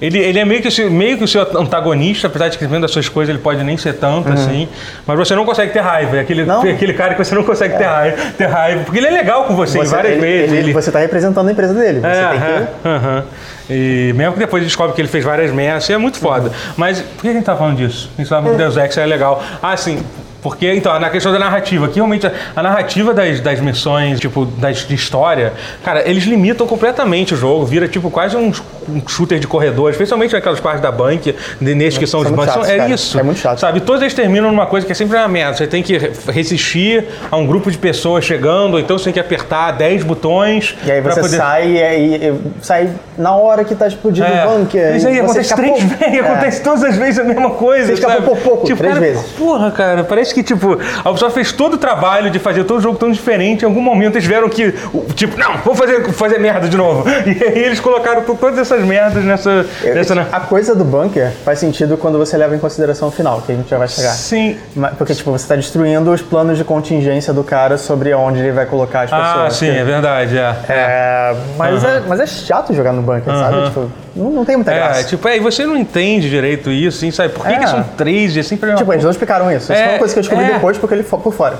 Ele, 0.02 0.18
ele 0.18 0.38
é 0.38 0.44
meio 0.44 0.60
que, 0.60 0.68
o 0.68 0.70
seu- 0.72 0.90
meio 0.90 1.16
que 1.16 1.24
o 1.24 1.28
seu 1.28 1.42
antagonista, 1.58 2.26
apesar 2.26 2.48
de 2.48 2.58
que 2.58 2.66
vendo 2.66 2.84
as 2.84 2.90
suas 2.90 3.08
coisas 3.08 3.32
ele 3.34 3.42
pode 3.42 3.62
nem 3.62 3.76
ser 3.76 3.94
tanto 3.94 4.30
assim. 4.32 4.68
Mas 5.06 5.16
você 5.18 5.34
não 5.34 5.44
consegue 5.44 5.72
ter 5.72 5.80
raiva. 5.80 6.16
É 6.16 6.20
aquele, 6.20 6.42
Uhum. 6.42 6.48
Não. 6.48 6.60
aquele 6.62 6.92
cara 6.92 7.14
que 7.14 7.24
você 7.24 7.34
não 7.34 7.44
consegue 7.44 7.76
ter, 7.78 7.84
raiva, 7.84 8.16
ter 8.36 8.46
raiva. 8.46 8.82
Porque 8.84 8.98
ele 8.98 9.06
é 9.06 9.10
legal 9.10 9.44
com 9.44 9.54
você, 9.54 9.78
Você, 9.78 9.94
várias 9.94 10.12
ele- 10.14 10.20
vezes. 10.20 10.50
ele- 10.52 10.58
ele- 10.58 10.72
Você 10.72 10.90
tá 10.90 10.98
representando 10.98 11.48
a 11.48 11.52
empresa 11.52 11.72
dele. 11.72 12.00
Você 12.00 12.06
É, 12.06 12.28
tem 12.28 12.40
que. 12.40 12.46
é, 12.46 12.90
aham. 12.90 13.24
E 13.68 14.12
mesmo 14.14 14.34
que 14.34 14.38
depois 14.38 14.62
descobre 14.62 14.94
que 14.94 15.00
ele 15.00 15.08
fez 15.08 15.24
várias 15.24 15.52
merdas, 15.52 15.84
isso 15.84 15.92
é 15.92 15.98
muito 15.98 16.18
foda. 16.18 16.52
Mas 16.76 17.00
por 17.00 17.22
que 17.22 17.28
a 17.28 17.32
gente 17.32 17.44
tá 17.44 17.56
falando 17.56 17.76
disso? 17.76 18.10
A 18.16 18.20
gente 18.20 18.28
tá 18.28 18.36
falando 18.36 18.52
que 18.52 18.58
Deus 18.58 18.76
Ex 18.76 18.96
é 18.96 19.06
legal. 19.06 19.42
Ah, 19.62 19.76
sim. 19.76 20.04
Porque, 20.48 20.72
então, 20.72 20.96
na 21.00 21.10
questão 21.10 21.32
da 21.32 21.40
narrativa, 21.40 21.88
que 21.88 21.96
realmente 21.96 22.24
a, 22.24 22.32
a 22.54 22.62
narrativa 22.62 23.12
das, 23.12 23.40
das 23.40 23.58
missões, 23.60 24.20
tipo, 24.20 24.44
das, 24.46 24.86
de 24.86 24.94
história, 24.94 25.52
cara, 25.84 26.08
eles 26.08 26.22
limitam 26.22 26.66
completamente 26.68 27.34
o 27.34 27.36
jogo, 27.36 27.66
vira 27.66 27.88
tipo 27.88 28.08
quase 28.12 28.36
um, 28.36 28.52
um 28.88 29.02
shooter 29.08 29.40
de 29.40 29.46
corredor, 29.48 29.90
especialmente 29.90 30.32
naquelas 30.32 30.60
partes 30.60 30.80
da 30.80 30.92
bank, 30.92 31.34
nesses 31.60 31.98
que 31.98 32.06
são 32.06 32.20
os 32.20 32.28
São 32.28 32.36
muito 32.36 32.46
bancos. 32.46 32.54
chatos, 32.54 32.68
É 32.70 32.76
cara. 32.76 32.90
isso. 32.94 33.18
É 33.18 33.22
muito 33.24 33.40
chato. 33.40 33.58
Sabe? 33.58 33.80
Todos 33.80 34.02
eles 34.02 34.14
terminam 34.14 34.50
numa 34.52 34.66
coisa 34.66 34.86
que 34.86 34.92
é 34.92 34.94
sempre 34.94 35.16
uma 35.16 35.26
merda. 35.26 35.56
Você 35.56 35.66
tem 35.66 35.82
que 35.82 35.98
re- 35.98 36.12
resistir 36.28 37.04
a 37.28 37.36
um 37.36 37.44
grupo 37.44 37.68
de 37.68 37.76
pessoas 37.78 38.24
chegando, 38.24 38.74
ou 38.74 38.80
então 38.80 38.96
você 38.96 39.04
tem 39.06 39.14
que 39.14 39.20
apertar 39.20 39.72
10 39.72 40.04
botões. 40.04 40.76
E 40.84 40.90
aí 40.92 41.00
você 41.00 41.20
poder... 41.20 41.36
sai 41.36 41.70
e, 41.72 41.82
aí- 41.82 42.14
e 42.28 42.64
sai 42.64 42.90
na 43.18 43.34
hora 43.34 43.64
que 43.64 43.74
tá 43.74 43.88
explodindo 43.88 44.26
É. 44.28 44.46
o 44.46 44.50
bunker. 44.58 44.94
Isso 44.96 45.08
aí 45.08 45.16
e 45.16 45.20
acontece 45.20 45.54
três 45.56 45.82
vezes, 45.82 46.00
é. 46.14 46.20
acontece 46.20 46.62
todas 46.62 46.84
as 46.84 46.96
vezes 46.96 47.18
a 47.18 47.24
mesma 47.24 47.50
coisa. 47.50 47.86
Você 47.88 47.94
escapou 47.94 48.36
por 48.36 48.38
pouco, 48.38 48.66
três 48.66 48.80
cara, 48.80 49.00
vezes. 49.00 49.22
Porra, 49.32 49.70
cara, 49.72 50.04
parece 50.04 50.32
que, 50.36 50.42
tipo, 50.42 50.78
a 51.04 51.12
pessoa 51.12 51.30
fez 51.30 51.50
todo 51.52 51.74
o 51.74 51.78
trabalho 51.78 52.30
de 52.30 52.38
fazer 52.38 52.64
todo 52.64 52.78
o 52.78 52.80
jogo 52.82 52.98
tão 52.98 53.10
diferente. 53.10 53.62
Em 53.62 53.64
algum 53.66 53.80
momento 53.80 54.14
eles 54.16 54.24
tiveram 54.24 54.48
que, 54.50 54.72
tipo, 55.14 55.38
não, 55.38 55.56
vamos 55.64 55.78
fazer, 55.78 56.04
fazer 56.12 56.38
merda 56.38 56.68
de 56.68 56.76
novo. 56.76 57.04
E 57.26 57.42
aí 57.42 57.58
eles 57.64 57.80
colocaram 57.80 58.22
to- 58.22 58.36
todas 58.38 58.58
essas 58.58 58.82
merdas 58.84 59.24
nessa. 59.24 59.64
nessa 59.82 60.14
na- 60.14 60.26
A 60.30 60.40
coisa 60.40 60.74
do 60.74 60.84
bunker 60.84 61.30
faz 61.44 61.58
sentido 61.58 61.96
quando 61.96 62.18
você 62.18 62.36
leva 62.36 62.54
em 62.54 62.58
consideração 62.58 63.08
o 63.08 63.10
final, 63.10 63.40
que 63.40 63.52
a 63.52 63.54
gente 63.54 63.68
já 63.70 63.78
vai 63.78 63.88
chegar. 63.88 64.10
Sim. 64.12 64.56
Porque, 64.98 65.14
tipo, 65.14 65.30
você 65.30 65.46
tá 65.48 65.56
destruindo 65.56 66.10
os 66.12 66.20
planos 66.22 66.58
de 66.58 66.64
contingência 66.64 67.32
do 67.32 67.42
cara 67.42 67.78
sobre 67.78 68.12
onde 68.14 68.40
ele 68.40 68.52
vai 68.52 68.66
colocar 68.66 69.02
as 69.02 69.10
pessoas. 69.10 69.46
Ah, 69.46 69.50
sim, 69.50 69.68
é 69.70 69.84
verdade, 69.84 70.36
é. 70.36 70.54
É, 70.68 71.34
mas, 71.56 71.82
é, 71.84 72.02
mas 72.06 72.20
é 72.20 72.26
chato 72.26 72.72
jogar 72.74 72.92
no 72.92 73.02
bunker, 73.02 73.32
sabe? 73.34 73.64
Tipo, 73.68 73.90
não, 74.14 74.30
não 74.30 74.44
tem 74.44 74.56
muita 74.56 74.72
É, 74.72 74.76
graça. 74.78 75.04
tipo, 75.04 75.26
é, 75.28 75.36
e 75.36 75.40
você 75.40 75.66
não 75.66 75.76
entende 75.76 76.28
direito 76.30 76.70
isso, 76.70 76.98
assim, 76.98 77.10
sabe? 77.10 77.30
Por 77.30 77.46
que, 77.46 77.52
É. 77.52 77.58
que 77.58 77.68
são 77.68 77.82
três? 77.96 78.36
É 78.36 78.42
sempre 78.42 78.66
a 78.66 78.68
mesma 78.68 78.78
Tipo, 78.78 78.92
eles 78.92 79.04
não 79.04 79.10
explicaram 79.10 79.50
isso. 79.50 79.72
Isso 79.72 79.82
É, 79.82 79.88
uma 79.90 79.98
coisa 79.98 80.14
que 80.14 80.20
eu 80.20 80.22
descobri 80.28 80.44
é. 80.50 80.54
depois 80.54 80.76
porque 80.78 80.94
ele 80.94 81.02
foi 81.02 81.18
por 81.20 81.32
fora. 81.32 81.58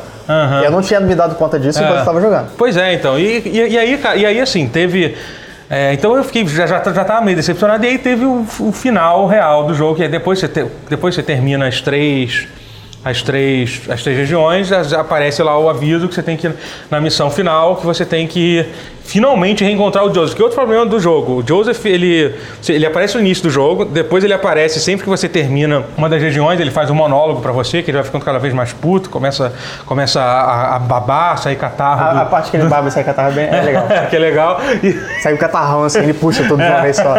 E 0.61 0.64
eu 0.64 0.70
não 0.70 0.83
tinha 0.83 1.00
me 1.00 1.14
dado 1.14 1.35
conta 1.37 1.59
disso 1.59 1.79
enquanto 1.83 1.98
eu 1.98 2.05
tava 2.05 2.20
jogando. 2.20 2.48
Pois 2.57 2.76
é, 2.76 2.94
então. 2.94 3.18
E, 3.18 3.38
e- 3.44 3.68
e 3.72 3.79
aí, 3.79 4.00
e 4.16 4.26
aí, 4.26 4.40
assim, 4.40 4.68
teve. 4.68 5.16
é, 5.70 5.92
então 5.92 6.16
eu 6.16 6.22
fiquei, 6.24 6.46
já, 6.46 6.66
já, 6.66 6.83
já 6.83 7.05
tava 7.05 7.20
meio 7.24 7.37
decepcionado, 7.37 7.85
e 7.85 7.88
aí 7.88 7.98
teve 7.98 8.24
o, 8.24 8.44
o 8.61 8.72
final 8.72 9.26
real 9.26 9.64
do 9.64 9.74
jogo, 9.74 9.96
que 9.96 10.05
é 10.05 10.09
depois 10.09 10.38
você, 10.38 10.48
te- 10.48 10.66
depois 10.88 11.14
você 11.14 11.22
termina 11.22 11.66
as 11.66 11.81
três. 11.81 12.46
As 13.05 13.22
três, 13.22 13.83
as 13.88 14.02
três 14.02 14.18
regiões, 14.18 14.72
aparece 14.92 15.40
lá 15.40 15.57
o 15.57 15.68
aviso 15.70 16.09
que 16.09 16.14
você 16.16 16.24
tem 16.24 16.37
que 16.37 16.48
ir 16.48 16.55
na 16.90 17.00
missão 17.00 17.31
final, 17.31 17.76
que 17.76 17.87
você 17.87 18.05
tem 18.05 18.26
que 18.26 18.66
finalmente 19.07 19.64
reencontrar 19.64 20.05
o 20.05 20.12
Joseph. 20.14 20.35
Que 20.35 20.42
é 20.42 20.45
outro 20.45 20.59
problema 20.59 20.85
do 20.87 20.99
jogo. 21.01 21.40
O 21.40 21.45
Joseph, 21.47 21.85
ele, 21.87 22.35
ele 22.69 22.85
aparece 22.87 23.14
no 23.14 23.21
início 23.21 23.42
do 23.45 23.51
jogo, 23.51 23.85
depois 23.85 24.25
ele 24.25 24.33
aparece 24.35 24.81
sempre 24.81 25.05
que 25.05 25.09
você 25.09 25.29
termina 25.29 25.85
uma 25.97 26.09
das 26.09 26.21
regiões, 26.21 26.61
ele 26.61 26.71
faz 26.71 26.90
um 26.90 26.95
monólogo 26.95 27.40
pra 27.40 27.53
você, 27.53 27.83
que 27.83 27.90
ele 27.90 27.97
vai 27.99 28.05
ficando 28.05 28.25
cada 28.25 28.38
vez 28.38 28.53
mais 28.53 28.73
puto, 28.73 29.09
começa, 29.11 29.53
começa 29.87 30.21
a, 30.21 30.77
a 30.77 30.79
babar, 30.79 31.38
sair 31.38 31.57
catarro. 31.57 32.03
A, 32.03 32.12
do- 32.12 32.19
a 32.21 32.25
parte 32.27 32.51
que 32.51 32.57
ele 32.57 32.66
baba 32.69 32.88
e 32.88 32.90
sai 32.90 33.05
catarro 33.05 33.31
é 33.31 33.35
bem- 33.35 33.49
é 33.49 33.62
legal. 33.62 33.87
que 34.11 34.16
é 34.16 34.19
legal. 34.19 34.61
E 34.83 34.92
Sai 35.23 35.35
o 35.35 35.38
catarrão 35.38 35.85
assim, 35.85 36.01
ele 36.01 36.12
puxa 36.14 36.42
tudo 36.45 36.62
de 36.62 36.69
uma 36.69 36.81
vez 36.83 36.97
só. 36.97 37.14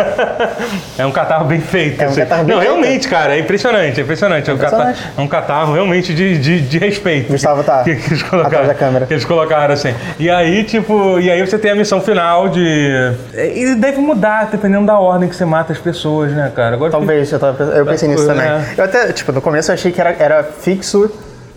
é 0.98 1.06
um 1.06 1.12
catarro 1.12 1.46
bem 1.46 1.60
feito. 1.62 2.02
É 2.02 2.06
um 2.06 2.10
assim. 2.10 2.20
catarro 2.22 2.44
bem 2.44 2.56
Não, 2.56 2.62
feito. 2.62 2.74
realmente, 2.74 3.08
cara, 3.08 3.36
é 3.36 3.40
impressionante, 3.40 4.00
é 4.00 4.04
impressionante. 4.04 4.50
É 4.50 4.54
um 4.54 4.58
catarro, 4.58 4.82
Impressionante. 4.84 5.14
é 5.18 5.22
um 5.22 5.28
catarro 5.28 5.74
realmente 5.74 6.14
de, 6.14 6.38
de, 6.38 6.62
de 6.62 6.78
respeito. 6.78 7.32
Gustavo 7.32 7.64
tá 7.64 7.84
que, 7.84 7.96
que 7.96 8.08
eles 8.14 8.22
atrás 8.24 8.30
colocaram, 8.30 8.68
da 8.68 8.74
câmera. 8.74 9.06
Que 9.06 9.14
eles 9.14 9.26
colocaram 9.26 9.74
assim. 9.74 9.94
E 10.20 10.30
aí, 10.30 10.64
tipo, 10.64 11.20
e 11.20 11.30
aí 11.32 11.46
você 11.46 11.58
tem 11.58 11.72
a 11.72 11.76
missão 11.78 12.02
final 12.02 12.50
de. 12.50 13.14
E 13.34 13.76
deve 13.76 14.00
mudar 14.00 14.48
dependendo 14.52 14.86
da 14.86 14.98
ordem 15.00 15.30
que 15.30 15.36
você 15.36 15.46
mata 15.46 15.72
as 15.74 15.80
pessoas, 15.80 16.32
né, 16.32 16.52
cara? 16.56 16.76
Agora 16.76 16.92
Talvez, 16.92 17.32
eu, 17.32 17.40
tava, 17.40 17.64
eu 17.64 17.86
pensei 17.86 18.10
nisso 18.10 18.24
É. 18.30 18.34
também. 18.34 18.48
Eu 18.78 18.84
até, 18.84 19.12
tipo, 19.14 19.32
no 19.32 19.42
começo 19.42 19.72
eu 19.72 19.74
achei 19.74 19.92
que 19.92 20.02
era, 20.02 20.16
era 20.20 20.44
fixo 20.44 21.10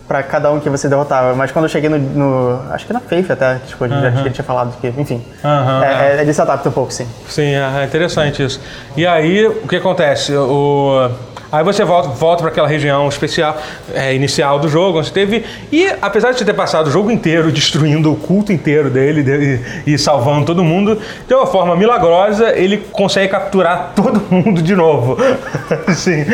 pra 0.07 0.25
cada 0.25 0.51
um 0.51 0.59
que 0.59 0.69
você 0.69 0.89
derrotava, 0.89 1.35
mas 1.37 1.53
quando 1.53 1.67
eu 1.67 1.69
cheguei 1.69 1.89
no. 1.89 1.97
no- 1.99 2.73
acho 2.73 2.85
que 2.85 2.93
na 2.93 2.99
Faith 2.99 3.31
até, 3.31 3.59
tipo, 3.67 3.87
já 3.87 4.11
que 4.11 4.31
tinha 4.31 4.45
falado 4.45 4.75
que, 4.81 4.89
enfim. 4.89 5.25
Aham, 5.45 5.85
é, 5.85 6.17
é, 6.17 6.21
ele 6.21 6.33
se 6.33 6.41
adapta 6.43 6.69
um 6.69 6.73
pouco, 6.73 6.93
sim. 6.93 7.07
Sim, 7.29 7.55
é 7.55 7.83
é 7.83 7.85
interessante 7.85 8.43
isso. 8.45 8.61
E 8.97 9.07
aí, 9.07 9.47
o 9.47 9.69
que 9.69 9.77
acontece? 9.77 10.35
O, 10.35 11.09
aí 11.53 11.65
você 11.65 11.85
volta, 11.85 12.09
volta 12.11 12.43
para 12.43 12.51
aquela 12.51 12.69
região 12.69 13.09
especial, 13.09 13.57
é, 13.95 14.15
inicial 14.15 14.59
do 14.59 14.69
jogo, 14.69 14.99
onde 14.99 15.09
você 15.09 15.15
teve. 15.15 15.45
E 15.73 15.89
apesar 16.01 16.33
de 16.33 16.39
você 16.39 16.45
ter 16.45 16.55
passado 16.55 16.87
o 16.89 16.91
jogo 16.91 17.11
inteiro 17.11 17.51
destruindo 17.53 18.13
o 18.13 18.17
culto 18.17 18.53
inteiro 18.53 18.91
dele 18.91 19.23
de- 19.23 19.61
e, 19.87 19.99
salvando 19.99 20.47
todo 20.47 20.63
mundo, 20.65 20.99
de 21.27 21.35
uma 21.35 21.47
forma 21.47 21.75
milagrosa, 21.77 22.57
ele 22.57 22.79
consegue 22.93 23.29
capturar 23.29 23.93
todo 23.97 24.21
mundo 24.31 24.63
de 24.63 24.75
novo. 24.75 25.17
Sim. 25.95 26.25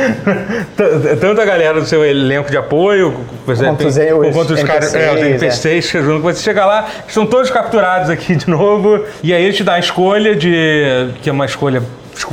Tanto 1.20 1.40
a 1.40 1.44
galera 1.44 1.81
do 1.81 1.87
seu 1.87 2.05
elenco 2.05 2.50
de 2.50 2.57
apoio, 2.57 3.14
por 3.44 3.52
exemplo, 3.52 3.76
Quanto 3.76 3.88
os- 3.88 3.96
os 3.96 4.35
quanto 4.35 4.55
os 4.55 4.62
caras. 4.62 4.94
É, 4.94 5.12
os 5.12 5.20
NPCs, 5.20 5.42
é. 5.42 5.46
NPCs 5.70 5.90
que 5.92 6.02
junto, 6.02 6.22
você 6.22 6.42
chega 6.42 6.64
lá, 6.64 6.87
estão 7.07 7.26
todos 7.26 7.50
capturados 7.50 8.11
aqui 8.11 8.35
de 8.37 8.48
novo, 8.48 9.05
e 9.22 9.33
aí 9.33 9.42
ele 9.44 9.52
te 9.52 9.64
dá 9.64 9.74
a 9.74 9.79
escolha 9.79 10.35
de. 10.35 11.11
que 11.22 11.29
é 11.29 11.33
uma 11.33 11.46
escolha. 11.46 11.83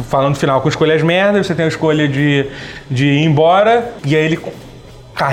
Falando 0.10 0.30
no 0.30 0.36
final 0.36 0.62
com 0.62 0.70
escolhas 0.70 1.02
merdas, 1.02 1.46
você 1.46 1.56
tem 1.56 1.66
a 1.66 1.68
escolha 1.68 2.08
de, 2.08 2.48
de 2.90 3.06
ir 3.06 3.24
embora, 3.24 3.94
e 4.06 4.16
aí 4.16 4.26
ele 4.26 4.40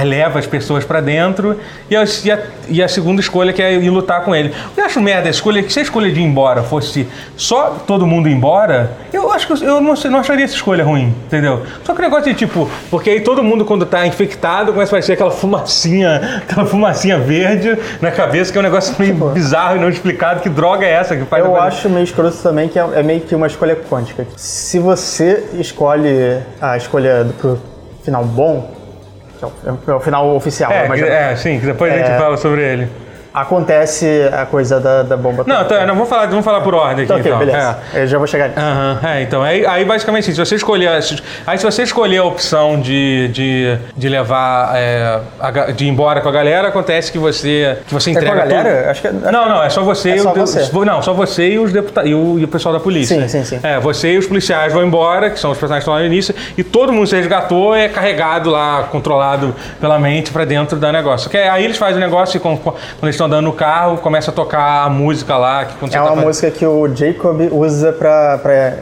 leva 0.04 0.38
as 0.38 0.46
pessoas 0.46 0.84
pra 0.84 1.00
dentro, 1.00 1.58
e 1.90 1.96
a, 1.96 2.04
e, 2.24 2.30
a, 2.30 2.38
e 2.68 2.82
a 2.82 2.88
segunda 2.88 3.20
escolha 3.20 3.52
que 3.52 3.60
é 3.62 3.74
ir 3.74 3.90
lutar 3.90 4.22
com 4.24 4.34
ele. 4.34 4.52
Eu 4.76 4.84
acho 4.84 5.00
merda 5.00 5.28
a 5.28 5.30
escolha, 5.30 5.62
que 5.62 5.72
se 5.72 5.80
a 5.80 5.82
escolha 5.82 6.10
de 6.12 6.20
ir 6.20 6.22
embora 6.24 6.62
fosse 6.62 7.08
só 7.36 7.76
todo 7.86 8.06
mundo 8.06 8.28
ir 8.28 8.32
embora, 8.32 8.92
eu 9.12 9.32
acho 9.32 9.46
que 9.46 9.52
eu- 9.64 9.80
não, 9.80 9.94
não 9.94 10.18
acharia 10.20 10.44
essa 10.44 10.54
escolha 10.54 10.84
ruim, 10.84 11.14
entendeu? 11.26 11.62
Só 11.82 11.92
que 11.92 11.98
o 11.98 12.02
negócio 12.02 12.32
de 12.32 12.34
tipo, 12.38 12.70
porque 12.90 13.10
aí 13.10 13.20
todo 13.20 13.42
mundo 13.42 13.64
quando 13.64 13.84
tá 13.86 14.06
infectado 14.06 14.72
começa 14.72 14.90
a 14.90 14.92
aparecer 14.92 15.12
aquela 15.14 15.30
fumacinha, 15.30 16.42
aquela 16.48 16.66
fumacinha 16.66 17.18
verde 17.18 17.76
na 18.00 18.10
cabeça, 18.10 18.52
que 18.52 18.58
é 18.58 18.60
um 18.60 18.64
negócio 18.64 18.94
meio 18.98 19.14
bizarro 19.30 19.76
e 19.76 19.80
não 19.80 19.88
explicado. 19.88 20.40
Que 20.40 20.48
droga 20.48 20.86
é 20.86 20.90
essa 20.90 21.16
que 21.16 21.24
faz 21.24 21.44
Eu 21.44 21.56
acho 21.56 21.88
meio 21.88 22.04
escroto 22.04 22.36
também 22.42 22.68
que 22.68 22.78
é, 22.78 22.86
é 22.96 23.02
meio 23.02 23.20
que 23.22 23.34
uma 23.34 23.46
escolha 23.46 23.74
quântica. 23.74 24.26
Se 24.36 24.78
você 24.78 25.44
escolhe 25.54 26.38
a 26.60 26.76
escolha 26.76 27.24
do, 27.24 27.32
pro 27.32 27.58
final 28.04 28.24
bom, 28.24 28.70
é 29.42 29.46
o, 29.70 29.78
é 29.92 29.94
o 29.94 30.00
final 30.00 30.34
oficial, 30.34 30.70
É, 30.72 30.88
que- 30.88 31.04
é, 31.04 31.36
sim, 31.36 31.58
depois 31.58 31.92
a 31.92 31.96
gente 31.96 32.10
É. 32.10 32.18
fala 32.18 32.36
sobre 32.36 32.62
ele. 32.62 32.88
Acontece 33.32 34.28
a 34.32 34.44
coisa 34.46 34.80
da, 34.80 35.02
da 35.02 35.16
bomba. 35.16 35.44
Não, 35.46 35.56
atômica. 35.56 35.78
tá, 35.80 35.86
não, 35.86 35.94
vamos 35.94 36.08
falar, 36.08 36.26
vamos 36.26 36.44
falar 36.44 36.60
por 36.60 36.74
ordem 36.74 37.04
aqui, 37.04 37.08
Tá, 37.08 37.14
ok, 37.16 37.26
então. 37.26 37.38
beleza. 37.38 37.78
É. 37.94 38.02
Eu 38.02 38.06
já 38.06 38.18
vou 38.18 38.26
chegar 38.26 38.48
nisso. 38.48 38.60
Aham, 38.60 38.98
é, 39.04 39.22
então, 39.22 39.42
aí, 39.42 39.64
aí 39.66 39.84
basicamente 39.84 40.24
assim, 40.24 40.32
se 40.32 40.38
você 40.38 40.54
escolher, 40.56 40.88
aí 41.46 41.58
se 41.58 41.64
você 41.64 41.82
escolher 41.82 42.18
a 42.18 42.24
opção 42.24 42.80
de, 42.80 43.28
de, 43.28 43.78
de 43.96 44.08
levar, 44.08 44.72
é, 44.76 45.20
a 45.38 45.50
de 45.72 45.84
ir 45.84 45.88
embora 45.88 46.20
com 46.20 46.28
a 46.28 46.32
galera, 46.32 46.68
acontece 46.68 47.10
que 47.12 47.18
você, 47.18 47.78
que 47.86 47.94
você 47.94 48.10
É 48.10 48.12
com 48.14 48.18
a 48.18 48.22
entrega 48.22 48.46
galera? 48.46 48.90
Acho 48.90 49.02
que 49.02 49.08
Não, 49.10 49.48
não, 49.48 49.62
é 49.62 49.70
só 49.70 49.82
você, 49.82 50.10
É 50.10 50.16
e 50.16 50.18
só 50.20 50.32
o, 50.32 50.34
você. 50.34 50.68
Não, 50.84 51.02
só 51.02 51.12
você 51.12 51.50
e 51.50 51.58
os 51.58 51.72
deputados 51.72 52.10
e 52.10 52.14
o, 52.14 52.38
e 52.38 52.44
o 52.44 52.48
pessoal 52.48 52.72
da 52.74 52.80
polícia. 52.80 53.20
Sim, 53.20 53.28
sim, 53.28 53.44
sim. 53.44 53.60
É, 53.62 53.78
você 53.78 54.12
e 54.14 54.18
os 54.18 54.26
policiais 54.26 54.72
vão 54.72 54.84
embora, 54.84 55.30
que 55.30 55.38
são 55.38 55.50
os 55.50 55.58
personagens 55.58 55.84
que 55.84 55.90
estão 55.90 55.94
lá 55.94 56.00
no 56.00 56.06
início, 56.06 56.34
e 56.56 56.64
todo 56.64 56.92
mundo 56.92 57.06
se 57.06 57.14
resgatou 57.16 57.74
é 57.74 57.88
carregado 57.88 58.50
lá, 58.50 58.84
controlado 58.90 59.54
pela 59.80 59.98
mente 59.98 60.30
pra 60.30 60.44
dentro 60.44 60.78
do 60.78 60.92
negócio. 60.92 61.30
Que 61.30 61.36
é- 61.36 61.48
aí 61.48 61.64
eles 61.64 61.76
fazem 61.76 61.96
o 61.96 62.00
negócio 62.00 62.36
e 62.36 62.40
quando 62.40 62.60
eles 63.02 63.14
estão 63.14 63.28
andando 63.30 63.44
no 63.46 63.52
carro, 63.52 63.98
começa 63.98 64.30
a 64.30 64.34
tocar 64.34 64.84
a 64.84 64.90
música 64.90 65.36
lá. 65.36 65.64
Que 65.64 65.74
quando 65.76 65.90
você 65.92 65.96
É 65.96 66.00
tá 66.00 66.04
uma 66.06 66.10
fazendo- 66.10 66.26
música 66.26 66.50
que 66.50 66.66
o 66.66 66.94
Jacob 66.94 67.40
usa 67.52 67.92
pra, 67.92 68.38
pra 68.38 68.74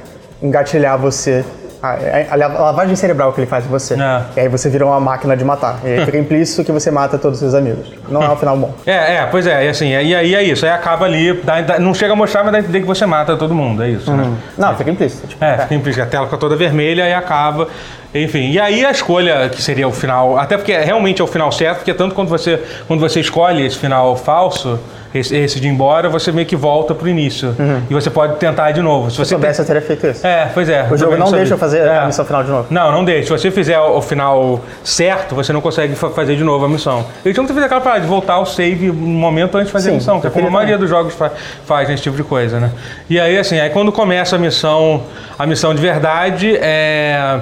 engatilhar 0.42 0.98
você. 0.98 1.44
A, 1.80 1.90
a- 1.90 2.32
a 2.32 2.36
lavagem 2.64 2.96
cerebral 2.96 3.32
que 3.32 3.38
ele 3.40 3.46
faz 3.46 3.64
em 3.64 3.68
você. 3.68 3.94
É. 3.94 4.22
E 4.36 4.40
aí 4.40 4.48
você 4.48 4.68
vira 4.68 4.84
uma 4.84 4.98
máquina 4.98 5.36
de 5.36 5.44
matar. 5.44 5.78
E 5.84 5.88
aí 6.00 6.04
fica 6.04 6.18
implícito 6.18 6.64
que 6.64 6.72
você 6.72 6.90
mata 6.90 7.16
todos 7.18 7.40
os 7.40 7.40
seus 7.40 7.54
amigos. 7.54 7.92
Não 8.08 8.20
é 8.20 8.28
um 8.28 8.34
final 8.36 8.56
bom. 8.56 8.74
É, 8.84 9.14
é, 9.18 9.26
pois 9.30 9.46
é, 9.46 9.64
e 9.64 9.68
assim, 9.68 9.90
e 9.90 10.12
aí 10.16 10.34
é 10.34 10.42
isso, 10.42 10.66
aí 10.66 10.72
acaba 10.72 11.04
ali, 11.04 11.32
dá- 11.34 11.60
dá- 11.60 11.78
não 11.78 11.94
chega 11.94 12.14
a 12.14 12.16
mostrar, 12.16 12.42
mas 12.42 12.50
dá 12.50 12.58
a 12.58 12.60
entender 12.62 12.80
que 12.80 12.86
você 12.86 13.06
mata 13.06 13.36
todo 13.36 13.54
mundo, 13.54 13.84
é 13.84 13.90
isso, 13.90 14.12
né? 14.12 14.28
Não, 14.56 14.74
fica 14.74 14.90
implícito. 14.90 15.28
Tipo, 15.28 15.44
É, 15.44 15.58
fica 15.58 15.74
implícito, 15.76 16.02
a 16.02 16.06
tela 16.08 16.24
fica 16.26 16.36
toda 16.38 16.56
vermelha 16.56 17.08
e 17.08 17.14
acaba. 17.14 17.68
Enfim, 18.24 18.50
e 18.50 18.58
aí 18.60 18.84
a 18.84 18.90
escolha, 18.90 19.48
que 19.48 19.60
seria 19.62 19.86
o 19.88 19.92
final, 19.92 20.38
até 20.38 20.56
porque 20.56 20.76
realmente 20.76 21.20
é 21.20 21.24
o 21.24 21.28
final 21.28 21.50
certo, 21.52 21.78
porque 21.78 21.94
tanto 21.94 22.14
quando 22.14 22.28
você, 22.28 22.60
quando 22.86 23.00
você 23.00 23.20
escolhe 23.20 23.64
esse 23.66 23.76
final 23.78 24.16
falso, 24.16 24.78
esse, 25.14 25.34
esse 25.34 25.58
de 25.58 25.66
ir 25.66 25.70
embora, 25.70 26.06
você 26.10 26.30
meio 26.30 26.46
que 26.46 26.54
volta 26.54 26.94
pro 26.94 27.08
início. 27.08 27.56
E 27.88 27.94
você 27.94 28.10
pode 28.10 28.36
tentar 28.36 28.70
de 28.72 28.82
novo. 28.82 29.10
Se 29.10 29.16
Se 29.16 29.22
eu 29.22 29.24
você 29.24 29.34
tem- 29.34 29.40
soubesse, 29.40 29.60
eu 29.60 29.66
teria 29.66 29.80
feito 29.82 30.06
isso. 30.06 30.26
É, 30.26 30.50
pois 30.52 30.68
é. 30.68 30.86
O 30.90 30.96
jogo 30.98 31.16
não 31.16 31.30
deixa 31.32 31.54
eu 31.54 31.58
fazer 31.58 31.78
É. 31.78 31.98
a 32.00 32.04
missão 32.06 32.26
final 32.26 32.44
de 32.44 32.50
novo. 32.50 32.66
Não, 32.68 32.92
não 32.92 33.02
deixa. 33.02 33.22
Se 33.38 33.42
você 33.44 33.50
fizer 33.50 33.78
o 33.80 34.02
final 34.02 34.60
certo, 34.84 35.34
você 35.34 35.50
não 35.50 35.62
consegue 35.62 35.94
fa- 35.94 36.10
fazer 36.10 36.36
de 36.36 36.44
novo 36.44 36.66
a 36.66 36.68
missão. 36.68 37.06
Eles 37.24 37.34
tinham 37.34 37.46
que 37.46 37.54
fazer 37.54 37.64
aquela 37.66 37.80
parada 37.80 38.02
de 38.02 38.06
voltar 38.06 38.34
ao 38.34 38.44
save 38.44 38.90
um 38.90 38.94
momento 38.94 39.54
antes 39.56 39.68
de 39.68 39.72
fazer 39.72 39.88
Sim, 39.88 39.94
a 39.94 39.98
missão, 39.98 40.20
que 40.20 40.26
é 40.26 40.30
como 40.30 40.46
a 40.46 40.50
maioria 40.50 40.76
dos 40.76 40.90
jogos 40.90 41.14
fa- 41.14 41.32
faz 41.64 41.88
nesse 41.88 42.02
tipo 42.02 42.16
de 42.16 42.22
coisa, 42.22 42.60
né? 42.60 42.70
E 43.08 43.18
aí, 43.18 43.38
assim, 43.38 43.58
aí 43.58 43.70
quando 43.70 43.90
começa 43.90 44.36
a 44.36 44.38
missão, 44.38 45.02
a 45.38 45.46
missão 45.46 45.74
de 45.74 45.80
verdade, 45.80 46.54
é 46.60 47.40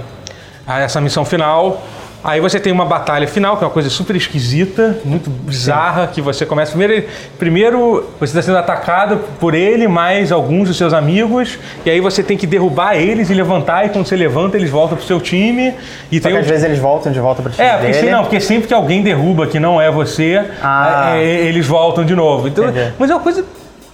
a- 0.66 0.80
essa 0.80 1.00
missão 1.00 1.24
final. 1.24 1.82
Aí 2.24 2.40
você 2.40 2.58
tem 2.58 2.72
uma 2.72 2.84
batalha 2.84 3.28
final, 3.28 3.56
que 3.56 3.62
é 3.62 3.66
uma 3.68 3.72
coisa 3.72 3.88
super 3.88 4.16
esquisita, 4.16 4.98
muito 5.04 5.30
bizarra, 5.30 6.08
que 6.08 6.20
você 6.20 6.44
começa 6.44 6.72
primeiro, 6.72 7.04
primeiro 7.38 8.10
você 8.18 8.32
está 8.36 8.42
sendo 8.42 8.58
atacado 8.58 9.20
por 9.38 9.54
ele, 9.54 9.86
mais 9.86 10.32
alguns 10.32 10.66
dos 10.66 10.76
seus 10.76 10.92
amigos, 10.92 11.56
e 11.84 11.90
aí 11.90 12.00
você 12.00 12.24
tem 12.24 12.36
que 12.36 12.44
derrubar 12.44 12.96
eles 12.96 13.30
e 13.30 13.34
levantar, 13.34 13.86
e 13.86 13.90
quando 13.90 14.06
você 14.06 14.16
levanta, 14.16 14.56
eles 14.56 14.68
voltam 14.70 14.96
pro 14.96 15.06
seu 15.06 15.20
time. 15.20 15.72
E 16.10 16.16
Só 16.16 16.22
tem 16.24 16.32
que 16.32 16.38
um- 16.38 16.40
às 16.40 16.46
vezes 16.48 16.64
eles 16.64 16.78
voltam 16.80 17.12
de 17.12 17.20
volta 17.20 17.42
pro 17.42 17.52
time 17.52 17.64
é, 17.64 17.72
porque, 17.74 17.86
dele. 17.92 18.06
sim, 18.06 18.10
não, 18.10 18.22
porque 18.22 18.40
sempre 18.40 18.66
que 18.66 18.74
alguém 18.74 19.02
derruba 19.02 19.46
que 19.46 19.60
não 19.60 19.80
é 19.80 19.88
você, 19.88 20.44
Ah. 20.60 21.12
é, 21.14 21.22
é, 21.22 21.24
eles 21.46 21.64
voltam 21.66 22.04
de 22.04 22.16
novo. 22.16 22.48
Então, 22.48 22.64
Entendi. 22.64 22.92
mas 22.98 23.08
é 23.08 23.14
uma 23.14 23.22
coisa 23.22 23.44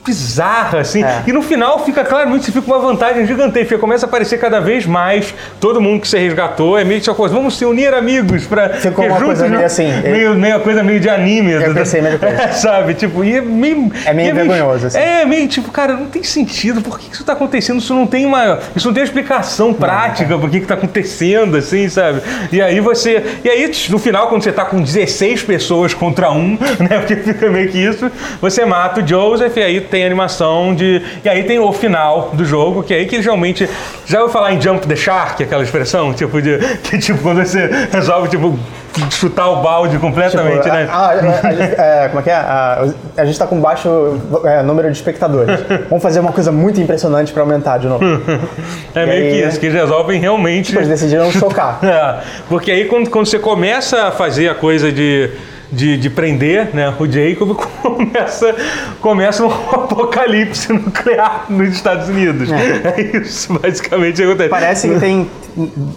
bizarra, 0.04 0.80
assim. 0.80 1.02
É. 1.02 1.22
E 1.26 1.32
no 1.32 1.42
final 1.42 1.84
fica 1.84 2.04
claramente, 2.04 2.46
você 2.46 2.52
fica 2.52 2.64
com 2.66 2.72
uma 2.72 2.80
vantagem 2.80 3.26
gigantesca. 3.26 3.78
Começa 3.78 4.06
a 4.06 4.08
aparecer 4.08 4.38
cada 4.38 4.60
vez 4.60 4.86
mais 4.86 5.34
todo 5.60 5.80
mundo 5.80 6.00
que 6.00 6.08
você 6.08 6.18
resgatou. 6.18 6.78
É 6.78 6.84
meio 6.84 7.00
que 7.00 7.08
essa 7.08 7.16
coisa, 7.16 7.34
vamos 7.34 7.56
se 7.56 7.64
unir 7.64 7.94
amigos 7.94 8.46
pra. 8.46 8.70
Ficou 8.70 9.06
uma 9.06 9.20
coisa 9.20 9.48
meio 9.48 9.60
né, 9.60 9.64
assim, 9.64 9.86
Meio, 10.02 10.34
meio, 10.34 10.56
uma 10.56 10.60
coisa 10.60 10.82
meio 10.82 11.00
de 11.00 11.08
anime. 11.08 11.52
Eu 11.52 11.74
pensei 11.74 12.00
a 12.00 12.02
mesma 12.02 12.18
coisa. 12.18 12.42
É, 12.42 12.48
sabe? 12.52 12.94
Tipo, 12.94 13.24
e 13.24 13.36
é 13.36 13.40
meio. 13.40 13.92
É 14.04 14.12
meio 14.12 14.30
e 14.30 14.32
vergonhoso, 14.32 14.86
assim. 14.86 14.98
É, 14.98 15.24
meio 15.24 15.46
tipo, 15.48 15.70
cara, 15.70 15.94
não 15.94 16.06
tem 16.06 16.22
sentido. 16.22 16.82
Por 16.82 16.98
que 16.98 17.12
isso 17.12 17.24
tá 17.24 17.32
acontecendo? 17.32 17.78
Isso 17.78 17.94
não 17.94 18.06
tem 18.06 18.26
uma. 18.26 18.58
Isso 18.74 18.86
não 18.86 18.94
tem 18.94 19.02
uma 19.02 19.06
explicação 19.06 19.72
prática 19.72 20.38
por 20.38 20.50
que, 20.50 20.60
que 20.60 20.66
tá 20.66 20.74
acontecendo, 20.74 21.56
assim, 21.56 21.88
sabe? 21.88 22.20
E 22.50 22.60
aí 22.60 22.80
você. 22.80 23.22
E 23.44 23.48
aí, 23.48 23.70
no 23.88 23.98
final, 23.98 24.28
quando 24.28 24.42
você 24.42 24.52
tá 24.52 24.64
com 24.64 24.80
16 24.80 25.42
pessoas 25.42 25.94
contra 25.94 26.30
um, 26.30 26.58
né? 26.80 26.98
Porque 26.98 27.16
fica 27.16 27.50
meio 27.50 27.68
que 27.68 27.78
isso, 27.78 28.10
você 28.40 28.64
mata 28.64 29.00
o 29.00 29.06
Joseph 29.06 29.56
e 29.56 29.62
aí 29.62 29.80
tem 29.92 30.02
a 30.02 30.06
animação 30.06 30.74
de. 30.74 31.00
E 31.24 31.28
aí 31.28 31.44
tem 31.44 31.58
o 31.60 31.72
final 31.72 32.30
do 32.32 32.44
jogo, 32.44 32.82
que 32.82 32.92
é 32.92 32.96
aí 32.96 33.06
que 33.06 33.22
geralmente. 33.22 33.68
Já 34.06 34.18
ouviu 34.20 34.32
falar 34.32 34.52
em 34.52 34.60
Jump 34.60 34.86
the 34.88 34.96
Shark, 34.96 35.42
aquela 35.42 35.62
expressão? 35.62 36.12
Tipo, 36.12 36.40
de. 36.42 36.58
Que 36.82 36.98
tipo, 36.98 37.18
quando 37.22 37.44
você 37.44 37.70
resolve, 37.92 38.28
tipo, 38.28 38.58
chutar 39.10 39.48
o 39.50 39.62
balde 39.62 39.98
completamente, 39.98 40.62
Tipo, 40.62 40.74
né? 40.74 40.88
ah, 40.90 41.06
a- 41.06 41.46
a 41.46 42.04
é, 42.04 42.08
como 42.08 42.20
é 42.20 42.22
que 42.22 42.30
é? 42.30 42.34
A, 42.34 42.84
a 43.16 43.24
gente 43.24 43.38
tá 43.38 43.46
com 43.46 43.58
baixo 43.60 43.88
é, 44.44 44.62
número 44.62 44.90
de 44.90 44.96
espectadores. 44.96 45.60
Vamos 45.88 46.02
fazer 46.02 46.20
uma 46.20 46.32
coisa 46.32 46.50
muito 46.52 46.80
impressionante 46.80 47.32
pra 47.32 47.42
aumentar 47.42 47.78
de 47.78 47.86
novo. 47.86 48.02
É 48.94 49.06
meio 49.06 49.24
aí- 49.24 49.30
que 49.42 49.48
isso, 49.48 49.60
que 49.60 49.66
eles 49.66 49.80
resolvem 49.80 50.20
realmente. 50.20 50.74
Eles 50.76 50.88
decidiram 50.88 51.30
chocar. 51.32 51.78
É, 51.82 52.16
porque 52.48 52.70
aí 52.70 52.84
quando, 52.86 53.08
quando 53.08 53.26
você 53.26 53.38
começa 53.38 54.08
a 54.08 54.10
fazer 54.10 54.48
a 54.48 54.54
coisa 54.54 54.90
de, 54.92 55.30
de, 55.72 55.96
de 55.96 56.10
prender 56.10 56.74
né, 56.74 56.94
o 56.98 57.10
Jacob, 57.10 57.56
começa, 57.82 58.54
começa 59.00 59.44
um 59.44 59.50
apocalipse 59.72 60.70
nuclear 60.72 61.46
nos 61.48 61.70
Estados 61.70 62.08
Unidos. 62.08 62.50
É, 62.52 63.00
isso 63.16 63.58
basicamente 63.58 64.16
que 64.16 64.22
acontece. 64.24 64.50
Parece 64.50 64.88
que 64.88 65.00
tem. 65.00 65.30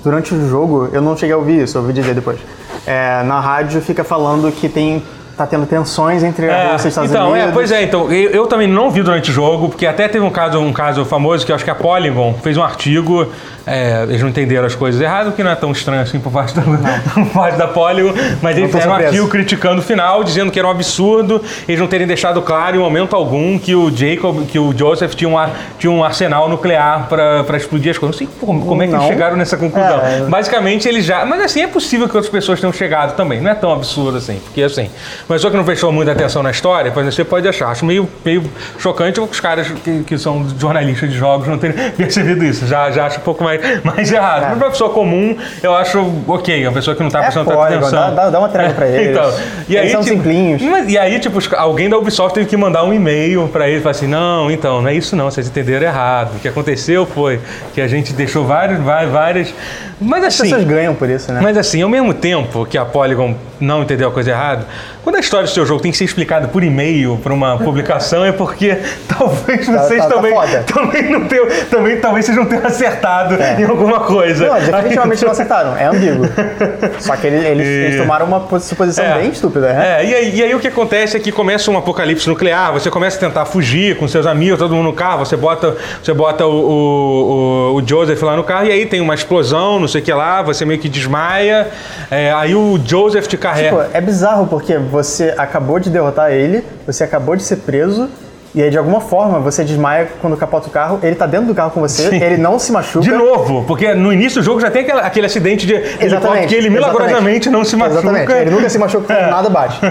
Durante 0.03 0.33
o 0.33 0.49
jogo, 0.49 0.89
eu 0.91 1.01
não 1.01 1.15
cheguei 1.15 1.33
a 1.33 1.37
ouvir 1.37 1.63
isso, 1.63 1.77
eu 1.77 1.81
ouvi 1.81 1.93
dizer 1.93 2.15
depois. 2.15 2.39
É, 2.85 3.23
na 3.23 3.39
rádio 3.39 3.81
fica 3.81 4.03
falando 4.03 4.51
que 4.51 4.69
tem. 4.69 5.03
Tá 5.37 5.45
tendo 5.45 5.65
tensões 5.65 6.23
entre 6.23 6.49
a 6.49 6.53
É, 6.53 6.71
Rússia 6.71 6.73
e 6.73 6.75
os 6.77 6.85
Estados 6.85 7.11
então, 7.11 7.31
Unidos. 7.31 7.49
é, 7.49 7.51
pois 7.51 7.71
é, 7.71 7.83
então, 7.83 8.11
eu, 8.11 8.31
eu 8.31 8.47
também 8.47 8.67
não 8.67 8.89
vi 8.89 9.01
durante 9.01 9.31
o 9.31 9.33
jogo, 9.33 9.69
porque 9.69 9.85
até 9.85 10.07
teve 10.07 10.23
um 10.25 10.29
caso, 10.29 10.59
um 10.59 10.73
caso 10.73 11.05
famoso 11.05 11.45
que 11.45 11.51
eu 11.51 11.55
acho 11.55 11.63
que 11.65 11.71
a 11.71 11.75
Polygon 11.75 12.35
fez 12.41 12.57
um 12.57 12.63
artigo, 12.63 13.27
é, 13.67 14.03
eles 14.03 14.21
não 14.21 14.29
entenderam 14.29 14.65
as 14.65 14.75
coisas 14.75 15.01
errado, 15.01 15.33
que 15.33 15.43
não 15.43 15.51
é 15.51 15.55
tão 15.55 15.71
estranho 15.71 16.01
assim 16.01 16.19
por 16.19 16.31
parte 16.31 16.53
da, 16.55 16.61
por 17.13 17.25
parte 17.33 17.57
da 17.57 17.67
Polygon, 17.67 18.13
mas 18.41 18.57
eles 18.57 18.71
fizeram 18.71 18.91
um 18.91 18.95
artigo 18.95 19.27
criticando 19.27 19.79
o 19.79 19.83
final, 19.83 20.23
dizendo 20.23 20.51
que 20.51 20.59
era 20.59 20.67
um 20.67 20.71
absurdo 20.71 21.41
eles 21.67 21.79
não 21.79 21.87
terem 21.87 22.07
deixado 22.07 22.41
claro 22.41 22.75
em 22.75 22.79
momento 22.79 23.15
algum 23.15 23.57
que 23.57 23.75
o 23.75 23.89
Jacob, 23.95 24.45
que 24.45 24.59
o 24.59 24.73
Joseph 24.77 25.15
tinha 25.15 25.29
um, 25.29 25.35
tinha 25.77 25.91
um 25.91 26.03
arsenal 26.03 26.47
nuclear 26.47 27.07
para 27.07 27.57
explodir 27.57 27.91
as 27.91 27.97
coisas. 27.97 28.19
Não 28.19 28.27
sei 28.27 28.37
como, 28.39 28.65
como 28.65 28.83
é 28.83 28.87
que 28.87 28.93
eles 28.93 29.05
chegaram 29.07 29.35
nessa 29.35 29.57
conclusão. 29.57 29.99
É. 30.01 30.21
Basicamente, 30.21 30.87
eles 30.87 31.05
já. 31.05 31.25
Mas 31.25 31.41
assim, 31.41 31.61
é 31.61 31.67
possível 31.67 32.07
que 32.07 32.15
outras 32.15 32.31
pessoas 32.31 32.59
tenham 32.59 32.71
chegado 32.73 33.15
também. 33.15 33.41
Não 33.41 33.51
é 33.51 33.55
tão 33.55 33.71
absurdo 33.71 34.17
assim. 34.17 34.39
Porque 34.43 34.61
assim, 34.61 34.89
uma 35.27 35.35
pessoa 35.35 35.49
que 35.51 35.57
não 35.57 35.63
prestou 35.65 35.91
muita 35.91 36.11
atenção 36.11 36.43
na 36.43 36.51
história, 36.51 36.89
exemplo, 36.89 37.11
você 37.11 37.23
pode 37.23 37.47
achar. 37.47 37.69
Acho 37.69 37.85
meio, 37.85 38.07
meio 38.23 38.43
chocante 38.77 39.19
os 39.19 39.39
caras 39.39 39.67
que, 39.83 40.03
que 40.03 40.17
são 40.17 40.47
jornalistas 40.59 41.09
de 41.09 41.17
jogos 41.17 41.47
não 41.47 41.57
terem 41.57 41.75
percebido 41.97 42.43
isso. 42.45 42.67
Já, 42.67 42.91
já 42.91 43.05
acho 43.07 43.17
um 43.19 43.23
pouco 43.23 43.43
mais, 43.43 43.59
mais 43.83 44.11
errado. 44.11 44.47
Mas 44.49 44.57
pra 44.59 44.69
pessoa 44.69 44.89
comum, 44.91 45.35
eu 45.63 45.75
acho 45.75 45.99
ok. 46.27 46.65
Uma 46.67 46.73
pessoa 46.73 46.95
que 46.95 47.01
não 47.03 47.09
tá 47.09 47.19
É 47.19 47.21
prestando 47.23 47.45
tanta 47.49 47.57
Polygon, 47.57 47.79
atenção. 47.87 47.99
dá, 48.15 48.23
dá, 48.25 48.29
dá 48.29 48.39
uma 48.39 48.49
trégua 48.49 48.73
pra 48.75 48.85
eles. 48.87 49.09
Então, 49.17 49.33
e 49.67 49.75
aí, 49.77 49.83
eles 49.83 49.91
são 49.91 50.01
tipo, 50.01 50.15
simplinhos. 50.15 50.61
mas- 50.61 50.89
E 50.91 50.97
aí, 50.97 51.19
tipo, 51.19 51.39
alguém 51.57 51.89
da 51.89 51.97
Ubisoft 51.97 52.33
teve 52.35 52.45
que 52.47 52.55
mandar 52.57 52.83
um 52.83 52.93
e-mail 52.93 53.47
pra 53.51 53.67
ele 53.67 53.79
e 53.79 53.81
falar 53.81 53.91
assim: 53.91 54.07
não, 54.07 54.51
então, 54.51 54.81
não 54.81 54.89
é 54.89 54.93
isso 54.93 55.15
não, 55.15 55.25
vocês 55.31 55.47
entenderam 55.47 55.87
errado. 55.87 56.35
O 56.35 56.39
que 56.39 56.47
aconteceu 56.47 57.05
foi 57.05 57.39
que 57.73 57.81
a 57.81 57.87
gente 57.87 58.13
deixou 58.13 58.45
vários, 58.45 58.79
vai- 58.79 59.07
várias. 59.07 59.53
Mas 59.99 60.23
As 60.25 60.33
assim. 60.35 60.43
pessoas 60.43 60.63
ganham 60.65 60.93
por 60.93 61.09
isso, 61.09 61.31
né? 61.31 61.39
Mas 61.41 61.57
assim, 61.57 61.81
ao 61.81 61.87
mesmo 61.89 62.13
tempo 62.13 62.65
que 62.65 62.77
a 62.77 62.83
Polygon 62.83 63.33
não 63.61 63.81
entendeu 63.83 64.09
a 64.09 64.11
coisa 64.11 64.31
errada, 64.31 64.65
quando 65.01 65.14
a 65.15 65.19
história 65.19 65.45
do 65.47 65.51
seu 65.51 65.65
jogo 65.65 65.81
tem 65.81 65.91
que 65.91 65.97
ser 65.97 66.03
explicada 66.05 66.47
por 66.47 66.63
e-mail 66.63 67.17
para 67.23 67.33
uma 67.33 67.57
publicação, 67.57 68.23
é 68.25 68.31
porque 68.31 68.77
talvez 69.07 69.65
Tá- 69.65 69.71
vocês 69.83 70.01
tá- 70.01 70.09
tá 70.09 70.15
também, 70.15 70.33
foda. 70.33 70.63
também 70.63 71.09
não 71.11 71.25
tenham, 71.27 71.47
também 71.69 71.97
talvez 71.99 72.25
vocês 72.25 72.37
não 72.37 72.45
tenham 72.45 72.65
acertado 72.65 73.35
em 73.35 73.63
alguma 73.63 74.01
coisa. 74.01 74.47
Não, 74.47 74.55
definitivamente 74.59 75.23
não 75.23 75.31
acertaram. 75.31 75.75
É 75.77 75.85
ambíguo. 75.85 76.25
Só 76.99 77.15
que 77.15 77.27
eles, 77.27 77.43
eles, 77.45 77.67
eles 77.67 78.01
tomaram 78.01 78.25
uma 78.25 78.39
pos- 78.41 78.63
suposição 78.63 79.03
É. 79.05 79.19
bem 79.19 79.29
estúpida, 79.29 79.73
né? 79.73 80.01
É, 80.01 80.05
e 80.05 80.13
aí, 80.15 80.35
e 80.35 80.43
aí 80.43 80.55
o 80.55 80.59
que 80.59 80.67
acontece 80.67 81.17
é 81.17 81.19
que 81.19 81.31
começa 81.31 81.69
um 81.71 81.77
apocalipse 81.77 82.27
nuclear, 82.27 82.71
você 82.73 82.89
começa 82.89 83.17
a 83.17 83.19
tentar 83.19 83.45
fugir 83.45 83.97
com 83.97 84.07
seus 84.07 84.25
amigos, 84.25 84.59
todo 84.59 84.73
mundo 84.75 84.85
no 84.85 84.93
carro, 84.93 85.25
você 85.25 85.35
bota, 85.37 85.75
você 86.01 86.13
bota 86.13 86.45
o, 86.45 86.51
o, 86.51 87.73
o- 87.73 87.75
o 87.75 87.87
Joseph 87.87 88.21
lá 88.21 88.35
no 88.35 88.43
carro 88.43 88.65
e 88.67 88.71
aí 88.71 88.85
tem 88.85 89.01
uma 89.01 89.13
explosão, 89.15 89.79
não 89.79 89.87
sei 89.87 90.01
o 90.01 90.03
que 90.03 90.13
lá, 90.13 90.41
você 90.41 90.65
meio 90.65 90.79
que 90.79 90.87
desmaia, 90.89 91.67
é, 92.11 92.31
aí 92.33 92.55
o 92.55 92.79
Joseph 92.85 93.27
te 93.27 93.37
carrega. 93.37 93.83
Tipo, 93.83 93.97
é 93.97 94.01
bizarro 94.01 94.47
porque 94.47 94.77
você 94.77 95.04
acabou 95.37 95.79
de 95.79 95.89
derrotar 95.89 96.31
ele, 96.31 96.63
você 96.85 97.03
acabou 97.03 97.35
de 97.35 97.43
ser 97.43 97.57
preso, 97.57 98.09
e 98.53 98.63
aí 98.63 98.69
de 98.69 98.77
alguma 98.77 99.01
forma 99.01 99.37
você 99.39 99.65
desmaia 99.65 100.07
quando 100.21 100.37
capota 100.37 100.67
o 100.69 100.71
carro, 100.71 100.97
ele 101.03 101.13
tá 101.15 101.25
dentro 101.27 101.47
do 101.47 101.53
carro 101.53 101.71
com 101.71 101.81
você, 101.81 102.09
Sim. 102.09 102.23
ele 102.23 102.37
não 102.37 102.57
se 102.57 102.71
machuca. 102.71 103.03
De 103.03 103.11
novo, 103.11 103.65
porque 103.67 103.93
no 103.93 104.13
início 104.13 104.39
do 104.41 104.45
jogo 104.45 104.61
já 104.61 104.71
tem 104.71 104.83
aquele, 104.83 104.99
aquele 105.01 105.25
acidente 105.25 105.67
de 105.67 105.73
helicóptero 105.73 106.47
que 106.47 106.55
ele 106.55 106.69
milagrosamente 106.69 107.49
exatamente. 107.49 107.49
não 107.49 107.65
se 107.65 107.75
machuca. 107.75 107.99
Exatamente. 107.99 108.31
Ele 108.31 108.51
nunca 108.51 108.69
se 108.69 108.77
machuca 108.79 109.13
É. 109.13 109.29
nada 109.29 109.49
bate. 109.49 109.81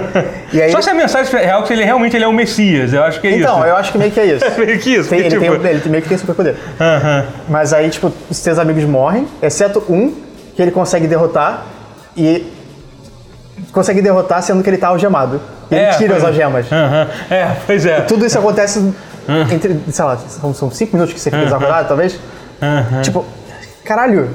Aí, 0.55 0.73
Só 0.73 0.81
se 0.81 0.89
a 0.89 0.95
mensagem 0.95 1.39
é 1.41 1.45
real 1.45 1.62
que 1.65 1.75
ele 1.75 1.85
realmente 1.85 2.17
ele 2.17 2.25
é 2.25 2.29
o 2.29 2.33
Messias, 2.33 2.95
eu 2.95 3.03
acho 3.05 3.21
que 3.21 3.27
é 3.27 3.37
então, 3.37 3.59
isso. 3.59 3.67
eu 3.67 3.77
acho 3.77 3.93
que 3.93 3.99
meio 3.99 4.11
que 4.11 4.21
é 4.21 4.25
isso. 4.27 4.45
meio 4.59 4.79
que 4.79 4.95
isso, 4.95 5.09
Tem- 5.11 5.19
que 5.21 5.27
ele, 5.27 5.45
tipo- 5.45 5.59
tem, 5.59 5.71
ele 5.73 5.89
meio 5.91 6.03
que 6.03 6.09
tem 6.09 6.17
superpoder. 6.17 6.55
Aham. 6.81 7.25
Mas 7.51 7.75
aí, 7.75 7.91
tipo, 7.91 8.11
os 8.31 8.37
seus 8.39 8.59
amigos 8.59 8.83
morrem, 8.85 9.29
exceto 9.43 9.83
um 9.91 10.11
que 10.57 10.62
ele 10.62 10.71
consegue 10.71 11.07
derrotar 11.07 11.67
e 12.17 12.47
consegue 13.73 14.01
derrotar 14.03 14.43
sendo 14.43 14.63
que 14.63 14.71
ele 14.71 14.79
tá 14.79 14.89
algemado. 14.89 15.41
E 15.71 15.75
ele 15.75 15.85
É, 15.85 15.91
tira 15.93 16.15
pois 16.15 16.17
as 16.17 16.25
é. 16.25 16.27
algemas. 16.43 16.67
Aham. 16.73 17.09
É, 17.31 17.51
pois 17.67 17.87
é. 17.87 18.01
Tudo 18.03 18.27
isso 18.27 18.39
acontece 18.39 18.93
entre, 19.53 19.81
sei 19.91 20.05
lá, 20.05 20.17
são, 20.17 20.53
são 20.55 20.71
cinco 20.71 20.95
minutos 20.97 21.15
que 21.15 21.21
você 21.21 21.31
fica 21.31 21.45
desacordado, 21.45 21.89
talvez? 21.89 22.19
Aham. 22.63 23.03
Tipo, 23.03 23.25
caralho, 23.85 24.31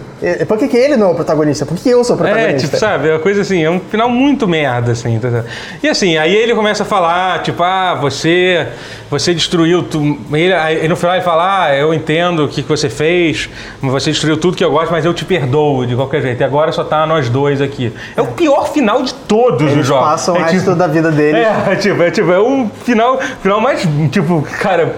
por 0.47 0.57
que, 0.57 0.67
que 0.67 0.77
ele 0.77 0.97
não 0.97 1.07
é 1.09 1.11
o 1.11 1.15
protagonista? 1.15 1.65
Por 1.65 1.77
que 1.77 1.89
eu 1.89 2.03
sou 2.03 2.15
o 2.15 2.19
É, 2.19 2.23
protagonista? 2.31 2.67
tipo, 2.67 2.77
sabe? 2.77 3.07
É 3.09 3.13
uma 3.13 3.19
coisa 3.19 3.41
assim, 3.41 3.63
é 3.63 3.69
um 3.69 3.79
final 3.79 4.09
muito 4.09 4.47
merda, 4.47 4.91
assim. 4.91 5.17
tá? 5.19 5.43
E 5.81 5.87
assim, 5.87 6.17
aí 6.17 6.35
ele 6.35 6.53
começa 6.55 6.83
a 6.83 6.85
falar, 6.85 7.41
tipo, 7.41 7.61
ah, 7.63 7.95
você, 7.95 8.67
você 9.09 9.33
destruiu 9.33 9.83
tudo. 9.83 10.17
Ele, 10.35 10.53
aí 10.53 10.87
no 10.87 10.95
final 10.95 11.15
ele 11.15 11.23
fala, 11.23 11.65
ah, 11.65 11.75
eu 11.75 11.93
entendo 11.93 12.45
o 12.45 12.47
que, 12.47 12.61
que 12.63 12.69
você 12.69 12.89
fez, 12.89 13.49
você 13.81 14.11
destruiu 14.11 14.37
tudo 14.37 14.57
que 14.57 14.63
eu 14.63 14.71
gosto, 14.71 14.91
mas 14.91 15.05
eu 15.05 15.13
te 15.13 15.25
perdoo 15.25 15.85
de 15.85 15.95
qualquer 15.95 16.21
jeito. 16.21 16.41
E 16.41 16.43
agora 16.43 16.71
só 16.71 16.83
tá 16.83 17.05
nós 17.05 17.29
dois 17.29 17.61
aqui. 17.61 17.93
É 18.15 18.21
o 18.21 18.27
pior 18.27 18.71
final 18.71 19.01
de 19.03 19.13
todos 19.13 19.67
os 19.67 19.71
Eles 19.73 19.87
jogos. 19.87 20.03
passam 20.09 20.35
o 20.35 20.37
é, 20.37 20.43
resto 20.43 20.59
tipo, 20.59 20.75
da 20.75 20.87
vida 20.87 21.11
deles. 21.11 21.45
é, 21.67 21.75
tipo, 21.75 22.01
é, 22.03 22.11
tipo, 22.11 22.31
é 22.31 22.39
um 22.39 22.69
final, 22.83 23.19
final 23.41 23.61
mais, 23.61 23.87
tipo, 24.11 24.41
cara, 24.59 24.95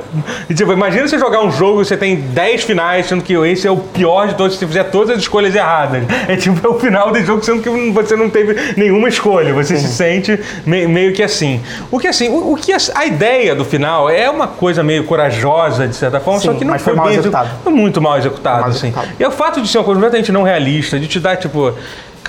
tipo, 0.55 0.71
imagina 0.73 1.07
você 1.07 1.17
jogar 1.19 1.41
um 1.43 1.51
jogo 1.51 1.81
e 1.81 1.85
você 1.85 1.97
tem 1.97 2.15
10 2.15 2.63
finais, 2.63 3.05
sendo 3.07 3.23
que 3.23 3.33
esse 3.33 3.67
é 3.67 3.71
o 3.71 3.77
pior 3.77 4.27
de 4.27 4.35
todos, 4.35 4.53
se 4.53 4.59
você 4.59 4.67
fizer 4.67 4.83
todas 4.85 5.10
todas 5.11 5.17
as 5.17 5.23
escolhas 5.23 5.55
erradas. 5.55 6.03
É 6.27 6.35
tipo, 6.35 6.65
é 6.65 6.69
o 6.69 6.79
final 6.79 7.11
do 7.11 7.19
jogo 7.23 7.43
sendo 7.43 7.61
que 7.61 7.69
você 7.91 8.15
não 8.15 8.29
teve 8.29 8.55
nenhuma 8.77 9.09
escolha. 9.09 9.53
Você 9.53 9.77
se 9.77 9.87
sente 9.87 10.39
me- 10.65 10.87
meio 10.87 11.13
que 11.13 11.21
assim. 11.23 11.61
O 11.91 11.99
que 11.99 12.07
assim, 12.07 12.29
o, 12.29 12.53
o 12.53 12.55
que 12.55 12.71
a, 12.73 12.77
a 12.95 13.05
ideia 13.05 13.53
do 13.55 13.65
final 13.65 14.09
é 14.09 14.29
uma 14.29 14.47
coisa 14.47 14.83
meio 14.83 15.03
corajosa, 15.03 15.87
de 15.87 15.95
certa 15.95 16.19
forma, 16.19 16.39
só 16.39 16.51
Sim, 16.53 16.59
que 16.59 16.65
não 16.65 16.73
foi 16.73 16.79
foi 16.79 16.93
mal 16.95 17.05
bem 17.07 17.15
executado. 17.15 17.49
Foi 17.63 17.73
muito 17.73 18.01
mal 18.01 18.17
executado, 18.17 18.61
Mal 18.61 18.69
assim. 18.69 18.87
executado. 18.87 19.13
E 19.19 19.25
o 19.25 19.31
fato 19.31 19.61
de 19.61 19.67
ser 19.67 19.77
uma 19.77 19.83
coisa 19.83 19.99
completamente 19.99 20.31
não 20.31 20.43
realista, 20.43 20.99
de 20.99 21.07
te 21.07 21.19
dar, 21.19 21.35
tipo. 21.37 21.73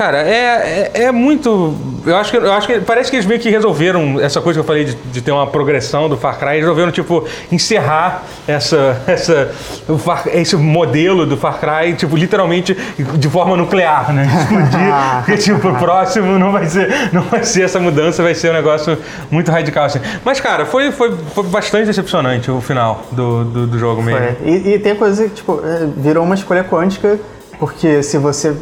Cara, 0.02 0.22
é, 0.22 0.90
é, 0.94 1.02
é 1.04 1.12
muito. 1.12 1.76
Eu 2.04 2.16
acho, 2.16 2.32
que, 2.32 2.36
eu 2.36 2.52
acho 2.52 2.66
que 2.66 2.80
parece 2.80 3.08
que 3.08 3.14
eles 3.14 3.24
meio 3.24 3.38
que 3.40 3.48
resolveram 3.48 4.18
essa 4.20 4.40
coisa 4.40 4.58
que 4.58 4.64
eu 4.64 4.66
falei 4.66 4.84
de, 4.84 4.96
de 4.96 5.22
ter 5.22 5.30
uma 5.30 5.46
progressão 5.46 6.08
do 6.08 6.16
Far 6.16 6.40
Cry, 6.40 6.58
resolveram, 6.58 6.90
tipo, 6.90 7.24
encerrar 7.52 8.24
essa, 8.48 9.00
essa, 9.06 9.52
Far- 9.98 10.24
esse 10.32 10.56
modelo 10.56 11.24
do 11.24 11.36
Far 11.36 11.60
Cry, 11.60 11.94
tipo, 11.94 12.16
literalmente 12.16 12.76
de 12.98 13.28
forma 13.28 13.56
nuclear, 13.56 14.12
né? 14.12 14.26
Explodir. 14.42 14.92
porque, 15.24 15.36
tipo, 15.38 15.68
o 15.68 15.78
próximo 15.78 16.36
não 16.36 16.50
vai 16.50 16.66
ser, 16.66 16.90
não 17.12 17.22
vai 17.22 17.44
ser 17.44 17.62
essa 17.62 17.78
mudança, 17.78 18.24
vai 18.24 18.34
ser 18.34 18.50
um 18.50 18.54
negócio 18.54 18.98
muito 19.30 19.52
radical, 19.52 19.84
assim. 19.84 20.00
Mas, 20.24 20.40
cara, 20.40 20.66
foi, 20.66 20.90
foi, 20.90 21.16
foi 21.32 21.44
bastante 21.44 21.86
decepcionante 21.86 22.50
o 22.50 22.60
final 22.60 23.02
do, 23.12 23.44
do, 23.44 23.66
do 23.68 23.78
jogo 23.78 24.02
mesmo. 24.02 24.36
E, 24.44 24.74
e 24.74 24.78
tem 24.80 24.96
coisa 24.96 25.28
que, 25.28 25.34
tipo, 25.36 25.60
é, 25.64 25.86
virou 25.96 26.24
uma 26.24 26.34
escolha 26.34 26.64
quântica, 26.64 27.20
porque 27.60 28.02
se 28.02 28.18
você 28.18 28.52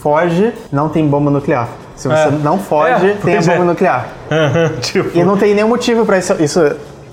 foge, 0.00 0.52
não 0.72 0.88
tem 0.88 1.06
bomba 1.06 1.30
nuclear. 1.30 1.68
Se 1.96 2.08
você 2.08 2.28
É. 2.28 2.30
não 2.30 2.58
foge, 2.58 3.10
É, 3.10 3.14
tem 3.22 3.36
a 3.36 3.40
bomba 3.40 3.52
é. 3.52 3.64
nuclear. 3.64 4.06
tipo. 4.80 5.16
E 5.18 5.22
não 5.22 5.36
tem 5.36 5.54
nenhum 5.54 5.68
motivo 5.68 6.04
pra 6.06 6.18
isso, 6.18 6.34
isso 6.40 6.60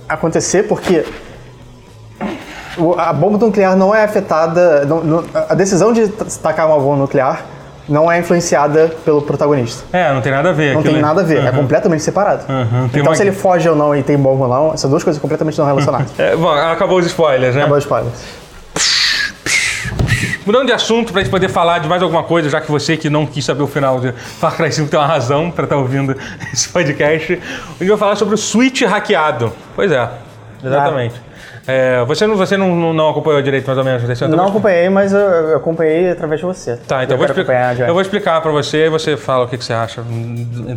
acontecer, 0.08 0.64
porque 0.68 1.04
a 2.98 3.12
bomba 3.14 3.38
nuclear 3.46 3.76
não 3.76 3.94
é 3.94 4.04
afetada. 4.04 4.86
não- 4.86 5.04
não- 5.04 5.24
a 5.50 5.54
decisão 5.56 5.92
de 5.92 6.08
tacar 6.42 6.68
uma 6.68 6.80
bomba 6.80 6.98
nuclear 6.98 7.42
não 7.90 8.12
é 8.12 8.20
influenciada 8.20 8.92
pelo 9.06 9.22
protagonista. 9.22 9.84
É, 9.98 10.14
não 10.14 10.22
tem 10.22 10.32
nada 10.32 10.50
a 10.50 10.54
ver. 10.54 10.74
Não 10.76 10.84
tem 10.84 11.02
nada 11.02 11.22
a 11.22 11.24
ver, 11.24 11.44
é 11.44 11.50
Uhum. 11.50 11.58
completamente 11.58 12.04
separado. 12.04 12.44
Uhum, 12.50 12.86
Então, 12.86 13.02
uma- 13.04 13.16
se 13.16 13.24
ele 13.24 13.32
foge 13.32 13.68
ou 13.70 13.76
não 13.76 13.96
e 13.96 14.04
tem 14.04 14.18
bomba 14.18 14.44
ou 14.46 14.50
não, 14.50 14.78
são 14.78 14.90
duas 14.90 15.04
coisas 15.04 15.22
completamente 15.22 15.58
não 15.58 15.66
relacionadas. 15.66 16.12
É, 16.20 16.36
bom, 16.36 16.50
acabou 16.50 17.00
os 17.00 17.06
spoilers, 17.06 17.56
né? 17.56 17.62
Acabou 17.62 17.78
o 17.78 17.80
spoiler. 17.80 18.12
Mudando 20.48 20.68
de 20.68 20.72
assunto 20.72 21.12
pra 21.12 21.22
gente 21.22 21.30
poder 21.30 21.50
falar 21.50 21.80
de 21.80 21.90
mais 21.90 22.02
alguma 22.02 22.24
coisa, 22.24 22.50
já 22.50 22.62
que 22.62 22.72
você 22.72 22.96
que 22.96 23.10
não 23.10 23.26
quis 23.26 23.44
saber 23.44 23.64
o 23.64 23.68
final 23.68 24.00
de 24.00 24.14
Far 24.14 24.56
Cry 24.56 24.72
5 24.72 24.90
tem 24.90 24.98
uma 24.98 25.06
razão 25.06 25.52
pra 25.52 25.66
estar 25.66 25.76
ouvindo 25.76 26.16
esse 26.54 26.70
podcast. 26.70 27.34
Hoje 27.34 27.42
eu 27.82 27.88
vou 27.90 27.98
falar 27.98 28.16
sobre 28.16 28.34
o 28.34 28.38
Switch 28.38 28.82
hackeado. 28.84 29.52
Pois 29.76 29.92
é, 29.92 30.08
exatamente. 30.64 31.22
É, 31.68 32.02
você 32.06 32.26
não, 32.26 32.38
você 32.38 32.56
não, 32.56 32.94
não- 32.94 33.10
acompanhou 33.10 33.42
direito 33.42 33.66
mais 33.68 33.78
ou 33.78 33.84
menos 33.84 34.02
desse 34.04 34.26
Não 34.26 34.48
acompanhei, 34.48 34.88
mas 34.88 35.12
eu, 35.12 35.20
eu 35.20 35.58
acompanhei 35.58 36.10
através 36.12 36.40
de 36.40 36.46
você. 36.46 36.78
Tá, 36.78 37.04
então 37.04 37.16
eu 37.16 37.18
vou, 37.18 37.26
explicar, 37.26 37.78
eu 37.82 37.94
vou 37.94 38.02
explicar 38.02 38.40
pra 38.42 38.52
você 38.54 38.86
e 38.86 38.90
você 38.90 39.18
fala 39.18 39.44
o 39.44 39.50
que, 39.50 39.58
que 39.58 39.66
você 39.66 39.74
acha 39.74 40.02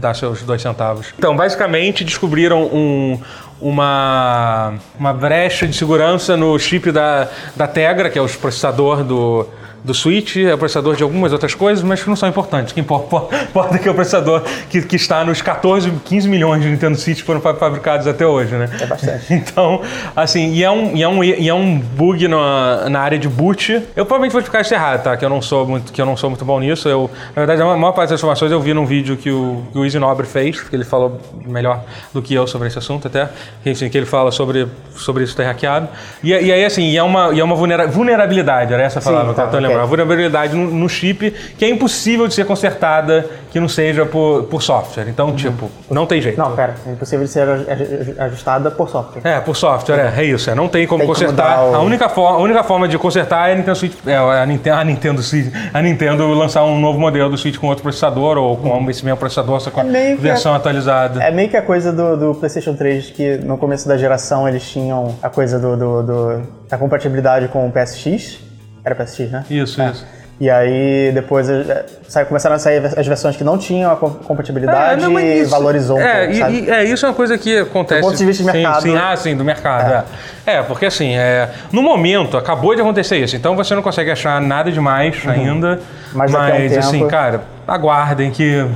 dá 0.00 0.12
seus 0.14 0.42
dois 0.42 0.60
centavos. 0.60 1.14
Então, 1.16 1.36
basicamente, 1.36 2.02
descobriram 2.02 2.64
um- 2.64 3.20
uma, 3.60 4.74
uma 4.98 5.12
brecha 5.12 5.64
de 5.68 5.76
segurança 5.76 6.36
no 6.36 6.58
chip 6.58 6.90
da, 6.90 7.28
da 7.54 7.68
Tegra, 7.68 8.10
que 8.10 8.18
é 8.18 8.22
o 8.22 8.28
processador 8.28 9.04
do, 9.04 9.46
do 9.82 9.94
Switch, 9.94 10.36
é 10.36 10.54
o 10.54 10.58
processador 10.58 10.94
de 10.96 11.02
algumas 11.02 11.32
outras 11.32 11.54
coisas, 11.54 11.82
mas 11.82 12.02
que 12.02 12.08
não 12.08 12.16
são 12.16 12.28
importantes. 12.28 12.72
O 12.72 12.74
que 12.74 12.80
importa, 12.80 13.34
é 13.74 13.78
que 13.78 13.88
é 13.88 13.90
o 13.90 13.94
processador 13.94 14.42
que, 14.68 14.82
que 14.82 14.96
está 14.96 15.24
nos 15.24 15.40
14, 15.40 15.90
15 16.04 16.28
milhões 16.28 16.62
de 16.62 16.68
Nintendo 16.68 16.96
Switch 16.98 17.18
que 17.18 17.24
foram 17.24 17.40
fa- 17.40 17.54
fabricados 17.54 18.06
até 18.06 18.26
hoje, 18.26 18.54
né? 18.54 18.68
É 18.80 18.86
bastante. 18.86 19.24
Então, 19.32 19.80
assim, 20.14 20.52
e 20.52 20.62
é 20.62 20.70
um, 20.70 20.96
e 20.96 21.02
é 21.02 21.08
um, 21.08 21.24
e 21.24 21.48
é 21.48 21.54
um 21.54 21.78
bug 21.78 22.28
na, 22.28 22.88
na 22.90 23.00
área 23.00 23.18
de 23.18 23.28
boot. 23.28 23.72
Eu 23.72 24.04
provavelmente 24.04 24.32
vou 24.32 24.40
explicar 24.40 24.60
isso 24.62 24.74
errado, 24.74 25.02
tá? 25.02 25.16
Que 25.16 25.24
eu 25.24 25.28
não 25.30 25.40
sou 25.42 25.66
muito, 25.66 25.92
que 25.92 26.00
eu 26.00 26.06
não 26.06 26.16
sou 26.16 26.28
muito 26.30 26.44
bom 26.44 26.60
nisso. 26.60 26.88
Eu, 26.88 27.10
na 27.34 27.40
verdade, 27.44 27.62
a 27.62 27.64
maior 27.76 27.92
parte 27.92 28.10
das 28.10 28.20
informações 28.20 28.52
eu 28.52 28.60
vi 28.60 28.74
num 28.74 28.84
vídeo 28.86 29.16
que 29.16 29.30
o, 29.30 29.62
que 29.72 29.78
o 29.78 29.84
Easy 29.84 29.98
Nobre 29.98 30.26
fez, 30.26 30.60
que 30.60 30.74
ele 30.76 30.84
falou 30.84 31.20
melhor 31.46 31.82
do 32.12 32.20
que 32.20 32.34
eu 32.34 32.46
sobre 32.46 32.68
esse 32.68 32.78
assunto 32.78 33.06
até. 33.08 33.28
Que, 33.62 33.70
assim, 33.70 33.88
que 33.88 33.96
ele 33.96 34.06
fala 34.06 34.30
sobre, 34.30 34.66
sobre 34.94 35.24
isso 35.24 35.34
ter 35.36 35.44
hackeado. 35.44 35.88
E, 36.22 36.30
e 36.30 36.52
aí, 36.52 36.64
assim, 36.64 36.82
e 36.90 36.96
é 36.96 37.02
uma, 37.02 37.32
e 37.32 37.40
é 37.40 37.44
uma 37.44 37.54
vulnera- 37.56 37.86
vulnerabilidade, 37.86 38.72
era 38.72 38.82
essa 38.82 38.98
a 38.98 39.02
palavra 39.02 39.30
que 39.30 39.36
tá, 39.36 39.42
eu 39.44 39.50
tô 39.50 39.56
lembrando. 39.70 39.80
Uma 39.80 39.86
vulnerabilidade 39.86 40.54
no, 40.56 40.70
no 40.70 40.88
chip 40.88 41.30
que 41.58 41.64
é 41.64 41.68
impossível 41.68 42.26
de 42.28 42.34
ser 42.34 42.44
consertada 42.46 43.26
que 43.50 43.58
não 43.58 43.68
seja 43.68 44.06
por, 44.06 44.44
por 44.44 44.62
software. 44.62 45.06
Então, 45.08 45.34
tipo, 45.34 45.68
não 45.90 46.06
tem 46.06 46.20
jeito. 46.20 46.38
Não, 46.38 46.52
pera, 46.54 46.74
é 46.86 46.92
impossível 46.92 47.24
de 47.24 47.30
ser 47.32 47.48
aj- 47.48 48.14
ajustada 48.18 48.70
por 48.70 48.88
software. 48.88 49.22
É, 49.24 49.40
por 49.40 49.56
software, 49.56 50.12
é, 50.16 50.20
é 50.20 50.24
isso. 50.24 50.48
É, 50.50 50.54
não 50.54 50.68
tem 50.68 50.86
como 50.86 51.00
Tem 51.00 51.08
consertar. 51.08 51.64
o- 51.64 51.74
A, 51.74 51.80
única 51.80 52.08
forma, 52.08 52.38
a 52.38 52.40
única 52.40 52.62
forma 52.62 52.86
de 52.86 52.96
consertar 52.96 53.48
é 53.48 53.52
a 53.52 53.56
Nintendo 53.56 53.76
Switch, 53.76 53.94
é, 54.06 54.16
a, 54.16 54.46
Nintendo, 54.46 54.76
a 54.76 54.84
Nintendo 54.84 55.22
Switch, 55.22 55.52
a 55.74 55.82
Nintendo 55.82 56.28
lançar 56.32 56.64
um 56.64 56.78
novo 56.80 57.00
modelo 57.00 57.28
do 57.30 57.36
Switch 57.36 57.56
com 57.58 57.66
outro 57.66 57.82
processador 57.82 58.38
ou 58.38 58.56
com 58.56 58.88
esse 58.88 59.04
mesmo 59.04 59.18
processador, 59.18 59.60
só 59.60 59.70
com 59.70 59.80
É 59.80 60.14
versão 60.14 60.54
atualizada. 60.54 61.20
É 61.22 61.30
meio 61.32 61.48
que 61.48 61.56
a 61.56 61.62
coisa 61.62 61.92
do, 61.92 62.16
do 62.16 62.34
PlayStation 62.36 62.74
3, 62.74 63.10
que 63.10 63.36
no 63.38 63.58
começo 63.58 63.88
da 63.88 63.96
geração 63.96 64.48
eles 64.48 64.62
tinham 64.62 65.16
a 65.22 65.28
coisa 65.28 65.58
do, 65.58 65.76
do- 65.76 66.02
do- 66.02 66.42
da 66.68 66.78
compatibilidade 66.78 67.48
com 67.48 67.66
o 67.66 67.72
PSX. 67.72 68.38
Era 68.84 68.94
PSX, 68.94 69.30
né? 69.30 69.44
Isso, 69.50 69.80
É. 69.80 69.90
isso. 69.90 70.06
E 70.40 70.48
aí 70.48 71.12
depois 71.12 71.50
eh, 71.50 71.84
sai- 72.08 72.24
começaram 72.24 72.56
a 72.56 72.58
sair 72.58 72.78
as 72.96 73.06
versões 73.06 73.36
que 73.36 73.44
não 73.44 73.58
tinham 73.58 73.92
a 73.92 73.96
com- 73.96 74.08
compatibilidade 74.10 75.02
não, 75.02 75.10
mas 75.12 75.22
e 75.22 75.40
isso- 75.42 75.50
valorizou 75.50 75.98
um 75.98 76.00
é, 76.00 76.20
pouco, 76.24 76.34
sabe? 76.38 76.60
e- 76.60 76.70
é, 76.70 76.84
isso 76.84 77.04
é 77.04 77.08
uma 77.10 77.14
coisa 77.14 77.36
que 77.36 77.58
acontece. 77.58 78.00
Do 78.00 78.06
ponto 78.06 78.16
de 78.16 78.24
vista 78.24 78.42
de 78.42 78.50
sim, 78.50 78.56
mercado. 78.56 78.82
Sim, 78.82 78.96
ah, 78.96 79.16
sim, 79.18 79.36
do 79.36 79.44
mercado. 79.44 80.06
É, 80.46 80.54
é. 80.54 80.62
porque 80.62 80.86
assim, 80.86 81.14
é, 81.14 81.50
no 81.70 81.82
momento 81.82 82.38
acabou 82.38 82.74
de 82.74 82.80
acontecer 82.80 83.18
isso, 83.18 83.36
então 83.36 83.54
você 83.54 83.74
não 83.74 83.82
consegue 83.82 84.10
achar 84.10 84.40
nada 84.40 84.72
demais 84.72 85.14
ainda. 85.28 85.72
Uhum. 85.72 85.78
Mas 86.14 86.32
daqui 86.32 86.52
a 86.52 86.54
um 86.54 86.58
mas 86.58 86.76
assim, 86.78 86.98
tempo- 87.00 87.10
cara, 87.10 87.42
aguardem 87.68 88.30
que 88.30 88.66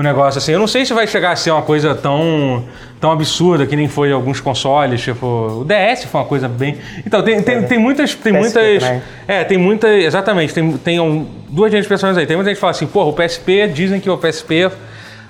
o 0.00 0.02
negócio 0.02 0.38
assim. 0.38 0.52
Eu 0.52 0.58
não 0.58 0.66
sei 0.66 0.84
se 0.84 0.92
vai 0.92 1.06
chegar 1.06 1.32
a 1.32 1.36
ser 1.36 1.50
uma 1.50 1.62
coisa 1.62 1.94
tão, 1.94 2.64
tão 3.00 3.12
absurda 3.12 3.66
que 3.66 3.76
nem 3.76 3.86
foi 3.88 4.10
alguns 4.10 4.40
consoles, 4.40 5.00
tipo. 5.00 5.26
O 5.26 5.64
DS 5.64 6.04
foi 6.04 6.20
uma 6.20 6.26
coisa 6.26 6.48
bem. 6.48 6.78
Então, 7.06 7.22
tem, 7.22 7.40
tem, 7.42 7.62
tem 7.62 7.78
muitas. 7.78 8.14
Tem 8.14 8.32
PSP 8.32 8.38
muitas. 8.58 8.82
também. 8.82 9.02
É, 9.28 9.44
tem 9.44 9.58
muita. 9.58 9.88
Exatamente, 9.88 10.52
tem, 10.54 10.72
tem 10.78 11.00
um- 11.00 11.26
duas 11.48 11.70
grandes 11.70 11.84
expressões 11.84 12.16
aí. 12.16 12.26
Tem 12.26 12.36
muita 12.36 12.50
gente 12.50 12.56
que 12.56 12.60
fala 12.60 12.70
assim, 12.72 12.86
porra, 12.86 13.08
o 13.10 13.12
PSP, 13.12 13.68
dizem 13.68 14.00
que 14.00 14.08
o 14.10 14.16
PSP. 14.16 14.70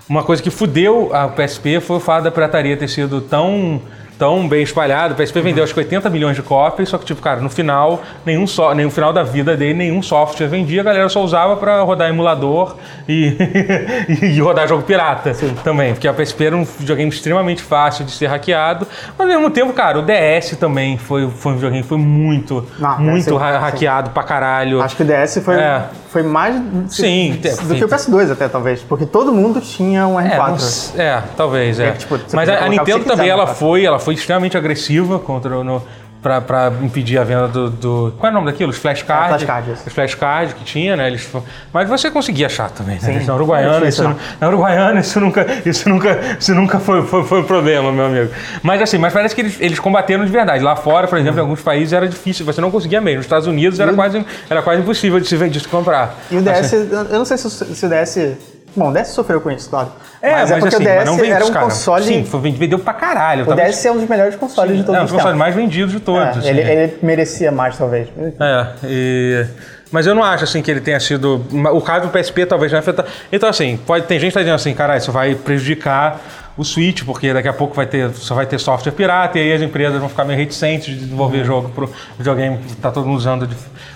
Uma 0.08 0.24
coisa 0.24 0.42
que 0.42 0.50
fudeu 0.50 1.10
a 1.14 1.28
PSP 1.28 1.78
foi 1.80 1.96
o 1.98 2.00
fato 2.00 2.24
da 2.24 2.32
pirataria 2.32 2.76
ter 2.76 2.88
sido 2.88 3.20
tão, 3.20 3.80
tão 4.20 4.46
bem 4.46 4.62
espalhado. 4.62 5.14
O 5.14 5.16
PSP 5.16 5.40
vendeu 5.40 5.64
acho 5.64 5.72
que 5.72 5.80
80 5.80 6.10
milhões 6.10 6.36
de 6.36 6.42
cópias, 6.42 6.90
só 6.90 6.98
que, 6.98 7.06
tipo, 7.06 7.22
cara, 7.22 7.40
no 7.40 7.48
final, 7.48 8.02
nenhum 8.24 8.46
só, 8.46 8.74
nem 8.74 8.84
no 8.84 8.90
final 8.90 9.14
da 9.14 9.22
vida 9.22 9.56
dele, 9.56 9.72
nenhum 9.72 10.02
software 10.02 10.46
vendia, 10.46 10.82
a 10.82 10.84
galera 10.84 11.08
só 11.08 11.22
usava 11.24 11.56
pra 11.56 11.80
rodar 11.80 12.10
emulador 12.10 12.76
e, 13.08 13.34
e 14.22 14.38
rodar 14.40 14.68
jogo 14.68 14.82
pirata 14.82 15.34
também. 15.64 15.94
Porque 15.94 16.06
a 16.06 16.12
PSP 16.12 16.44
era 16.44 16.56
um 16.56 16.64
videogame 16.64 17.10
extremamente 17.10 17.62
fácil 17.62 18.04
de 18.04 18.10
ser 18.12 18.26
hackeado. 18.26 18.86
Mas 19.18 19.26
ao 19.26 19.34
mesmo 19.34 19.50
tempo, 19.50 19.72
cara, 19.72 19.98
o 19.98 20.02
DS 20.02 20.54
também 20.60 20.98
foi, 20.98 21.28
foi 21.30 21.52
um 21.52 21.54
videogame 21.54 21.82
que 21.82 21.88
foi 21.88 21.98
muito, 21.98 22.66
Não, 22.78 23.00
muito 23.00 23.24
sim, 23.24 23.36
ha- 23.36 23.52
sim. 23.54 23.58
hackeado 23.58 24.10
pra 24.10 24.22
caralho. 24.22 24.82
Acho 24.82 24.96
que 24.96 25.02
o 25.02 25.06
DS 25.06 25.38
foi, 25.42 25.54
É. 25.56 25.82
foi 26.10 26.22
mais 26.22 26.54
Sim, 26.88 27.38
do 27.40 27.48
sim. 27.48 27.74
que 27.78 27.84
o 27.84 27.88
PS2 27.88 28.30
até, 28.32 28.48
talvez. 28.48 28.82
Porque 28.82 29.06
todo 29.06 29.32
mundo 29.32 29.62
tinha 29.62 30.06
um 30.06 30.20
É, 30.20 30.28
R4. 30.36 30.48
não 30.48 30.54
s- 30.56 31.00
é, 31.00 31.22
talvez, 31.38 31.80
é. 31.80 31.88
É, 31.88 31.92
tipo, 31.92 32.18
Mas 32.34 32.48
a, 32.50 32.64
a 32.64 32.68
Nintendo 32.68 33.04
também, 33.04 33.28
ela 33.30 33.46
foi, 33.46 33.84
ela 33.84 33.98
foi 33.98 34.09
extremamente 34.18 34.56
agressiva 34.56 35.18
contra 35.18 35.56
o- 35.58 35.82
pra 36.22 36.70
impedir 36.82 37.16
a 37.16 37.24
venda 37.24 37.48
do, 37.48 37.70
do- 37.70 38.14
Qual 38.18 38.28
é 38.28 38.30
o 38.30 38.34
nome 38.34 38.50
daquilo? 38.52 38.68
Os 38.68 38.76
flashcards. 38.76 39.28
flashcards. 39.42 39.86
Os 39.86 39.92
flashcards 39.94 40.52
que 40.52 40.62
tinha, 40.64 40.94
né? 40.94 41.06
Eles, 41.06 41.26
mas 41.72 41.88
você 41.88 42.10
conseguia 42.10 42.44
achar 42.44 42.68
também, 42.70 42.96
né? 43.00 43.20
Sim. 43.20 43.24
Na 43.26 43.34
Uruguaiana, 43.36 43.86
é 43.86 43.88
isso, 43.88 44.04
não- 44.04 44.14
na 44.38 44.48
Uruguaiana 44.48 45.00
isso 45.00 45.18
nunca, 45.18 45.46
isso 45.64 45.88
nunca, 45.88 46.20
isso 46.38 46.54
nunca 46.54 46.78
foi, 46.78 47.02
foi, 47.06 47.24
foi 47.24 47.40
um 47.40 47.44
problema, 47.44 47.90
meu 47.90 48.04
amigo. 48.04 48.30
Mas 48.62 48.82
assim, 48.82 48.98
mas 48.98 49.14
parece 49.14 49.34
que 49.34 49.40
eles, 49.40 49.56
eles 49.60 49.78
combateram 49.80 50.22
de 50.22 50.30
verdade. 50.30 50.62
Lá 50.62 50.76
fora, 50.76 51.08
por 51.08 51.16
exemplo, 51.18 51.38
em 51.38 51.42
alguns 51.42 51.62
países 51.62 51.94
era 51.94 52.06
difícil, 52.06 52.44
você 52.44 52.60
não 52.60 52.70
conseguia 52.70 53.00
mesmo. 53.00 53.16
Nos 53.20 53.24
Estados 53.24 53.46
Unidos 53.46 53.80
era 53.80 53.94
quase, 53.94 54.22
era 54.50 54.60
quase 54.60 54.82
impossível 54.82 55.18
de 55.20 55.26
se, 55.26 55.36
vender- 55.38 55.52
de 55.52 55.60
se 55.60 55.68
comprar. 55.68 56.16
E 56.30 56.36
o 56.36 56.42
DS, 56.42 56.58
Assim, 56.74 56.88
eu 56.92 57.18
não 57.18 57.24
sei 57.24 57.38
se, 57.38 57.48
se 57.48 57.86
o 57.86 57.88
DS. 57.88 58.36
Bom, 58.76 58.90
o 58.90 58.92
DS 58.94 59.08
sofreu 59.08 59.40
com 59.40 59.50
isso, 59.50 59.68
claro. 59.68 59.88
é, 60.22 60.32
mas, 60.32 60.40
mas 60.42 60.50
é 60.50 60.54
porque 60.60 60.74
assim, 60.76 60.84
o 60.84 60.86
DS 61.04 61.16
vende, 61.16 61.30
era 61.32 61.44
um 61.46 61.50
cara. 61.50 61.64
console. 61.66 62.04
Sim, 62.04 62.24
foi, 62.24 62.40
vendeu 62.52 62.78
pra 62.78 62.92
caralho. 62.94 63.42
o 63.44 63.46
Tava- 63.46 63.62
DS 63.62 63.84
é 63.86 63.92
um 63.92 63.98
dos 63.98 64.08
melhores 64.08 64.36
consoles 64.36 64.76
de 64.76 64.82
É, 64.82 64.84
todos 64.84 65.00
um 65.00 65.04
os 65.04 65.10
dos 65.10 65.16
consoles 65.20 65.38
tempos. 65.38 65.38
mais 65.38 65.54
vendidos 65.54 65.92
de 65.92 66.00
todos. 66.00 66.36
É, 66.36 66.38
assim. 66.38 66.48
ele, 66.48 66.60
ele 66.60 66.98
merecia 67.02 67.50
mais, 67.50 67.76
talvez. 67.76 68.08
É, 68.38 68.66
e- 68.84 69.46
Mas 69.92 70.06
eu 70.06 70.14
não 70.14 70.22
acho 70.22 70.44
assim 70.44 70.62
que 70.62 70.70
ele 70.70 70.80
tenha 70.80 71.00
sido. 71.00 71.44
O 71.72 71.80
caso 71.80 72.06
do 72.06 72.12
PSP 72.12 72.46
talvez 72.46 72.70
não 72.70 72.78
afeta. 72.78 73.04
Então, 73.32 73.48
assim, 73.48 73.76
pode, 73.84 74.06
tem 74.06 74.20
gente 74.20 74.28
que 74.30 74.34
tá 74.34 74.40
dizendo 74.40 74.54
assim, 74.54 74.72
cara, 74.72 74.96
isso 74.96 75.10
vai 75.10 75.34
prejudicar 75.34 76.20
o 76.60 76.64
Switch, 76.64 77.04
porque 77.04 77.32
daqui 77.32 77.48
a 77.48 77.52
pouco 77.52 77.74
vai 77.74 77.86
ter, 77.86 78.10
só 78.12 78.34
vai 78.34 78.44
ter 78.44 78.58
software 78.58 78.92
pirata 78.92 79.38
e 79.38 79.42
aí 79.42 79.52
as 79.54 79.62
empresas 79.62 79.98
vão 79.98 80.08
ficar 80.10 80.24
meio 80.24 80.38
reticentes 80.38 80.86
de 80.94 80.96
desenvolver 80.96 81.42
jogo 81.44 81.70
pro 81.70 81.90
videogame 82.18 82.58
que 82.58 82.76
tá 82.76 82.90
todo 82.90 83.06
mundo 83.06 83.16
usando, 83.16 83.48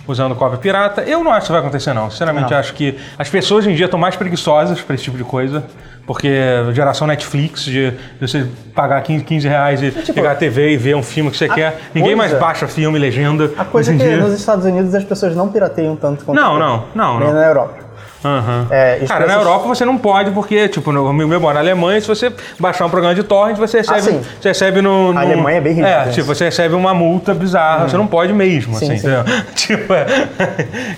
usando 0.09 0.35
cópia 0.35 0.59
pirata. 0.59 1.03
Eu 1.03 1.23
não 1.23 1.31
acho 1.31 1.41
que 1.41 1.45
isso 1.45 1.53
vai 1.53 1.61
acontecer, 1.61 1.93
não. 1.93 2.11
Sinceramente, 2.11 2.51
Não. 2.51 2.59
acho 2.59 2.73
que 2.75 2.97
as 3.19 3.29
pessoas 3.29 3.65
hoje 3.65 3.73
em 3.73 3.77
dia 3.77 3.85
estão 3.85 4.01
mais 4.01 4.17
preguiçosas 4.17 4.81
para 4.81 4.95
esse 4.95 5.05
tipo 5.05 5.17
de 5.19 5.25
coisa 5.25 5.63
Porque 6.07 6.29
geração 6.73 7.07
Netflix, 7.07 7.65
de, 7.65 7.91
de 7.91 7.97
você 8.21 8.47
pagar 8.75 9.01
15, 9.03 9.25
15 9.25 9.49
reais 9.49 9.83
e 9.83 9.91
pegar 10.13 10.33
a 10.33 10.35
TV 10.35 10.73
e 10.73 10.77
ver 10.77 10.95
um 10.97 11.03
filme 11.03 11.31
que 11.31 11.37
você 11.37 11.49
quer. 11.49 11.79
Ninguém 11.95 12.15
mais 12.15 12.31
coisa- 12.31 12.47
baixa 12.47 12.69
filme, 12.69 12.99
legenda. 12.99 13.51
A 13.57 13.65
coisa 13.65 13.93
é 13.93 13.97
que 13.97 14.03
dia. 14.03 14.17
nos 14.19 14.33
Estados 14.33 14.65
Unidos 14.67 14.95
as 14.95 15.05
pessoas 15.05 15.35
não 15.35 15.49
pirateiam 15.49 15.97
tanto 15.97 16.25
quanto 16.25 16.39
Não, 16.39 16.59
não, 16.59 16.85
não, 16.95 17.19
Nem 17.19 17.29
não. 17.29 17.35
na 17.35 17.47
Europa. 17.47 17.84
Aham. 18.25 18.67
É, 18.71 19.01
Cara, 19.07 19.27
na 19.27 19.35
Europa 19.35 19.69
você 19.69 19.85
não 19.85 19.99
pode, 19.99 20.31
porque, 20.31 20.69
tipo, 20.69 20.91
no 20.91 21.13
meu 21.13 21.41
moro 21.41 21.55
na 21.55 21.61
Alemanha, 21.61 22.01
se 22.01 22.07
você 22.09 22.33
baixar 22.59 22.87
um 22.87 22.91
programa 22.91 23.15
de 23.15 23.23
torrent, 23.23 23.57
você 23.57 23.79
recebe, 23.79 23.99
Ah, 24.19 24.23
você 24.41 24.49
recebe 24.49 24.81
no, 24.81 25.13
no- 25.13 25.19
Alemanha 25.19 25.59
é 25.59 25.61
bem 25.61 25.73
rígida 25.75 25.89
É, 25.89 26.01
nisso. 26.07 26.13
tipo, 26.15 26.27
você 26.27 26.45
recebe 26.47 26.75
uma 26.75 26.95
multa 26.95 27.35
bizarra, 27.35 27.89
você 27.89 27.97
não 27.97 28.07
pode 28.07 28.33
mesmo, 28.33 28.75
Sim, 28.77 28.87
assim, 28.87 28.97
sim. 28.99 29.07
entendeu? 29.09 29.25
Tipo, 29.55 29.93
é... 29.95 30.07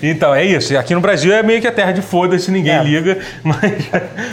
Então, 0.03 0.35
é 0.35 0.45
isso. 0.45 0.77
Aqui 0.77 0.95
no 0.95 1.01
Brasil 1.01 1.33
é 1.35 1.43
meio 1.43 1.61
que 1.61 1.67
a 1.67 1.73
terra 1.73 1.93
de 1.93 2.03
foda-se, 2.03 2.51
ninguém 2.51 2.75
É. 2.75 2.83
liga, 2.83 3.19
mas, 3.43 3.61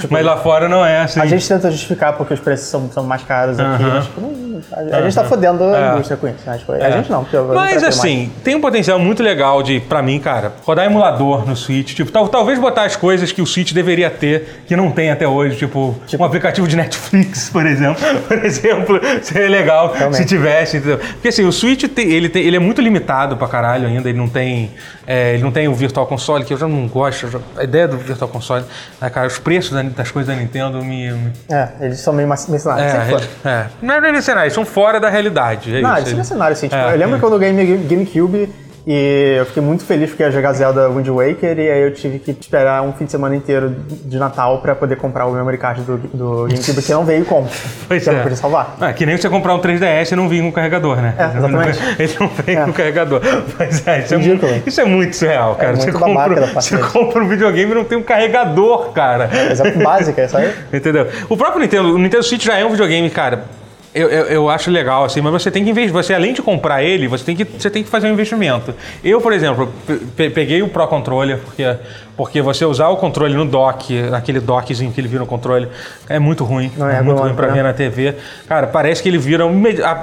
mas 0.10 0.26
lá 0.26 0.38
fora 0.38 0.68
não 0.70 0.86
é, 0.86 1.02
assim. 1.02 1.20
A 1.20 1.26
gente 1.26 1.48
tenta 1.48 1.70
justificar 1.72 2.14
porque 2.14 2.34
os 2.34 2.40
preços 2.40 2.68
são, 2.68 2.90
são 2.92 3.04
mais 3.04 3.24
caros 3.24 3.60
aqui, 3.60 3.84
mas 3.84 4.06
tipo, 4.06 4.22
não- 4.22 4.43
a, 4.72 4.98
a 4.98 5.02
gente 5.02 5.16
tá 5.16 5.24
fodendo 5.24 5.64
a 5.64 5.78
É. 5.78 5.94
indústria 5.94 6.18
com 6.18 6.28
isso. 6.28 6.38
Né? 6.46 6.58
Tipo, 6.58 6.72
A 6.74 6.78
É. 6.78 6.92
gente 6.92 7.12
não, 7.12 7.26
Mas 7.54 7.84
assim, 7.84 8.32
tem 8.44 8.56
um 8.56 8.62
potencial 8.62 8.98
muito 9.00 9.22
legal 9.24 9.62
de, 9.64 9.80
pra 9.80 10.02
mim, 10.02 10.20
cara, 10.20 10.54
rodar 10.66 10.86
emulador 10.86 11.48
no 11.48 11.56
Switch. 11.56 11.94
Tipo, 11.94 12.12
tal- 12.12 12.28
talvez 12.28 12.60
botar 12.60 12.84
as 12.84 12.96
coisas 12.96 13.32
que 13.32 13.42
o 13.42 13.46
Switch 13.46 13.72
deveria 13.74 14.10
ter, 14.10 14.64
que 14.68 14.76
não 14.76 14.92
tem 14.92 15.12
até 15.12 15.28
hoje. 15.28 15.58
Tipo, 15.58 15.96
um 16.20 16.24
aplicativo 16.24 16.68
de 16.68 16.76
Netflix, 16.76 17.50
por 17.54 17.66
exemplo. 17.66 18.02
Por 18.28 18.44
exemplo, 18.46 19.00
seria 19.22 19.50
legal 19.50 19.94
se 20.12 20.26
tivesse. 20.26 20.78
entendeu? 20.78 20.98
Porque 20.98 21.28
assim, 21.28 21.44
o 21.46 21.52
Switch 21.52 21.84
tem- 21.88 22.10
ele, 22.12 22.30
tem- 22.30 22.44
ele 22.44 22.56
é 22.56 22.60
muito 22.60 22.82
limitado 22.82 23.38
pra 23.38 23.48
caralho 23.48 23.88
ainda. 23.88 24.10
Ele 24.10 24.18
não 24.18 24.28
tem. 24.28 24.72
é, 25.06 25.34
ele 25.34 25.44
não 25.44 25.52
tem 25.52 25.68
o 25.68 25.74
Virtual 25.76 26.06
Console, 26.08 26.46
que 26.46 26.54
eu 26.54 26.58
já 26.58 26.68
não 26.68 26.88
gosto. 26.88 27.28
já- 27.30 27.40
a 27.58 27.64
ideia 27.64 27.88
do 27.88 27.98
Virtual 27.98 28.30
Console, 28.30 28.64
né, 29.02 29.10
cara, 29.10 29.28
os 29.28 29.38
preços 29.38 29.72
da- 29.72 29.82
das 29.84 30.10
coisas 30.12 30.34
da 30.34 30.42
Nintendo 30.42 30.84
me. 30.84 31.12
me 31.12 31.32
mais. 31.50 31.70
É, 31.80 31.86
eles 31.86 32.00
são 32.00 32.14
meio 32.14 32.28
mercenários. 32.28 32.94
é, 32.94 33.12
eles- 33.12 33.30
é. 33.46 33.66
Não 33.82 33.96
é 33.96 34.02
mercenários, 34.12 34.53
são 34.54 34.66
fora 34.66 35.00
da 35.00 35.10
realidade. 35.10 35.76
É 35.76 35.82
Não, 35.82 35.90
isso. 35.92 36.00
eles 36.00 36.10
são 36.10 36.18
mercenários, 36.18 36.58
assim. 36.60 36.68
Tipo, 36.68 36.82
É, 36.82 36.94
eu 36.94 36.98
lembro 36.98 37.16
é. 37.18 37.20
quando 37.20 37.34
eu 37.34 37.40
ganhei 37.40 37.78
GameCube 37.78 38.50
e 38.86 39.36
eu 39.38 39.46
fiquei 39.46 39.64
muito 39.64 39.86
feliz 39.86 40.10
porque 40.10 40.24
ia 40.24 40.30
jogar 40.30 40.52
Zelda 40.52 40.90
Wind 40.90 41.08
Waker 41.08 41.58
e 41.58 41.72
aí 41.72 41.82
eu 41.84 41.94
tive 41.94 42.20
que 42.20 42.32
esperar 42.32 42.82
um 42.84 42.92
fim 42.92 43.06
de 43.06 43.12
semana 43.12 43.34
inteiro 43.34 43.74
de 43.90 44.18
Natal 44.18 44.60
pra 44.60 44.76
poder 44.76 44.98
comprar 44.98 45.26
o 45.26 45.32
memory 45.32 45.58
card 45.58 45.84
do, 45.84 45.98
do 46.14 46.48
GameCube 46.50 46.82
que 46.82 46.92
não 46.92 47.06
veio 47.06 47.24
com. 47.24 47.48
Pois 47.88 48.04
que 48.04 48.10
eu 48.10 48.14
é. 48.14 48.16
não 48.18 48.24
podia 48.24 48.36
salvar. 48.38 48.76
Ah, 48.82 48.92
que 48.92 49.06
nem 49.06 49.16
você 49.16 49.30
comprar 49.30 49.56
um 49.56 49.60
3DS 49.62 50.12
e 50.12 50.16
não 50.18 50.28
vir 50.28 50.42
com 50.44 50.52
carregador, 50.52 50.98
né? 50.98 51.14
É, 51.18 51.38
exatamente. 51.38 51.80
Ele 51.98 52.14
não 52.20 52.28
vem 52.28 52.58
É. 52.60 52.66
com 52.66 52.74
carregador. 52.74 53.22
Mas 53.58 53.88
é, 53.88 54.00
isso, 54.00 54.16
é 54.16 54.18
Ridículo. 54.18 54.52
isso 54.66 54.82
é 54.82 54.86
muito 54.86 55.16
surreal, 55.16 55.56
cara. 55.56 55.78
muito 55.78 55.86
você, 55.86 55.92
babaca 55.98 56.36
compra, 56.36 56.62
você 56.62 56.78
compra 56.78 57.24
um 57.24 57.28
videogame 57.30 57.72
e 57.72 57.76
não 57.76 57.86
tem 57.86 57.98
um 57.98 58.04
carregador, 58.04 58.92
cara. 58.92 59.30
É 59.32 59.72
básica, 59.82 60.22
é 60.22 60.26
isso 60.26 60.36
aí. 60.38 60.52
Entendeu? 60.74 61.08
O 61.30 61.38
próprio 61.38 61.62
Nintendo, 61.62 61.96
o 61.96 61.98
Nintendo 61.98 62.24
Switch 62.24 62.44
já 62.44 62.58
é 62.58 62.66
um 62.66 62.70
videogame, 62.70 63.10
cara. 63.10 63.46
Eu, 63.96 64.10
eu, 64.10 64.26
eu 64.26 64.50
acho 64.50 64.72
legal, 64.72 65.04
assim, 65.04 65.22
mas 65.22 65.32
você 65.32 65.52
tem 65.52 65.64
que 65.64 65.70
investir. 65.70 65.94
Você, 65.94 66.14
além 66.16 66.34
de 66.34 66.42
comprar 66.42 66.82
ele, 66.84 67.08
você 67.08 67.24
tem 67.24 67.36
que, 67.36 67.44
você 67.44 67.70
tem 67.70 67.84
que 67.84 67.90
fazer 67.90 68.08
um 68.08 68.14
investimento. 68.14 68.74
Eu, 69.04 69.22
por 69.22 69.32
exemplo, 69.32 69.72
pe- 69.86 69.98
pe- 70.16 70.30
peguei 70.32 70.64
o 70.64 70.68
Pro 70.68 70.88
Controller, 70.88 71.38
porque, 71.38 71.76
porque 72.18 72.42
você 72.42 72.66
usar 72.66 72.88
o 72.88 72.98
controle 72.98 73.36
no 73.36 73.46
dock, 73.46 73.94
naquele 74.10 74.40
dockzinho 74.40 74.92
que 74.92 75.00
ele 75.00 75.08
vira 75.08 75.22
o 75.24 75.28
controle, 75.28 75.68
é 76.10 76.18
muito 76.18 76.44
ruim. 76.44 76.72
Não 76.76 76.90
é 76.90 76.98
é 76.98 77.02
muito 77.04 77.22
ruim 77.22 77.36
pra 77.36 77.48
né? 77.48 77.54
ver 77.54 77.64
na 77.64 77.74
TV. 77.74 78.16
Cara, 78.48 78.66
parece 78.68 79.04
que 79.04 79.10
ele 79.10 79.20
vira. 79.20 79.44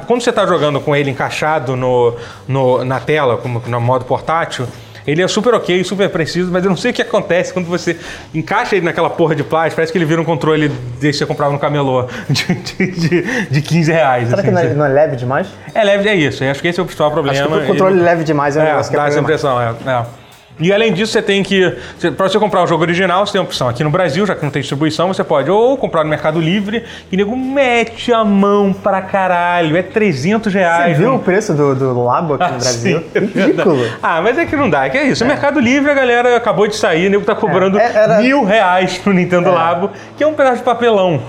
Quando 0.07 0.21
você 0.23 0.33
tá 0.33 0.47
jogando 0.47 0.81
com 0.81 0.95
ele 0.95 1.11
encaixado 1.11 1.75
no, 1.75 2.15
no, 2.47 2.85
na 2.85 3.01
tela, 3.01 3.39
como 3.39 3.61
no 3.67 3.81
modo 3.81 4.05
portátil. 4.05 4.67
Ele 5.07 5.23
é 5.23 5.29
super 5.29 5.55
ok, 5.55 5.83
super 5.85 6.09
preciso, 6.11 6.51
mas 6.51 6.65
eu 6.65 6.71
não 6.71 6.77
sei 6.77 6.91
o 6.91 6.95
que 6.95 7.03
acontece 7.03 7.53
quando 7.53 7.67
você 7.67 7.97
encaixa 8.35 8.77
ele 8.77 8.85
naquela 8.85 9.11
porra 9.11 9.35
de 9.35 9.43
plástico. 9.43 9.77
Parece 9.77 9.93
que 9.93 9.99
ele 9.99 10.05
vira 10.05 10.21
um 10.21 10.25
controle 10.25 10.69
desse 10.69 11.13
que 11.13 11.13
você 11.19 11.27
comprava 11.27 11.53
no 11.53 11.59
camelô 11.59 12.07
de, 12.29 12.55
de, 12.55 12.91
de, 12.93 13.47
de 13.51 13.63
15 13.63 13.93
reais. 13.93 14.29
Será 14.29 14.43
que 14.43 14.49
assim. 14.49 14.55
não 14.55 14.63
é, 14.63 14.75
não 14.75 14.85
é 14.85 14.89
leve 14.89 15.17
demais? 15.17 15.47
É 15.75 15.83
leve, 15.85 16.09
é 16.09 16.15
isso. 16.15 16.45
Eu 16.45 16.51
acho 16.51 16.61
que 16.61 16.69
esse 16.69 16.79
é 16.79 16.83
o 16.83 16.87
principal 16.87 17.11
problema. 17.11 17.39
Acho 17.39 17.49
que 17.49 17.59
o 17.59 17.67
controle 17.67 17.97
Ele- 17.97 18.05
leve 18.05 18.25
demais 18.25 18.57
é 18.57 18.61
um 18.61 18.63
é, 18.65 18.67
negócio 18.71 18.91
que 18.91 18.97
dá 18.97 19.05
é 19.05 19.09
essa 19.09 19.21
problemático. 19.23 19.49
impressão, 19.49 19.91
é. 19.91 19.99
é. 20.01 20.20
E 20.61 20.73
além 20.73 20.93
disso, 20.93 21.13
você 21.13 21.23
tem 21.23 21.43
que. 21.43 21.75
você- 21.99 22.11
Pra 22.11 22.29
você 22.29 22.39
comprar 22.39 22.63
o 22.63 22.67
jogo 22.67 22.83
original, 22.83 23.25
você 23.27 23.33
tem 23.33 23.41
a 23.41 23.45
opção. 23.45 23.69
Aqui 23.69 23.83
no 23.83 23.91
Brasil, 23.91 24.27
já 24.27 24.35
que 24.35 24.43
não 24.45 24.51
tem 24.51 24.61
distribuição, 24.61 25.09
você 25.09 25.25
pode 25.25 25.51
ou 25.51 25.77
comprar 25.77 26.05
no 26.05 26.11
Mercado 26.11 26.39
Livre, 26.41 26.85
que 27.09 27.17
nego 27.17 27.37
mete 27.37 28.13
a 28.13 28.25
mão 28.25 28.73
pra 28.73 29.01
caralho. 29.03 29.77
É 29.77 29.83
300 29.83 30.53
Você 30.53 30.59
reais. 30.59 30.99
viu 30.99 31.09
no- 31.09 31.17
o 31.17 31.19
preço 31.19 31.55
do, 31.55 31.75
do 31.75 32.03
Labo 32.05 32.35
aqui 32.35 32.45
no 32.45 32.57
Ah, 32.57 32.59
Brasil? 32.59 32.99
sim, 33.01 33.07
é. 33.15 33.19
Ridículo. 33.21 33.81
Ah, 34.03 34.21
mas 34.21 34.37
é 34.39 34.45
que 34.47 34.57
não 34.57 34.69
dá. 34.69 34.87
É 34.87 34.91
que 34.91 34.99
é 34.99 35.07
isso. 35.07 35.25
O 35.25 35.27
Mercado 35.27 35.59
Livre, 35.61 35.91
a 35.91 35.95
galera 35.95 36.37
acabou 36.37 36.67
de 36.67 36.77
sair, 36.77 37.07
o 37.07 37.11
nego 37.11 37.25
tá 37.25 37.35
cobrando 37.35 37.79
É, 37.79 37.93
era- 37.95 38.19
mil 38.19 38.45
reais 38.45 39.01
no 39.05 39.13
Nintendo 39.13 39.51
Labo, 39.51 39.91
que 40.17 40.23
é 40.23 40.27
um 40.27 40.35
pedaço 40.35 40.59
de 40.59 40.63
papelão. 40.63 41.21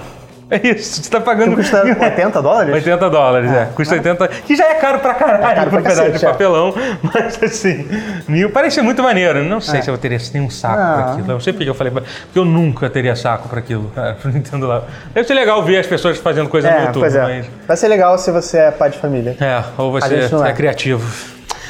É 0.52 0.68
isso. 0.68 1.02
Você 1.02 1.10
tá 1.10 1.22
pagando. 1.22 1.52
Que 1.52 1.56
custa 1.58 1.82
80 2.00 2.42
dólares? 2.42 2.74
80 2.76 3.10
dólares, 3.10 3.52
é. 3.52 3.66
Custa 3.74 3.96
80. 3.96 4.28
Que 4.28 4.56
já 4.56 4.66
é 4.68 4.74
caro 4.76 5.00
pra 5.00 5.14
caralho 5.14 5.44
É 5.46 5.56
caro 5.56 5.70
pra 5.70 5.82
pedaço 5.82 6.12
de 6.12 6.26
é. 6.26 6.30
papelão. 6.30 6.76
Mas 7.02 7.42
assim, 7.42 7.88
mil. 8.28 8.50
Parece 8.52 8.82
muito 8.82 9.02
maneiro. 9.02 9.44
Não 9.46 9.62
sei 9.62 9.82
se 9.82 9.90
eu 9.90 9.98
teria 9.98 10.18
nenhum 10.34 10.50
saco 10.50 10.76
pra 10.76 10.86
Não. 10.98 11.14
aquilo. 11.14 11.28
Eu 11.30 11.34
não 11.34 11.40
sei 11.40 11.54
porque 11.54 11.70
eu 11.70 11.74
falei. 11.74 11.92
Porque 11.94 12.06
eu 12.38 12.44
nunca 12.46 12.90
teria 12.90 13.16
saco 13.16 13.48
pra 13.48 13.60
aquilo, 13.60 13.90
cara, 13.96 14.14
pro 14.22 14.30
Nintendo 14.30 14.68
Labo. 14.68 14.86
Deve 15.14 15.26
ser 15.28 15.34
legal 15.34 15.64
ver 15.64 15.78
as 15.80 15.88
pessoas 15.88 16.18
fazendo 16.18 16.50
coisa 16.50 16.70
no 16.70 16.76
É, 16.76 16.82
YouTube, 16.82 17.00
pois 17.02 17.16
é. 17.16 17.22
mas. 17.22 17.46
Vai 17.68 17.78
ser 17.78 17.88
legal 17.88 18.18
se 18.18 18.30
você 18.32 18.58
é 18.58 18.72
pai 18.72 18.90
de 18.90 18.98
família. 18.98 19.38
É, 19.40 19.64
ou 19.78 19.92
você 19.92 20.28
não 20.32 20.46
é. 20.46 20.50
é. 20.50 20.54
criativo. 20.54 21.10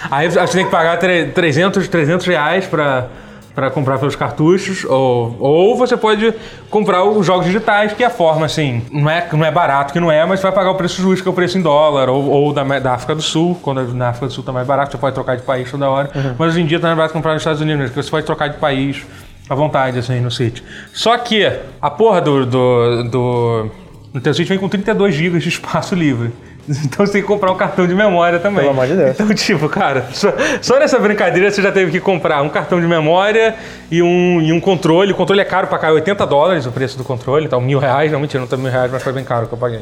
Aí 0.10 0.28
você 0.28 0.48
tem 0.58 0.66
que 0.66 0.72
pagar 0.72 0.98
tre- 0.98 1.26
300, 1.28 1.88
300 1.88 2.26
reais 2.26 2.66
pra, 2.66 3.06
pra 3.54 3.70
comprar 3.70 3.98
pelos 4.00 4.16
cartuchos, 4.16 4.86
ou, 4.86 5.36
ou 5.40 5.78
você 5.78 5.98
pode 5.98 6.34
comprar 6.70 7.04
os 7.04 7.26
jogos 7.26 7.46
digitais, 7.46 7.92
que 7.94 8.04
é 8.04 8.08
a 8.08 8.10
forma, 8.10 8.46
assim, 8.46 8.82
não 8.92 9.10
é, 9.10 9.28
não 9.34 9.46
é 9.46 9.52
barato 9.52 9.92
que 9.92 10.00
não 10.00 10.12
é, 10.12 10.26
mas 10.26 10.42
vai 10.42 10.52
pagar 10.52 10.72
o 10.72 10.76
preço 10.76 11.02
justo, 11.02 11.22
que 11.22 11.28
é 11.28 11.32
o 11.32 11.36
preço 11.36 11.58
em 11.58 11.62
dólar, 11.62 12.10
ou, 12.10 12.30
ou 12.30 12.54
da, 12.54 12.64
da 12.80 12.94
África 12.94 13.14
do 13.14 13.22
Sul, 13.22 13.58
quando 13.62 13.94
na 13.94 14.10
África 14.10 14.28
do 14.28 14.34
Sul 14.34 14.44
tá 14.44 14.52
mais 14.52 14.66
barato, 14.66 14.92
você 14.92 14.98
pode 14.98 15.14
trocar 15.14 15.36
de 15.36 15.44
país 15.44 15.70
toda 15.70 15.90
hora, 15.90 16.10
Uhum. 16.16 16.36
mas 16.38 16.50
hoje 16.54 16.62
em 16.62 16.66
dia 16.66 16.80
tá 16.80 16.88
mais 16.88 16.98
barato 16.98 17.14
comprar 17.14 17.34
nos 17.34 17.42
Estados 17.42 17.62
Unidos, 17.62 17.88
porque 17.88 18.02
você 18.04 18.10
pode 18.12 18.26
trocar 18.26 18.48
de 18.50 18.58
país 18.58 19.06
à 19.50 19.56
vontade, 19.56 20.00
assim, 20.00 20.20
no 20.22 20.32
sítio. 20.32 20.64
Só 20.94 21.18
que 21.18 21.52
a 21.82 21.90
porra 21.90 22.22
do... 22.22 22.46
do, 22.46 23.04
do 23.04 23.72
no 24.14 24.20
teu 24.20 24.34
Switch 24.34 24.50
vem 24.50 24.58
com 24.58 24.68
32 24.68 25.16
GB 25.16 25.40
de 25.40 25.48
espaço 25.48 25.96
livre. 25.96 26.32
Então 26.86 27.06
você 27.06 27.14
tem 27.14 27.22
que 27.22 27.28
comprar 27.28 27.52
um 27.52 27.56
cartão 27.56 27.88
de 27.88 27.94
memória 27.94 28.40
também. 28.40 28.62
Pelo 28.62 28.72
amor 28.72 28.88
de 28.88 28.96
Deus. 28.96 29.12
Então, 29.12 29.34
tipo, 29.34 29.68
cara, 29.70 30.06
só, 30.14 30.34
só 30.62 30.80
nessa 30.80 31.00
brincadeira 31.00 31.50
você 31.50 31.62
já 31.62 31.72
teve 31.72 31.92
que 31.92 32.00
comprar 32.00 32.42
um 32.42 32.50
cartão 32.50 32.80
de 32.80 32.88
memória 32.88 33.56
e 33.90 34.02
um, 34.02 34.42
e 34.42 34.54
um 34.54 34.60
controle. 34.60 35.12
O 35.12 35.16
controle 35.16 35.42
é 35.42 35.46
caro 35.46 35.68
pra 35.68 35.78
cá, 35.78 35.88
é 35.88 35.92
80 35.92 36.26
dólares 36.26 36.66
o 36.66 36.72
preço 36.72 36.98
do 36.98 37.04
controle, 37.04 37.46
então 37.46 37.60
mil 37.60 37.80
reais, 37.80 38.12
não 38.12 38.20
mentira, 38.20 38.42
não 38.42 38.48
tá 38.48 38.58
mil 38.58 38.72
reais, 38.72 38.92
mas 38.92 39.02
foi 39.02 39.14
bem 39.14 39.24
caro 39.24 39.48
que 39.48 39.54
eu 39.54 39.58
paguei. 39.58 39.82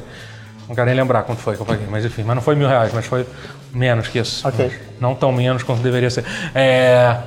Não 0.68 0.76
quero 0.76 0.86
nem 0.86 0.96
lembrar 0.96 1.24
quanto 1.24 1.42
foi 1.42 1.56
que 1.56 1.62
eu 1.62 1.66
paguei, 1.66 1.88
mas 1.90 2.06
enfim, 2.06 2.24
mas 2.24 2.36
não 2.36 2.44
foi 2.44 2.56
mil 2.56 2.68
reais, 2.68 2.92
mas 2.94 3.06
foi 3.06 3.26
menos 3.74 4.08
que 4.08 4.20
isso. 4.20 4.48
Ok. 4.48 4.72
Não 5.00 5.16
tão 5.16 5.32
menos 5.32 5.64
quanto 5.64 5.82
deveria 5.82 6.10
ser. 6.10 6.24
É. 6.54 7.18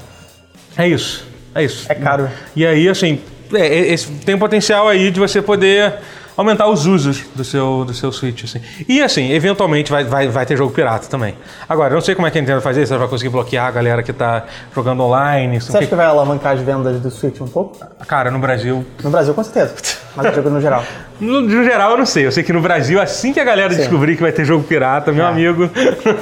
É 0.77 0.87
isso. 0.87 1.27
É 1.55 1.63
isso. 1.63 1.91
É 1.91 1.95
caro. 1.95 2.31
E 2.55 2.65
aí, 2.65 2.89
assim, 2.89 3.21
é, 3.53 3.93
é, 3.93 3.97
tem 4.25 4.35
um 4.35 4.39
potencial 4.39 4.89
aí 4.89 5.11
de 5.11 5.21
você 5.21 5.43
poder 5.43 5.95
aumentar 6.37 6.66
os 6.68 6.87
usos 6.87 7.24
do 7.35 7.45
seu, 7.45 7.85
do 7.85 7.93
seu 7.95 8.11
Switch, 8.12 8.45
assim. 8.45 8.61
E, 8.89 9.03
assim, 9.03 9.33
eventualmente 9.33 9.91
vai, 9.91 10.05
vai, 10.05 10.28
vai 10.28 10.47
ter 10.47 10.57
jogo 10.57 10.72
pirata 10.72 11.07
também. 11.09 11.35
Agora, 11.68 11.93
eu 11.93 11.95
não 11.97 12.01
sei 12.03 12.14
como 12.14 12.26
é 12.26 12.30
que 12.30 12.39
a 12.39 12.41
Nintendo 12.41 12.61
fazer, 12.61 12.87
se 12.87 12.93
ela 12.93 13.01
vai 13.01 13.09
conseguir 13.09 13.30
bloquear 13.30 13.66
a 13.66 13.70
galera 13.70 14.03
que 14.03 14.12
tá 14.12 14.45
jogando 14.74 15.03
online. 15.03 15.61
Você 15.61 15.76
acha 15.76 15.87
que 15.87 15.95
vai 15.95 16.07
alavancar 16.07 16.53
as 16.55 16.61
vendas 16.61 17.01
do 17.01 17.11
Switch 17.11 17.41
um 17.41 17.47
pouco? 17.49 17.78
Cara, 18.07 18.30
no 18.30 18.39
Brasil... 18.39 18.85
No 19.03 19.11
Brasil, 19.11 19.35
com 19.35 19.43
certeza. 19.45 19.74
Mas 20.14 20.26
eu 20.26 20.33
digo 20.33 20.51
no 20.51 20.61
geral. 20.61 20.83
No, 21.20 21.41
no 21.41 21.62
geral, 21.62 21.93
eu 21.93 21.99
não 21.99 22.07
sei. 22.07 22.26
Eu 22.26 22.33
sei 22.33 22.43
que 22.43 22.53
no 22.53 22.61
Brasil, 22.61 23.01
assim 23.01 23.33
que 23.33 23.39
a 23.39 23.45
galera 23.45 23.72
descobrir 23.72 24.16
que 24.16 24.22
vai 24.22 24.33
ter 24.33 24.45
jogo 24.45 24.64
pirata, 24.64 25.12
meu 25.12 25.24
É. 25.24 25.28
amigo, 25.28 25.70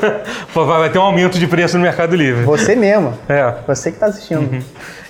vai 0.54 0.90
ter 0.90 0.98
um 0.98 1.02
aumento 1.02 1.38
de 1.38 1.46
preço 1.46 1.78
no 1.78 1.82
Mercado 1.82 2.14
Livre. 2.14 2.44
Você 2.44 2.76
mesmo. 2.76 3.16
É. 3.26 3.54
Você 3.66 3.92
que 3.92 3.98
tá 3.98 4.06
assistindo. 4.06 4.62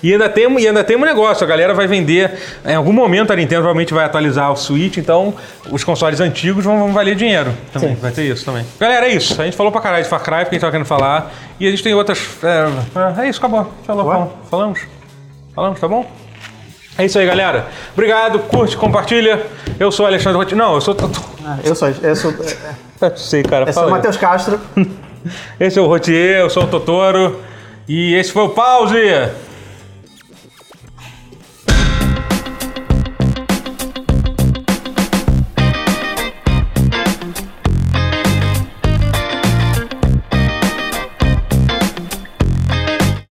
E 0.03 0.11
ainda 0.11 0.27
tem, 0.27 0.59
e 0.59 0.67
ainda 0.67 0.83
tem 0.83 0.97
um 0.97 1.01
negócio, 1.05 1.43
a 1.43 1.47
galera 1.47 1.73
vai 1.73 1.87
vender. 1.87 2.31
Em 2.65 2.75
algum 2.75 2.91
momento 2.91 3.31
a 3.31 3.35
Nintendo 3.35 3.61
provavelmente 3.61 3.93
vai 3.93 4.05
atualizar 4.05 4.51
o 4.51 4.55
Switch, 4.55 4.97
então 4.97 5.33
os 5.69 5.83
consoles 5.83 6.19
antigos 6.19 6.65
vão, 6.65 6.79
vão 6.79 6.93
valer 6.93 7.15
dinheiro. 7.15 7.53
Também, 7.71 7.95
Sim. 7.95 8.01
vai 8.01 8.11
ter 8.11 8.23
isso 8.23 8.43
também. 8.43 8.65
Galera, 8.79 9.07
é 9.07 9.13
isso. 9.13 9.39
A 9.39 9.45
gente 9.45 9.55
falou 9.55 9.71
pra 9.71 9.81
caralho 9.81 10.03
de 10.03 10.09
Far 10.09 10.21
Cry, 10.21 10.39
porque 10.39 10.49
a 10.49 10.53
gente 10.53 10.61
tava 10.61 10.71
querendo 10.71 10.87
falar. 10.87 11.31
E 11.59 11.67
a 11.67 11.69
gente 11.69 11.83
tem 11.83 11.93
outras. 11.93 12.19
É, 12.43 13.21
é 13.21 13.29
isso, 13.29 13.39
acabou. 13.39 13.71
Falou, 13.85 14.05
falamos. 14.05 14.31
Falamos? 14.49 14.79
Falamos, 15.53 15.79
tá 15.79 15.87
bom? 15.87 16.09
É 16.97 17.05
isso 17.05 17.17
aí, 17.19 17.25
galera. 17.25 17.67
Obrigado, 17.93 18.39
curte, 18.39 18.75
compartilha. 18.75 19.45
Eu 19.79 19.91
sou 19.91 20.05
o 20.05 20.07
Alexandre 20.07 20.37
Rotti. 20.37 20.55
Não, 20.55 20.75
eu 20.75 20.81
sou. 20.81 20.95
Ah, 21.45 21.57
eu 21.63 21.75
sou, 21.75 21.87
eu 21.87 22.15
sou, 22.15 22.33
Eu 23.01 23.17
sei, 23.17 23.43
cara. 23.43 23.65
eu 23.65 23.73
sou 23.73 23.83
fala 23.83 23.87
o. 23.87 23.91
Matheus 23.91 24.17
Castro. 24.17 24.59
Esse 25.59 25.77
é 25.77 25.81
o 25.81 25.85
Rotier, 25.85 26.39
eu 26.39 26.49
sou 26.49 26.63
o 26.63 26.67
Totoro. 26.67 27.39
E 27.87 28.15
esse 28.15 28.31
foi 28.31 28.43
o 28.43 28.49
Pause! 28.49 28.95